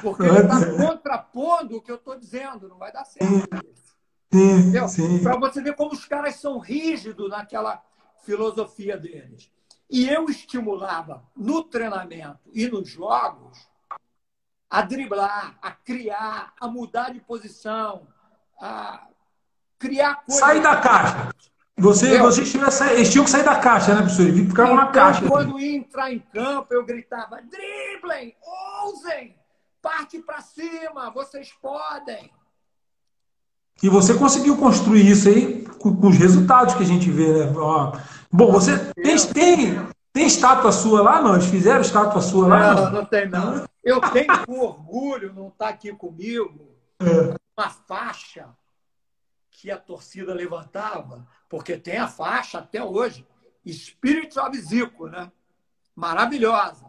Porque 0.00 0.22
ele 0.22 0.38
está 0.38 0.86
contrapondo 0.86 1.76
o 1.76 1.82
que 1.82 1.90
eu 1.90 1.96
estou 1.96 2.16
dizendo, 2.16 2.68
não 2.68 2.78
vai 2.78 2.92
dar 2.92 3.04
certo. 3.04 3.48
Para 5.22 5.36
você 5.38 5.60
ver 5.60 5.74
como 5.74 5.92
os 5.92 6.04
caras 6.04 6.36
são 6.36 6.58
rígidos 6.58 7.28
naquela 7.28 7.82
filosofia 8.24 8.96
deles. 8.96 9.50
E 9.90 10.08
eu 10.08 10.26
estimulava 10.26 11.24
no 11.36 11.64
treinamento 11.64 12.48
e 12.52 12.68
nos 12.68 12.88
jogos 12.88 13.68
a 14.70 14.82
driblar, 14.82 15.58
a 15.60 15.72
criar, 15.72 16.54
a 16.60 16.68
mudar 16.68 17.12
de 17.12 17.18
posição, 17.20 18.06
a 18.60 19.08
criar 19.76 20.24
coisas. 20.24 20.38
Sair 20.38 20.62
da 20.62 20.76
caixa. 20.76 21.34
Você, 21.76 22.18
vocês, 22.18 22.52
tinham, 22.52 22.68
eles 22.92 23.10
tinham 23.10 23.24
que 23.24 23.30
sair 23.30 23.42
da 23.42 23.58
caixa, 23.58 23.94
né, 23.94 24.02
professor? 24.02 24.28
Eles 24.28 24.48
ficavam 24.48 24.74
então, 24.74 24.84
na 24.84 24.92
caixa. 24.92 25.26
Quando 25.26 25.58
ia 25.58 25.76
entrar 25.76 26.12
em 26.12 26.20
campo, 26.20 26.72
eu 26.72 26.84
gritava: 26.84 27.40
driblem, 27.42 28.36
ousem, 28.84 29.34
parte 29.82 30.20
para 30.20 30.40
cima, 30.42 31.10
vocês 31.10 31.52
podem. 31.60 32.30
E 33.82 33.88
você 33.88 34.14
conseguiu 34.14 34.56
construir 34.56 35.08
isso 35.08 35.28
aí 35.28 35.64
com, 35.78 35.96
com 35.96 36.08
os 36.08 36.16
resultados 36.16 36.74
que 36.74 36.82
a 36.82 36.86
gente 36.86 37.10
vê, 37.10 37.46
né? 37.46 37.52
Bom, 38.30 38.52
você 38.52 38.78
tem, 38.94 39.16
tem, 39.32 39.88
tem 40.12 40.26
estátua 40.26 40.70
sua 40.70 41.02
lá, 41.02 41.22
não? 41.22 41.34
Eles 41.34 41.46
fizeram 41.46 41.80
estátua 41.80 42.20
sua 42.20 42.46
lá? 42.46 42.74
Não, 42.74 42.84
não, 42.84 42.92
não 42.92 43.04
tem, 43.04 43.28
não. 43.28 43.64
Eu 43.82 44.00
tenho 44.00 44.30
orgulho, 44.48 45.32
não 45.32 45.48
está 45.48 45.70
aqui 45.70 45.92
comigo, 45.92 46.76
é. 47.00 47.34
uma 47.56 47.70
faixa 47.70 48.48
que 49.50 49.70
a 49.70 49.78
torcida 49.78 50.34
levantava, 50.34 51.26
porque 51.48 51.76
tem 51.76 51.98
a 51.98 52.08
faixa 52.08 52.58
até 52.58 52.82
hoje, 52.82 53.26
Spirit 53.66 54.38
of 54.38 54.56
Zico, 54.58 55.06
né? 55.06 55.30
Maravilhosa. 55.94 56.86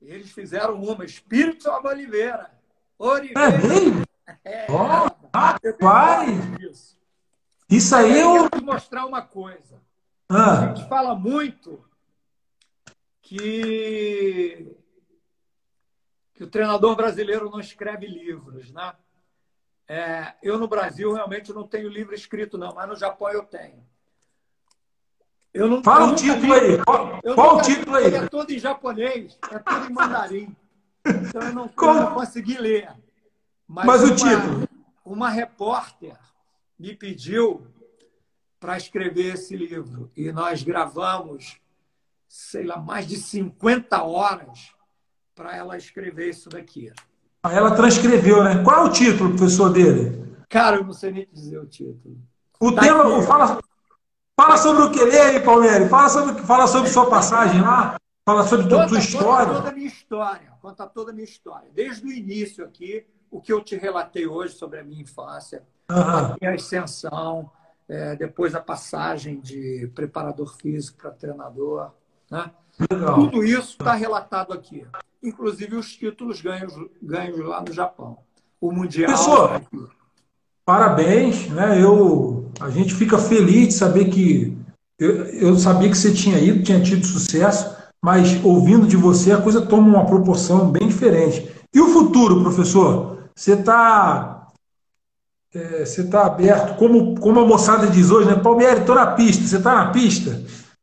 Eles 0.00 0.30
fizeram 0.30 0.74
uma, 0.74 1.06
Spirit 1.06 1.66
of 1.68 1.86
Oliveira. 1.86 2.50
Oliveira. 2.98 3.40
É, 3.40 4.05
oh, 4.68 5.36
rapaz! 5.36 6.30
Isso. 6.60 6.98
isso 7.70 7.96
aí 7.96 8.20
eu... 8.20 8.36
eu 8.36 8.48
vou 8.52 8.62
mostrar 8.62 9.06
uma 9.06 9.22
coisa. 9.22 9.80
Ah. 10.28 10.60
A 10.60 10.74
gente 10.74 10.88
fala 10.88 11.14
muito 11.14 11.84
que, 13.22 14.76
que 16.34 16.44
o 16.44 16.50
treinador 16.50 16.96
brasileiro 16.96 17.50
não 17.50 17.60
escreve 17.60 18.06
livros, 18.06 18.70
né? 18.70 18.92
É, 19.88 20.34
eu 20.42 20.58
no 20.58 20.66
Brasil 20.66 21.12
realmente 21.12 21.52
não 21.52 21.66
tenho 21.66 21.88
livro 21.88 22.14
escrito, 22.14 22.58
não, 22.58 22.74
mas 22.74 22.88
no 22.88 22.96
Japão 22.96 23.30
eu 23.30 23.44
tenho. 23.44 23.84
Eu 25.54 25.68
não, 25.68 25.82
Fala 25.82 26.12
o 26.12 26.14
título 26.14 26.54
li, 26.54 26.60
aí. 26.60 26.84
Qual, 26.84 27.22
qual 27.34 27.56
o 27.56 27.62
título 27.62 27.96
aí? 27.96 28.14
É 28.14 28.28
todo 28.28 28.50
em 28.50 28.58
japonês, 28.58 29.38
é 29.50 29.58
todo 29.58 29.90
em 29.90 29.92
mandarim. 29.92 30.56
Então 31.06 31.40
eu 31.40 31.54
não, 31.54 31.70
eu 31.72 31.94
não 31.94 32.14
consegui 32.14 32.58
ler. 32.58 32.90
Mas, 33.68 33.86
mas 33.86 34.02
uma, 34.02 34.12
o 34.12 34.16
título? 34.16 34.68
Uma 35.04 35.28
repórter 35.28 36.16
me 36.78 36.94
pediu 36.94 37.66
para 38.60 38.76
escrever 38.76 39.34
esse 39.34 39.56
livro. 39.56 40.10
E 40.16 40.30
nós 40.32 40.62
gravamos, 40.62 41.58
sei 42.28 42.64
lá, 42.64 42.78
mais 42.78 43.06
de 43.06 43.16
50 43.16 44.02
horas 44.02 44.72
para 45.34 45.54
ela 45.54 45.76
escrever 45.76 46.30
isso 46.30 46.48
daqui. 46.48 46.92
Ela 47.42 47.74
transcreveu, 47.74 48.42
né? 48.42 48.62
Qual 48.64 48.86
é 48.86 48.88
o 48.88 48.92
título, 48.92 49.36
professor, 49.36 49.72
dele? 49.72 50.36
Cara, 50.48 50.76
eu 50.76 50.84
não 50.84 50.92
sei 50.92 51.12
nem 51.12 51.28
dizer 51.32 51.58
o 51.58 51.66
título. 51.66 52.16
O 52.60 52.72
tá 52.72 52.80
tema, 52.80 53.16
aqui. 53.16 53.26
fala, 53.26 53.60
fala 54.38 54.56
sobre 54.56 54.82
o 54.84 54.90
que 54.90 55.04
lê 55.04 55.20
aí, 55.20 55.40
Palmeiras. 55.40 55.88
Fala 55.90 56.08
sobre, 56.08 56.42
fala 56.42 56.66
sobre 56.66 56.90
sua 56.90 57.08
passagem 57.08 57.60
lá. 57.60 57.96
Fala 58.24 58.42
sobre 58.42 58.68
conta, 58.68 58.88
sua 58.88 58.98
história. 58.98 59.46
Conta 59.46 59.54
toda 59.54 59.68
a 59.68 59.72
minha 59.72 59.86
história. 59.86 60.52
Conta 60.60 60.86
toda 60.86 61.10
a 61.12 61.14
minha 61.14 61.24
história. 61.24 61.70
Desde 61.72 62.04
o 62.04 62.10
início 62.10 62.64
aqui, 62.64 63.06
o 63.36 63.40
que 63.40 63.52
eu 63.52 63.62
te 63.62 63.76
relatei 63.76 64.26
hoje 64.26 64.54
sobre 64.54 64.80
a 64.80 64.84
minha 64.84 65.02
infância, 65.02 65.62
uhum. 65.90 65.96
a 65.96 66.36
minha 66.40 66.54
ascensão, 66.54 67.50
é, 67.88 68.16
depois 68.16 68.54
a 68.54 68.60
passagem 68.60 69.40
de 69.40 69.90
preparador 69.94 70.56
físico 70.56 70.98
para 70.98 71.10
treinador. 71.10 71.90
Né? 72.30 72.50
Tudo 73.14 73.44
isso 73.44 73.72
está 73.72 73.94
relatado 73.94 74.52
aqui 74.52 74.86
inclusive 75.26 75.76
os 75.76 75.92
títulos 75.92 76.40
ganhos, 76.40 76.72
ganhos 77.02 77.38
lá 77.40 77.62
no 77.66 77.72
Japão. 77.72 78.18
O 78.60 78.72
Mundial. 78.72 79.10
Pessoal, 79.10 79.60
parabéns. 80.64 81.48
Né? 81.48 81.82
Eu, 81.82 82.50
a 82.60 82.70
gente 82.70 82.94
fica 82.94 83.18
feliz 83.18 83.68
de 83.68 83.74
saber 83.74 84.06
que. 84.06 84.56
Eu, 84.98 85.24
eu 85.26 85.58
sabia 85.58 85.90
que 85.90 85.98
você 85.98 86.12
tinha 86.12 86.38
ido, 86.38 86.62
tinha 86.62 86.80
tido 86.80 87.04
sucesso, 87.04 87.76
mas 88.02 88.42
ouvindo 88.42 88.86
de 88.86 88.96
você 88.96 89.30
a 89.30 89.40
coisa 89.40 89.60
toma 89.60 89.88
uma 89.88 90.06
proporção 90.06 90.70
bem 90.70 90.88
diferente. 90.88 91.50
E 91.74 91.80
o 91.80 91.88
futuro, 91.88 92.42
professor? 92.42 93.15
Você 93.36 93.52
está 93.52 94.50
é, 95.52 95.84
você 95.84 96.02
está 96.02 96.24
aberto, 96.24 96.76
como, 96.78 97.20
como 97.20 97.40
a 97.40 97.46
moçada 97.46 97.86
diz 97.86 98.10
hoje, 98.10 98.28
né? 98.28 98.42
Palmeiras, 98.42 98.80
estou 98.80 98.94
na 98.94 99.14
pista. 99.14 99.42
Você 99.42 99.58
está 99.58 99.74
na 99.74 99.92
pista? 99.92 100.30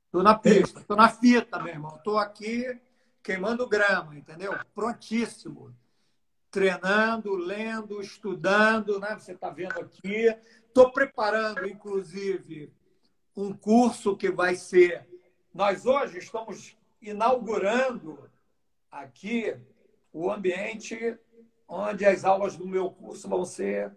Estou 0.05 0.21
na 0.21 0.37
pista, 0.37 0.79
estou 0.79 0.95
na 0.95 1.09
fita, 1.09 1.59
meu 1.59 1.73
irmão. 1.73 1.95
Estou 1.95 2.19
aqui 2.19 2.79
queimando 3.23 3.67
grama, 3.67 4.15
entendeu? 4.15 4.53
Prontíssimo. 4.75 5.75
Treinando, 6.51 7.35
lendo, 7.35 7.99
estudando, 7.99 8.99
né? 8.99 9.15
Você 9.17 9.31
está 9.31 9.49
vendo 9.49 9.79
aqui. 9.79 10.35
Estou 10.67 10.91
preparando, 10.91 11.65
inclusive, 11.67 12.71
um 13.35 13.51
curso 13.51 14.15
que 14.15 14.29
vai 14.29 14.55
ser. 14.55 15.07
Nós 15.51 15.87
hoje 15.87 16.19
estamos 16.19 16.77
inaugurando 17.01 18.29
aqui 18.91 19.55
o 20.11 20.31
ambiente 20.31 21.17
onde 21.73 22.05
as 22.05 22.23
aulas 22.23 22.55
do 22.55 22.67
meu 22.67 22.91
curso 22.91 23.27
vão 23.27 23.43
ser 23.43 23.91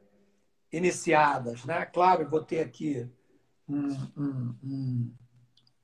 iniciadas. 0.72 1.64
Né? 1.64 1.84
Claro, 1.84 2.22
eu 2.22 2.30
vou 2.30 2.42
ter 2.42 2.60
aqui 2.60 3.08
um, 3.68 3.88
um, 4.16 4.54
um, 4.64 5.14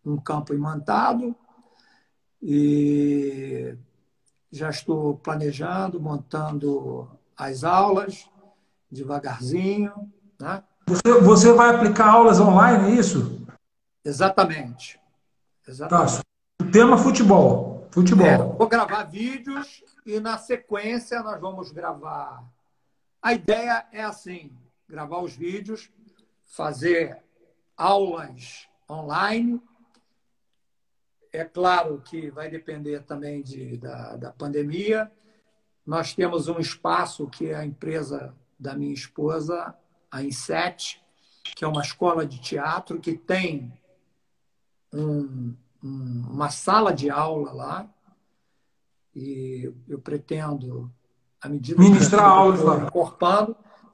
um 0.06 0.16
campo 0.16 0.54
imantado, 0.54 1.36
e 2.42 3.76
já 4.50 4.68
estou 4.68 5.16
planejando, 5.18 6.00
montando 6.00 7.08
as 7.36 7.62
aulas 7.62 8.28
devagarzinho. 8.90 9.92
Né? 10.40 10.62
Você, 10.88 11.20
você 11.20 11.52
vai 11.52 11.74
aplicar 11.74 12.08
aulas 12.08 12.40
online, 12.40 12.90
é 12.90 12.94
isso? 12.98 13.46
Exatamente. 14.04 14.98
Exatamente. 15.66 16.16
Tá. 16.16 16.22
O 16.60 16.70
tema 16.70 16.98
futebol. 16.98 17.71
Futebol. 17.92 18.26
É, 18.26 18.38
vou 18.38 18.68
gravar 18.68 19.04
vídeos 19.04 19.84
e 20.04 20.18
na 20.18 20.38
sequência 20.38 21.22
nós 21.22 21.40
vamos 21.40 21.70
gravar. 21.70 22.44
A 23.20 23.34
ideia 23.34 23.86
é 23.92 24.02
assim: 24.02 24.50
gravar 24.88 25.20
os 25.20 25.36
vídeos, 25.36 25.90
fazer 26.44 27.22
aulas 27.76 28.66
online 28.88 29.60
é 31.32 31.44
claro 31.44 32.02
que 32.04 32.30
vai 32.30 32.50
depender 32.50 33.02
também 33.04 33.42
de, 33.42 33.78
da, 33.78 34.16
da 34.16 34.32
pandemia. 34.32 35.10
Nós 35.84 36.14
temos 36.14 36.46
um 36.46 36.60
espaço 36.60 37.26
que 37.26 37.48
é 37.48 37.54
a 37.54 37.64
empresa 37.64 38.36
da 38.58 38.74
minha 38.74 38.92
esposa, 38.92 39.74
a 40.10 40.22
Inset, 40.22 41.02
que 41.56 41.64
é 41.64 41.68
uma 41.68 41.80
escola 41.80 42.26
de 42.26 42.38
teatro 42.38 43.00
que 43.00 43.16
tem 43.16 43.72
um, 44.92 45.00
um, 45.00 45.56
uma 45.82 46.50
sala 46.50 46.92
de 46.92 47.10
aula 47.10 47.52
lá. 47.52 47.90
E 49.14 49.70
eu 49.88 49.98
pretendo, 49.98 50.90
à 51.40 51.48
medida 51.48 51.82
Ministrar 51.82 52.24
que 52.24 52.30
aulas 52.30 52.62
lá. 52.62 52.90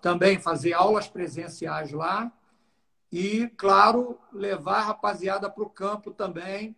também 0.01 0.39
fazer 0.39 0.75
aulas 0.75 1.09
presenciais 1.09 1.91
lá 1.91 2.33
e, 3.11 3.49
claro, 3.57 4.19
levar 4.33 4.79
a 4.79 4.85
rapaziada 4.85 5.51
para 5.51 5.65
o 5.65 5.71
campo 5.71 6.13
também 6.13 6.77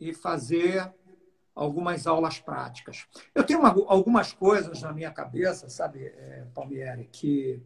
e 0.00 0.12
fazer 0.12 0.92
algumas 1.54 2.06
aulas 2.06 2.38
práticas. 2.38 3.06
Eu 3.34 3.44
tenho 3.44 3.60
uma, 3.60 3.68
algumas 3.88 4.32
coisas 4.32 4.80
na 4.80 4.92
minha 4.92 5.10
cabeça, 5.10 5.68
sabe, 5.68 6.04
é, 6.04 6.46
Palmieri, 6.54 7.08
que 7.10 7.60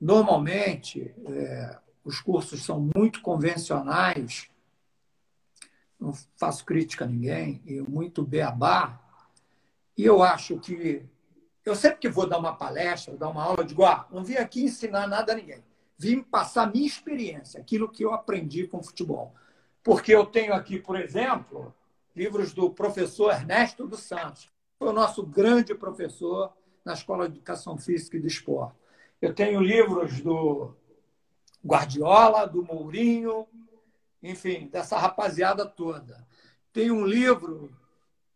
normalmente 0.00 1.14
é, 1.26 1.78
os 2.04 2.20
cursos 2.20 2.64
são 2.64 2.90
muito 2.94 3.20
convencionais, 3.22 4.48
não 5.98 6.12
faço 6.36 6.64
crítica 6.64 7.04
a 7.04 7.08
ninguém, 7.08 7.62
e 7.64 7.80
muito 7.80 8.22
beabá, 8.22 9.00
e 9.96 10.04
eu 10.04 10.22
acho 10.22 10.58
que 10.58 11.04
eu 11.64 11.74
sempre 11.74 11.98
que 11.98 12.08
vou 12.08 12.28
dar 12.28 12.38
uma 12.38 12.54
palestra, 12.54 13.16
dar 13.16 13.28
uma 13.28 13.42
aula, 13.42 13.64
digo, 13.64 13.84
ah, 13.84 14.06
não 14.12 14.22
vim 14.22 14.34
aqui 14.34 14.62
ensinar 14.64 15.08
nada 15.08 15.32
a 15.32 15.34
ninguém. 15.34 15.64
Vim 15.98 16.22
passar 16.22 16.64
a 16.64 16.70
minha 16.70 16.86
experiência, 16.86 17.58
aquilo 17.58 17.88
que 17.88 18.04
eu 18.04 18.12
aprendi 18.12 18.68
com 18.68 18.82
futebol. 18.82 19.34
Porque 19.82 20.14
eu 20.14 20.26
tenho 20.26 20.52
aqui, 20.52 20.78
por 20.78 21.00
exemplo, 21.00 21.74
livros 22.14 22.52
do 22.52 22.70
professor 22.70 23.32
Ernesto 23.32 23.86
dos 23.86 24.00
Santos, 24.00 24.48
foi 24.78 24.88
o 24.88 24.92
nosso 24.92 25.24
grande 25.24 25.74
professor 25.74 26.52
na 26.84 26.92
Escola 26.92 27.28
de 27.28 27.36
Educação 27.36 27.76
Física 27.78 28.16
e 28.16 28.20
de 28.20 28.28
Esporte. 28.28 28.76
Eu 29.20 29.34
tenho 29.34 29.60
livros 29.60 30.20
do 30.20 30.74
Guardiola, 31.64 32.46
do 32.46 32.62
Mourinho, 32.62 33.46
enfim, 34.30 34.68
dessa 34.68 34.98
rapaziada 34.98 35.64
toda. 35.64 36.26
Tem 36.72 36.90
um 36.90 37.06
livro 37.06 37.70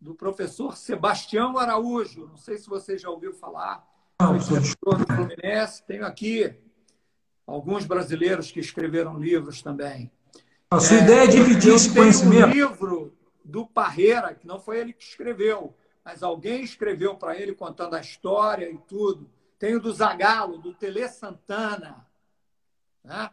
do 0.01 0.14
professor 0.14 0.76
Sebastião 0.76 1.59
Araújo, 1.59 2.26
não 2.26 2.36
sei 2.36 2.57
se 2.57 2.68
você 2.68 2.97
já 2.97 3.11
ouviu 3.11 3.34
falar, 3.34 3.86
foi 4.18 4.61
diretor 4.61 4.99
do 4.99 5.07
Fluminense. 5.07 5.82
Tenho 5.84 6.07
aqui 6.07 6.55
alguns 7.47 7.84
brasileiros 7.84 8.51
que 8.51 8.61
escreveram 8.61 9.18
livros 9.18 9.62
também. 9.62 10.11
A 10.70 10.78
sua 10.78 10.99
é, 10.99 11.03
ideia 11.03 11.24
é 11.24 11.26
dividir 11.26 11.74
esse 11.74 11.93
conhecimento. 11.93 12.47
um 12.47 12.51
livro 12.51 13.16
do 13.45 13.66
Parreira, 13.66 14.34
que 14.34 14.47
não 14.47 14.61
foi 14.61 14.78
ele 14.78 14.93
que 14.93 15.03
escreveu, 15.03 15.74
mas 16.05 16.22
alguém 16.22 16.62
escreveu 16.62 17.16
para 17.16 17.36
ele 17.36 17.55
contando 17.55 17.95
a 17.95 18.01
história 18.01 18.70
e 18.70 18.78
tudo. 18.78 19.28
Tem 19.59 19.74
o 19.74 19.80
do 19.80 19.93
Zagalo, 19.93 20.59
do 20.59 20.72
Tele 20.72 21.09
Santana. 21.09 22.07
Né? 23.03 23.30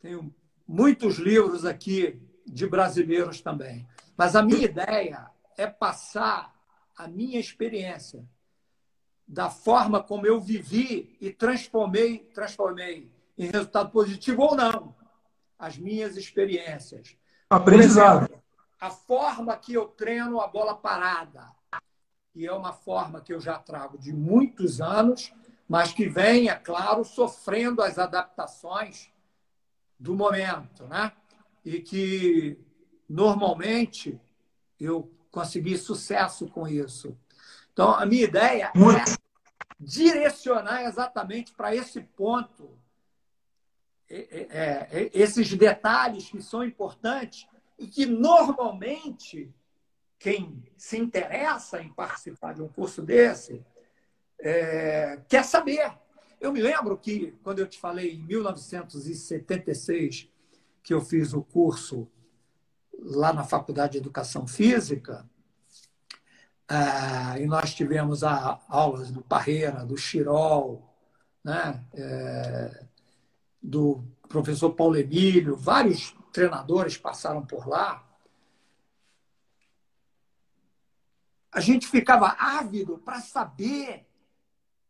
Tenho 0.00 0.34
muitos 0.66 1.16
livros 1.16 1.64
aqui 1.64 2.20
de 2.46 2.66
brasileiros 2.66 3.40
também. 3.40 3.86
Mas 4.16 4.36
a 4.36 4.42
minha 4.42 4.64
ideia 4.64 5.30
é 5.56 5.66
passar 5.66 6.54
a 6.96 7.08
minha 7.08 7.38
experiência 7.38 8.24
da 9.26 9.48
forma 9.50 10.02
como 10.02 10.26
eu 10.26 10.40
vivi 10.40 11.16
e 11.20 11.30
transformei, 11.30 12.18
transformei 12.34 13.10
em 13.36 13.46
resultado 13.46 13.90
positivo 13.90 14.42
ou 14.42 14.54
não 14.54 14.94
as 15.58 15.78
minhas 15.78 16.16
experiências. 16.16 17.16
Aprendizado. 17.48 18.24
Exemplo, 18.24 18.42
a 18.80 18.90
forma 18.90 19.56
que 19.56 19.72
eu 19.72 19.86
treino 19.86 20.40
a 20.40 20.46
bola 20.46 20.76
parada, 20.76 21.50
que 22.32 22.46
é 22.46 22.52
uma 22.52 22.72
forma 22.72 23.20
que 23.20 23.32
eu 23.32 23.40
já 23.40 23.58
trago 23.58 23.96
de 23.96 24.12
muitos 24.12 24.80
anos, 24.80 25.32
mas 25.68 25.92
que 25.92 26.06
vem, 26.06 26.50
é 26.50 26.54
claro, 26.54 27.04
sofrendo 27.04 27.80
as 27.82 27.98
adaptações 27.98 29.10
do 30.04 30.14
momento, 30.14 30.86
né? 30.86 31.10
E 31.64 31.80
que 31.80 32.58
normalmente 33.08 34.20
eu 34.78 35.10
consegui 35.30 35.78
sucesso 35.78 36.46
com 36.46 36.68
isso. 36.68 37.16
Então, 37.72 37.90
a 37.94 38.04
minha 38.04 38.24
ideia 38.24 38.70
é 38.74 39.04
direcionar 39.80 40.84
exatamente 40.84 41.54
para 41.54 41.74
esse 41.74 42.02
ponto, 42.02 42.78
é, 44.10 44.16
é, 44.16 44.88
é, 44.92 45.10
esses 45.14 45.52
detalhes 45.54 46.28
que 46.28 46.42
são 46.42 46.62
importantes 46.62 47.48
e 47.78 47.86
que 47.86 48.04
normalmente 48.04 49.50
quem 50.18 50.62
se 50.76 50.98
interessa 50.98 51.80
em 51.80 51.90
participar 51.90 52.52
de 52.52 52.62
um 52.62 52.68
curso 52.68 53.00
desse 53.00 53.64
é, 54.38 55.18
quer 55.28 55.44
saber. 55.44 55.90
Eu 56.44 56.52
me 56.52 56.60
lembro 56.60 56.98
que, 56.98 57.32
quando 57.42 57.60
eu 57.60 57.66
te 57.66 57.78
falei 57.78 58.16
em 58.16 58.18
1976, 58.18 60.28
que 60.82 60.92
eu 60.92 61.00
fiz 61.00 61.32
o 61.32 61.42
curso 61.42 62.06
lá 62.98 63.32
na 63.32 63.44
Faculdade 63.44 63.92
de 63.92 63.98
Educação 63.98 64.46
Física, 64.46 65.26
ah, 66.68 67.38
e 67.38 67.46
nós 67.46 67.74
tivemos 67.74 68.22
a, 68.22 68.60
aulas 68.68 69.10
do 69.10 69.22
Parreira, 69.22 69.86
do 69.86 69.96
Chirol, 69.96 70.86
né? 71.42 71.82
É, 71.94 72.84
do 73.62 74.04
professor 74.28 74.74
Paulo 74.74 74.98
Emílio, 74.98 75.56
vários 75.56 76.14
treinadores 76.30 76.98
passaram 76.98 77.46
por 77.46 77.66
lá. 77.66 78.06
A 81.50 81.60
gente 81.60 81.86
ficava 81.86 82.36
ávido 82.38 82.98
para 82.98 83.22
saber 83.22 84.06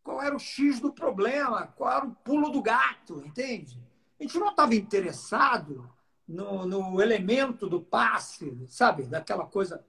qual 0.05 0.22
era 0.22 0.36
o 0.36 0.38
X 0.38 0.78
do 0.78 0.92
problema, 0.92 1.66
qual 1.76 1.90
era 1.90 2.07
o 2.07 2.14
pulo 2.14 2.50
do 2.50 2.62
gato, 2.62 3.22
entende? 3.26 3.82
A 4.20 4.22
gente 4.22 4.38
não 4.38 4.50
estava 4.50 4.74
interessado 4.74 5.90
no, 6.28 6.64
no 6.66 7.02
elemento 7.02 7.68
do 7.68 7.80
passe, 7.80 8.64
sabe? 8.68 9.05
Daquela 9.05 9.46
coisa 9.46 9.84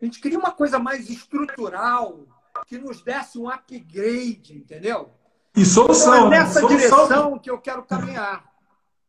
a 0.00 0.04
gente 0.04 0.20
queria 0.20 0.38
uma 0.38 0.52
coisa 0.52 0.78
mais 0.78 1.08
estrutural, 1.08 2.26
que 2.66 2.76
nos 2.76 3.00
desse 3.00 3.38
um 3.38 3.48
upgrade, 3.48 4.58
entendeu? 4.58 5.10
E 5.56 5.64
solução. 5.64 6.14
Então 6.14 6.26
é 6.26 6.30
nessa 6.30 6.60
solução. 6.60 6.76
direção 6.76 7.38
que 7.38 7.50
eu 7.50 7.58
quero 7.58 7.84
caminhar. 7.84 8.52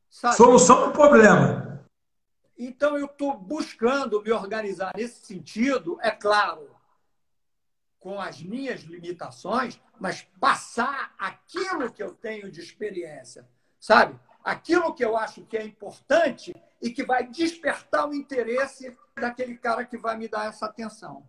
Sabe? 0.10 0.38
Solução 0.38 0.88
do 0.88 0.94
problema. 0.94 1.84
Então 2.58 2.98
eu 2.98 3.08
estou 3.08 3.38
buscando 3.38 4.22
me 4.22 4.32
organizar 4.32 4.94
nesse 4.96 5.26
sentido, 5.26 5.98
é 6.02 6.12
claro, 6.12 6.70
com 8.06 8.22
as 8.22 8.40
minhas 8.40 8.82
limitações, 8.82 9.80
mas 10.00 10.28
passar 10.40 11.16
aquilo 11.18 11.92
que 11.92 12.04
eu 12.04 12.12
tenho 12.12 12.52
de 12.52 12.62
experiência, 12.62 13.48
sabe? 13.80 14.14
Aquilo 14.44 14.94
que 14.94 15.04
eu 15.04 15.18
acho 15.18 15.42
que 15.42 15.58
é 15.58 15.66
importante 15.66 16.56
e 16.80 16.92
que 16.92 17.04
vai 17.04 17.26
despertar 17.26 18.08
o 18.08 18.14
interesse 18.14 18.96
daquele 19.20 19.58
cara 19.58 19.84
que 19.84 19.98
vai 19.98 20.16
me 20.16 20.28
dar 20.28 20.46
essa 20.46 20.68
atenção. 20.68 21.24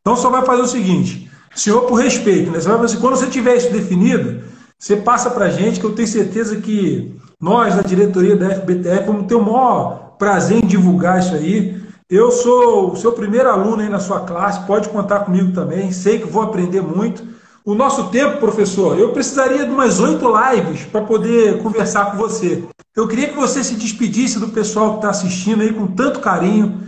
Então 0.00 0.16
só 0.16 0.30
vai 0.30 0.42
fazer 0.46 0.62
o 0.62 0.66
seguinte, 0.66 1.30
senhor, 1.54 1.82
por 1.82 1.96
respeito, 1.96 2.50
né? 2.50 2.60
Você 2.60 2.68
vai 2.70 2.78
fazer, 2.78 2.98
quando 2.98 3.16
você 3.16 3.28
tiver 3.28 3.54
isso 3.54 3.70
definido, 3.70 4.42
você 4.78 4.96
passa 4.96 5.28
para 5.28 5.44
a 5.44 5.50
gente, 5.50 5.78
que 5.78 5.84
eu 5.84 5.94
tenho 5.94 6.08
certeza 6.08 6.58
que 6.62 7.14
nós, 7.38 7.76
da 7.76 7.82
diretoria 7.82 8.34
da 8.34 8.54
FBTF, 8.54 9.04
vamos 9.04 9.26
ter 9.26 9.34
o 9.34 9.42
maior 9.42 10.16
prazer 10.16 10.64
em 10.64 10.66
divulgar 10.66 11.18
isso 11.18 11.34
aí. 11.34 11.85
Eu 12.08 12.30
sou 12.30 12.92
o 12.92 12.96
seu 12.96 13.10
primeiro 13.10 13.50
aluno 13.50 13.82
aí 13.82 13.88
na 13.88 13.98
sua 13.98 14.20
classe, 14.20 14.64
pode 14.64 14.88
contar 14.90 15.20
comigo 15.20 15.52
também, 15.52 15.90
sei 15.90 16.20
que 16.20 16.26
vou 16.26 16.40
aprender 16.40 16.80
muito. 16.80 17.24
O 17.64 17.74
nosso 17.74 18.10
tempo, 18.10 18.38
professor, 18.38 18.96
eu 18.96 19.10
precisaria 19.12 19.64
de 19.64 19.70
umas 19.72 19.98
oito 19.98 20.24
lives 20.24 20.84
para 20.84 21.00
poder 21.00 21.60
conversar 21.64 22.12
com 22.12 22.16
você. 22.16 22.62
Eu 22.94 23.08
queria 23.08 23.28
que 23.28 23.34
você 23.34 23.64
se 23.64 23.74
despedisse 23.74 24.38
do 24.38 24.50
pessoal 24.50 24.92
que 24.92 24.96
está 24.98 25.10
assistindo 25.10 25.62
aí 25.62 25.72
com 25.72 25.88
tanto 25.88 26.20
carinho. 26.20 26.80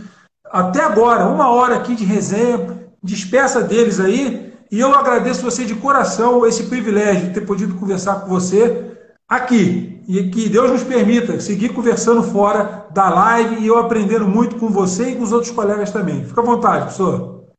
Até 0.44 0.84
agora, 0.84 1.26
uma 1.26 1.50
hora 1.50 1.74
aqui 1.74 1.96
de 1.96 2.04
resenha, 2.04 2.78
despeça 3.02 3.60
deles 3.60 3.98
aí. 3.98 4.54
E 4.70 4.78
eu 4.78 4.94
agradeço 4.94 5.42
você 5.42 5.64
de 5.64 5.74
coração 5.74 6.46
esse 6.46 6.62
privilégio 6.64 7.26
de 7.26 7.34
ter 7.34 7.40
podido 7.40 7.74
conversar 7.74 8.20
com 8.20 8.28
você 8.28 8.96
aqui. 9.28 9.97
E 10.08 10.28
que 10.30 10.48
Deus 10.48 10.70
nos 10.70 10.82
permita 10.82 11.38
seguir 11.38 11.74
conversando 11.74 12.22
fora 12.22 12.88
da 12.90 13.10
live 13.10 13.56
e 13.56 13.66
eu 13.66 13.76
aprendendo 13.76 14.26
muito 14.26 14.58
com 14.58 14.70
você 14.70 15.10
e 15.10 15.16
com 15.16 15.22
os 15.22 15.32
outros 15.32 15.52
colegas 15.52 15.92
também. 15.92 16.24
Fica 16.24 16.40
à 16.40 16.44
vontade, 16.44 16.84
professor. 16.84 17.52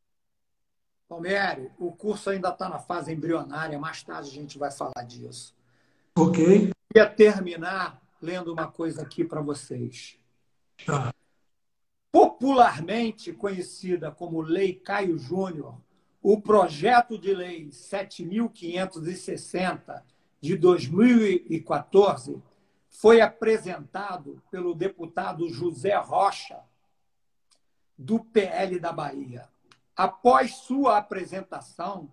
Palmieri, 1.07 1.69
o 1.77 1.91
curso 1.91 2.31
ainda 2.31 2.49
está 2.49 2.67
na 2.67 2.79
fase 2.79 3.13
embrionária, 3.13 3.77
mais 3.77 4.01
tarde 4.01 4.31
a 4.31 4.33
gente 4.33 4.57
vai 4.57 4.71
falar 4.71 5.03
disso. 5.05 5.55
Ok. 6.17 6.71
Queria 6.91 7.07
terminar 7.07 8.01
lendo 8.19 8.51
uma 8.51 8.65
coisa 8.65 9.03
aqui 9.03 9.23
para 9.23 9.41
vocês. 9.41 10.17
Tá. 10.83 11.13
Popularmente 12.11 13.31
conhecida 13.31 14.09
como 14.09 14.41
Lei 14.41 14.73
Caio 14.73 15.19
Júnior, 15.19 15.75
o 16.19 16.41
projeto 16.41 17.15
de 17.15 17.31
lei 17.31 17.67
7.560 17.67 20.01
de 20.41 20.55
2014 20.55 22.41
foi 22.89 23.21
apresentado 23.21 24.41
pelo 24.49 24.73
deputado 24.73 25.47
José 25.49 25.95
Rocha, 25.95 26.59
do 27.97 28.19
PL 28.19 28.79
da 28.79 28.91
Bahia. 28.91 29.47
Após 29.95 30.55
sua 30.55 30.97
apresentação, 30.97 32.11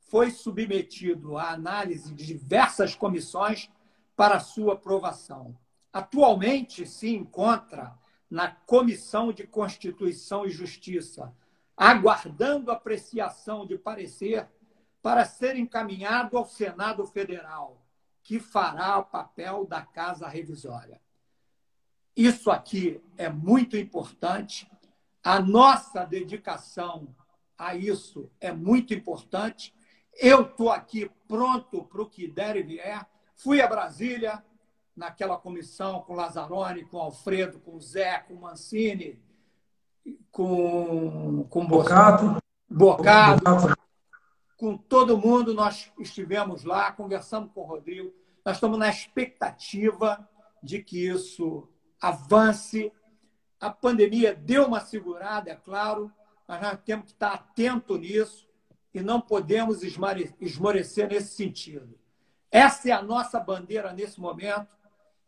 foi 0.00 0.30
submetido 0.30 1.38
à 1.38 1.50
análise 1.50 2.12
de 2.12 2.26
diversas 2.26 2.94
comissões 2.94 3.70
para 4.16 4.40
sua 4.40 4.74
aprovação. 4.74 5.56
Atualmente 5.92 6.86
se 6.86 7.14
encontra 7.14 7.96
na 8.28 8.48
Comissão 8.48 9.32
de 9.32 9.46
Constituição 9.46 10.44
e 10.44 10.50
Justiça, 10.50 11.32
aguardando 11.76 12.70
apreciação 12.70 13.64
de 13.64 13.78
parecer 13.78 14.48
para 15.02 15.24
ser 15.24 15.56
encaminhado 15.56 16.36
ao 16.36 16.44
Senado 16.44 17.06
Federal, 17.06 17.84
que 18.22 18.38
fará 18.38 18.98
o 18.98 19.04
papel 19.04 19.64
da 19.64 19.82
Casa 19.82 20.28
Revisória. 20.28 21.00
Isso 22.16 22.50
aqui 22.50 23.00
é 23.16 23.28
muito 23.28 23.76
importante. 23.76 24.70
A 25.22 25.40
nossa 25.40 26.04
dedicação 26.04 27.14
a 27.56 27.74
isso 27.74 28.30
é 28.40 28.52
muito 28.52 28.92
importante. 28.92 29.74
Eu 30.14 30.42
estou 30.42 30.70
aqui 30.70 31.10
pronto 31.28 31.84
para 31.84 32.02
o 32.02 32.10
que 32.10 32.26
der 32.26 32.56
e 32.56 32.62
vier. 32.62 33.06
Fui 33.36 33.60
a 33.62 33.68
Brasília, 33.68 34.42
naquela 34.96 35.36
comissão 35.36 36.02
com 36.02 36.14
Lazzaroni, 36.14 36.84
com 36.84 36.98
Alfredo, 36.98 37.60
com 37.60 37.80
Zé, 37.80 38.18
com 38.18 38.34
Mancini, 38.34 39.18
com, 40.30 41.44
com 41.48 41.66
Bocato. 41.66 42.42
Bocato, 42.68 43.76
com 44.58 44.76
todo 44.76 45.16
mundo. 45.16 45.54
Nós 45.54 45.90
estivemos 45.98 46.64
lá, 46.64 46.92
conversamos 46.92 47.50
com 47.54 47.62
o 47.62 47.64
Rodrigo. 47.64 48.12
Nós 48.44 48.56
estamos 48.56 48.78
na 48.78 48.90
expectativa 48.90 50.28
de 50.62 50.82
que 50.82 51.08
isso 51.08 51.66
avance. 51.98 52.92
A 53.58 53.70
pandemia 53.70 54.34
deu 54.34 54.66
uma 54.66 54.80
segurada, 54.80 55.50
é 55.50 55.54
claro, 55.54 56.12
mas 56.46 56.60
nós 56.60 56.78
temos 56.84 57.06
que 57.06 57.12
estar 57.12 57.32
atento 57.32 57.96
nisso 57.96 58.46
e 58.92 59.00
não 59.00 59.20
podemos 59.20 59.82
esmorecer 59.82 61.08
nesse 61.08 61.34
sentido. 61.34 61.98
Essa 62.50 62.90
é 62.90 62.92
a 62.92 63.02
nossa 63.02 63.38
bandeira 63.38 63.92
nesse 63.92 64.20
momento. 64.20 64.76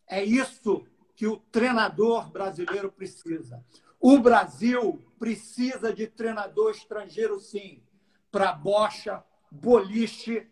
É 0.06 0.22
isso 0.24 0.84
que 1.14 1.26
o 1.26 1.36
treinador 1.36 2.30
brasileiro 2.30 2.90
precisa. 2.90 3.64
O 4.00 4.18
Brasil 4.18 4.98
precisa 5.18 5.92
de 5.92 6.06
treinador 6.06 6.70
estrangeiro, 6.70 7.38
sim, 7.38 7.82
para 8.30 8.52
bocha, 8.52 9.24
boliche, 9.50 10.48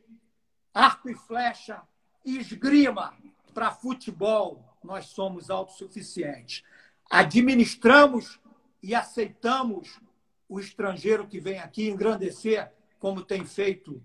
arco 0.75 1.09
e 1.09 1.15
flecha, 1.15 1.83
esgrima, 2.25 3.15
para 3.55 3.71
futebol. 3.71 4.65
Nós 4.83 5.07
somos 5.07 5.51
autossuficientes. 5.51 6.63
Administramos 7.11 8.41
e 8.83 8.95
aceitamos 8.95 10.01
o 10.49 10.61
estrangeiro 10.61 11.27
que 11.27 11.41
vem 11.41 11.59
aqui 11.59 11.89
engrandecer, 11.89 12.73
como 12.99 13.23
tem 13.23 13.45
feito 13.45 14.03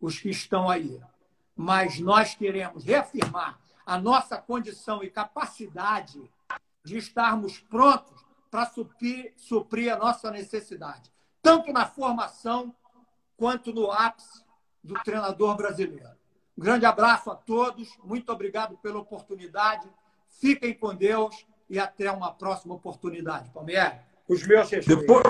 os 0.00 0.18
que 0.18 0.30
estão 0.30 0.68
aí. 0.68 1.00
Mas 1.56 1.98
nós 1.98 2.34
queremos 2.34 2.84
reafirmar 2.84 3.58
a 3.84 3.98
nossa 3.98 4.38
condição 4.38 5.02
e 5.02 5.10
capacidade 5.10 6.30
de 6.84 6.96
estarmos 6.96 7.58
prontos 7.58 8.24
para 8.50 8.66
suprir, 8.66 9.32
suprir 9.36 9.92
a 9.92 9.96
nossa 9.96 10.30
necessidade, 10.30 11.10
tanto 11.40 11.72
na 11.72 11.86
formação 11.86 12.74
quanto 13.42 13.74
no 13.74 13.90
ápice 13.90 14.40
do 14.84 14.94
treinador 15.02 15.56
brasileiro. 15.56 16.10
Um 16.56 16.62
grande 16.62 16.86
abraço 16.86 17.28
a 17.28 17.34
todos, 17.34 17.88
muito 18.04 18.30
obrigado 18.30 18.78
pela 18.80 19.00
oportunidade. 19.00 19.88
Fiquem 20.40 20.72
com 20.72 20.94
Deus 20.94 21.44
e 21.68 21.76
até 21.76 22.08
uma 22.12 22.30
próxima 22.32 22.74
oportunidade. 22.74 23.50
Palmeiras, 23.50 23.94
os 24.28 24.46
meus 24.46 24.70
Depois, 24.70 25.24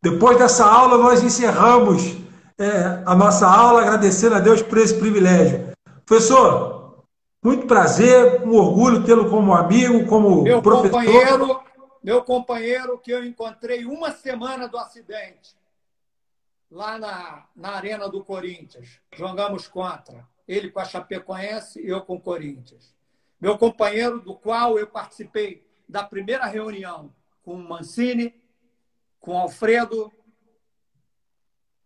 depois 0.00 0.38
dessa 0.38 0.64
aula, 0.64 0.96
nós 0.96 1.24
encerramos 1.24 2.18
é, 2.56 3.02
a 3.04 3.16
nossa 3.16 3.48
aula 3.48 3.82
agradecendo 3.82 4.36
a 4.36 4.40
Deus 4.40 4.62
por 4.62 4.78
esse 4.78 4.96
privilégio. 4.96 5.72
Professor, 6.06 7.04
muito 7.42 7.66
prazer, 7.66 8.42
um 8.44 8.54
orgulho 8.54 9.04
tê-lo 9.04 9.28
como 9.28 9.52
amigo, 9.52 10.06
como 10.06 10.44
meu 10.44 10.62
professor. 10.62 11.02
Companheiro, 11.02 11.60
meu 12.00 12.22
companheiro 12.22 12.96
que 12.96 13.10
eu 13.10 13.24
encontrei 13.24 13.84
uma 13.84 14.12
semana 14.12 14.68
do 14.68 14.78
acidente 14.78 15.58
lá 16.70 16.98
na, 16.98 17.46
na 17.54 17.70
Arena 17.70 18.08
do 18.08 18.24
Corinthians. 18.24 19.00
Jogamos 19.12 19.66
contra. 19.66 20.26
Ele 20.46 20.70
com 20.70 20.80
a 20.80 20.84
Chapecoense 20.84 21.80
e 21.80 21.88
eu 21.88 22.00
com 22.02 22.16
o 22.16 22.20
Corinthians. 22.20 22.94
Meu 23.40 23.58
companheiro, 23.58 24.20
do 24.20 24.34
qual 24.34 24.78
eu 24.78 24.86
participei 24.86 25.66
da 25.88 26.04
primeira 26.04 26.46
reunião 26.46 27.12
com 27.42 27.54
o 27.54 27.68
Mancini, 27.68 28.40
com 29.18 29.32
o 29.32 29.38
Alfredo, 29.38 30.12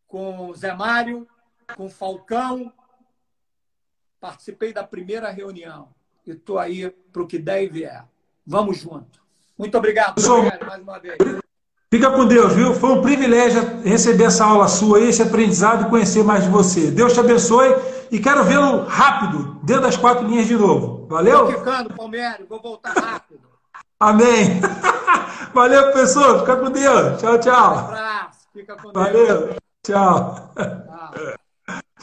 com 0.06 0.48
o 0.48 0.54
Zé 0.54 0.74
Mário, 0.74 1.28
com 1.76 1.86
o 1.86 1.90
Falcão. 1.90 2.72
Participei 4.20 4.72
da 4.72 4.84
primeira 4.84 5.30
reunião 5.30 5.94
e 6.26 6.32
estou 6.32 6.58
aí 6.58 6.90
para 6.90 7.22
o 7.22 7.26
que 7.26 7.38
der 7.38 7.62
e 7.62 7.68
vier. 7.68 8.06
Vamos 8.46 8.78
junto. 8.78 9.22
Muito 9.56 9.76
obrigado, 9.78 10.20
mais 10.66 10.82
uma 10.82 10.98
vez. 10.98 11.18
Fica 11.94 12.10
com 12.10 12.26
Deus, 12.26 12.52
viu? 12.54 12.74
Foi 12.74 12.90
um 12.90 13.00
privilégio 13.00 13.80
receber 13.84 14.24
essa 14.24 14.44
aula 14.44 14.66
sua, 14.66 14.98
esse 14.98 15.22
aprendizado 15.22 15.86
e 15.86 15.90
conhecer 15.90 16.24
mais 16.24 16.42
de 16.42 16.50
você. 16.50 16.90
Deus 16.90 17.12
te 17.12 17.20
abençoe 17.20 17.72
e 18.10 18.18
quero 18.18 18.42
vê-lo 18.42 18.84
rápido, 18.84 19.60
dentro 19.62 19.82
das 19.82 19.96
quatro 19.96 20.26
linhas 20.26 20.48
de 20.48 20.56
novo. 20.56 21.06
Valeu? 21.08 21.48
Estou 21.48 21.60
ficando, 21.60 21.94
Palmeiras, 21.94 22.48
vou 22.48 22.60
voltar 22.60 22.94
rápido. 22.94 23.42
Amém. 24.00 24.60
Valeu, 25.54 25.92
professor. 25.92 26.40
Fica 26.40 26.56
com 26.56 26.70
Deus. 26.72 27.20
Tchau, 27.20 27.38
tchau. 27.38 27.74
Um 27.74 27.78
abraço. 27.78 28.38
Fica 28.52 28.74
com 28.74 28.90
Deus. 28.90 29.06
Valeu. 29.06 29.56
Tchau. 29.84 30.50
Tchau. 30.56 31.34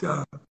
tchau. 0.00 0.24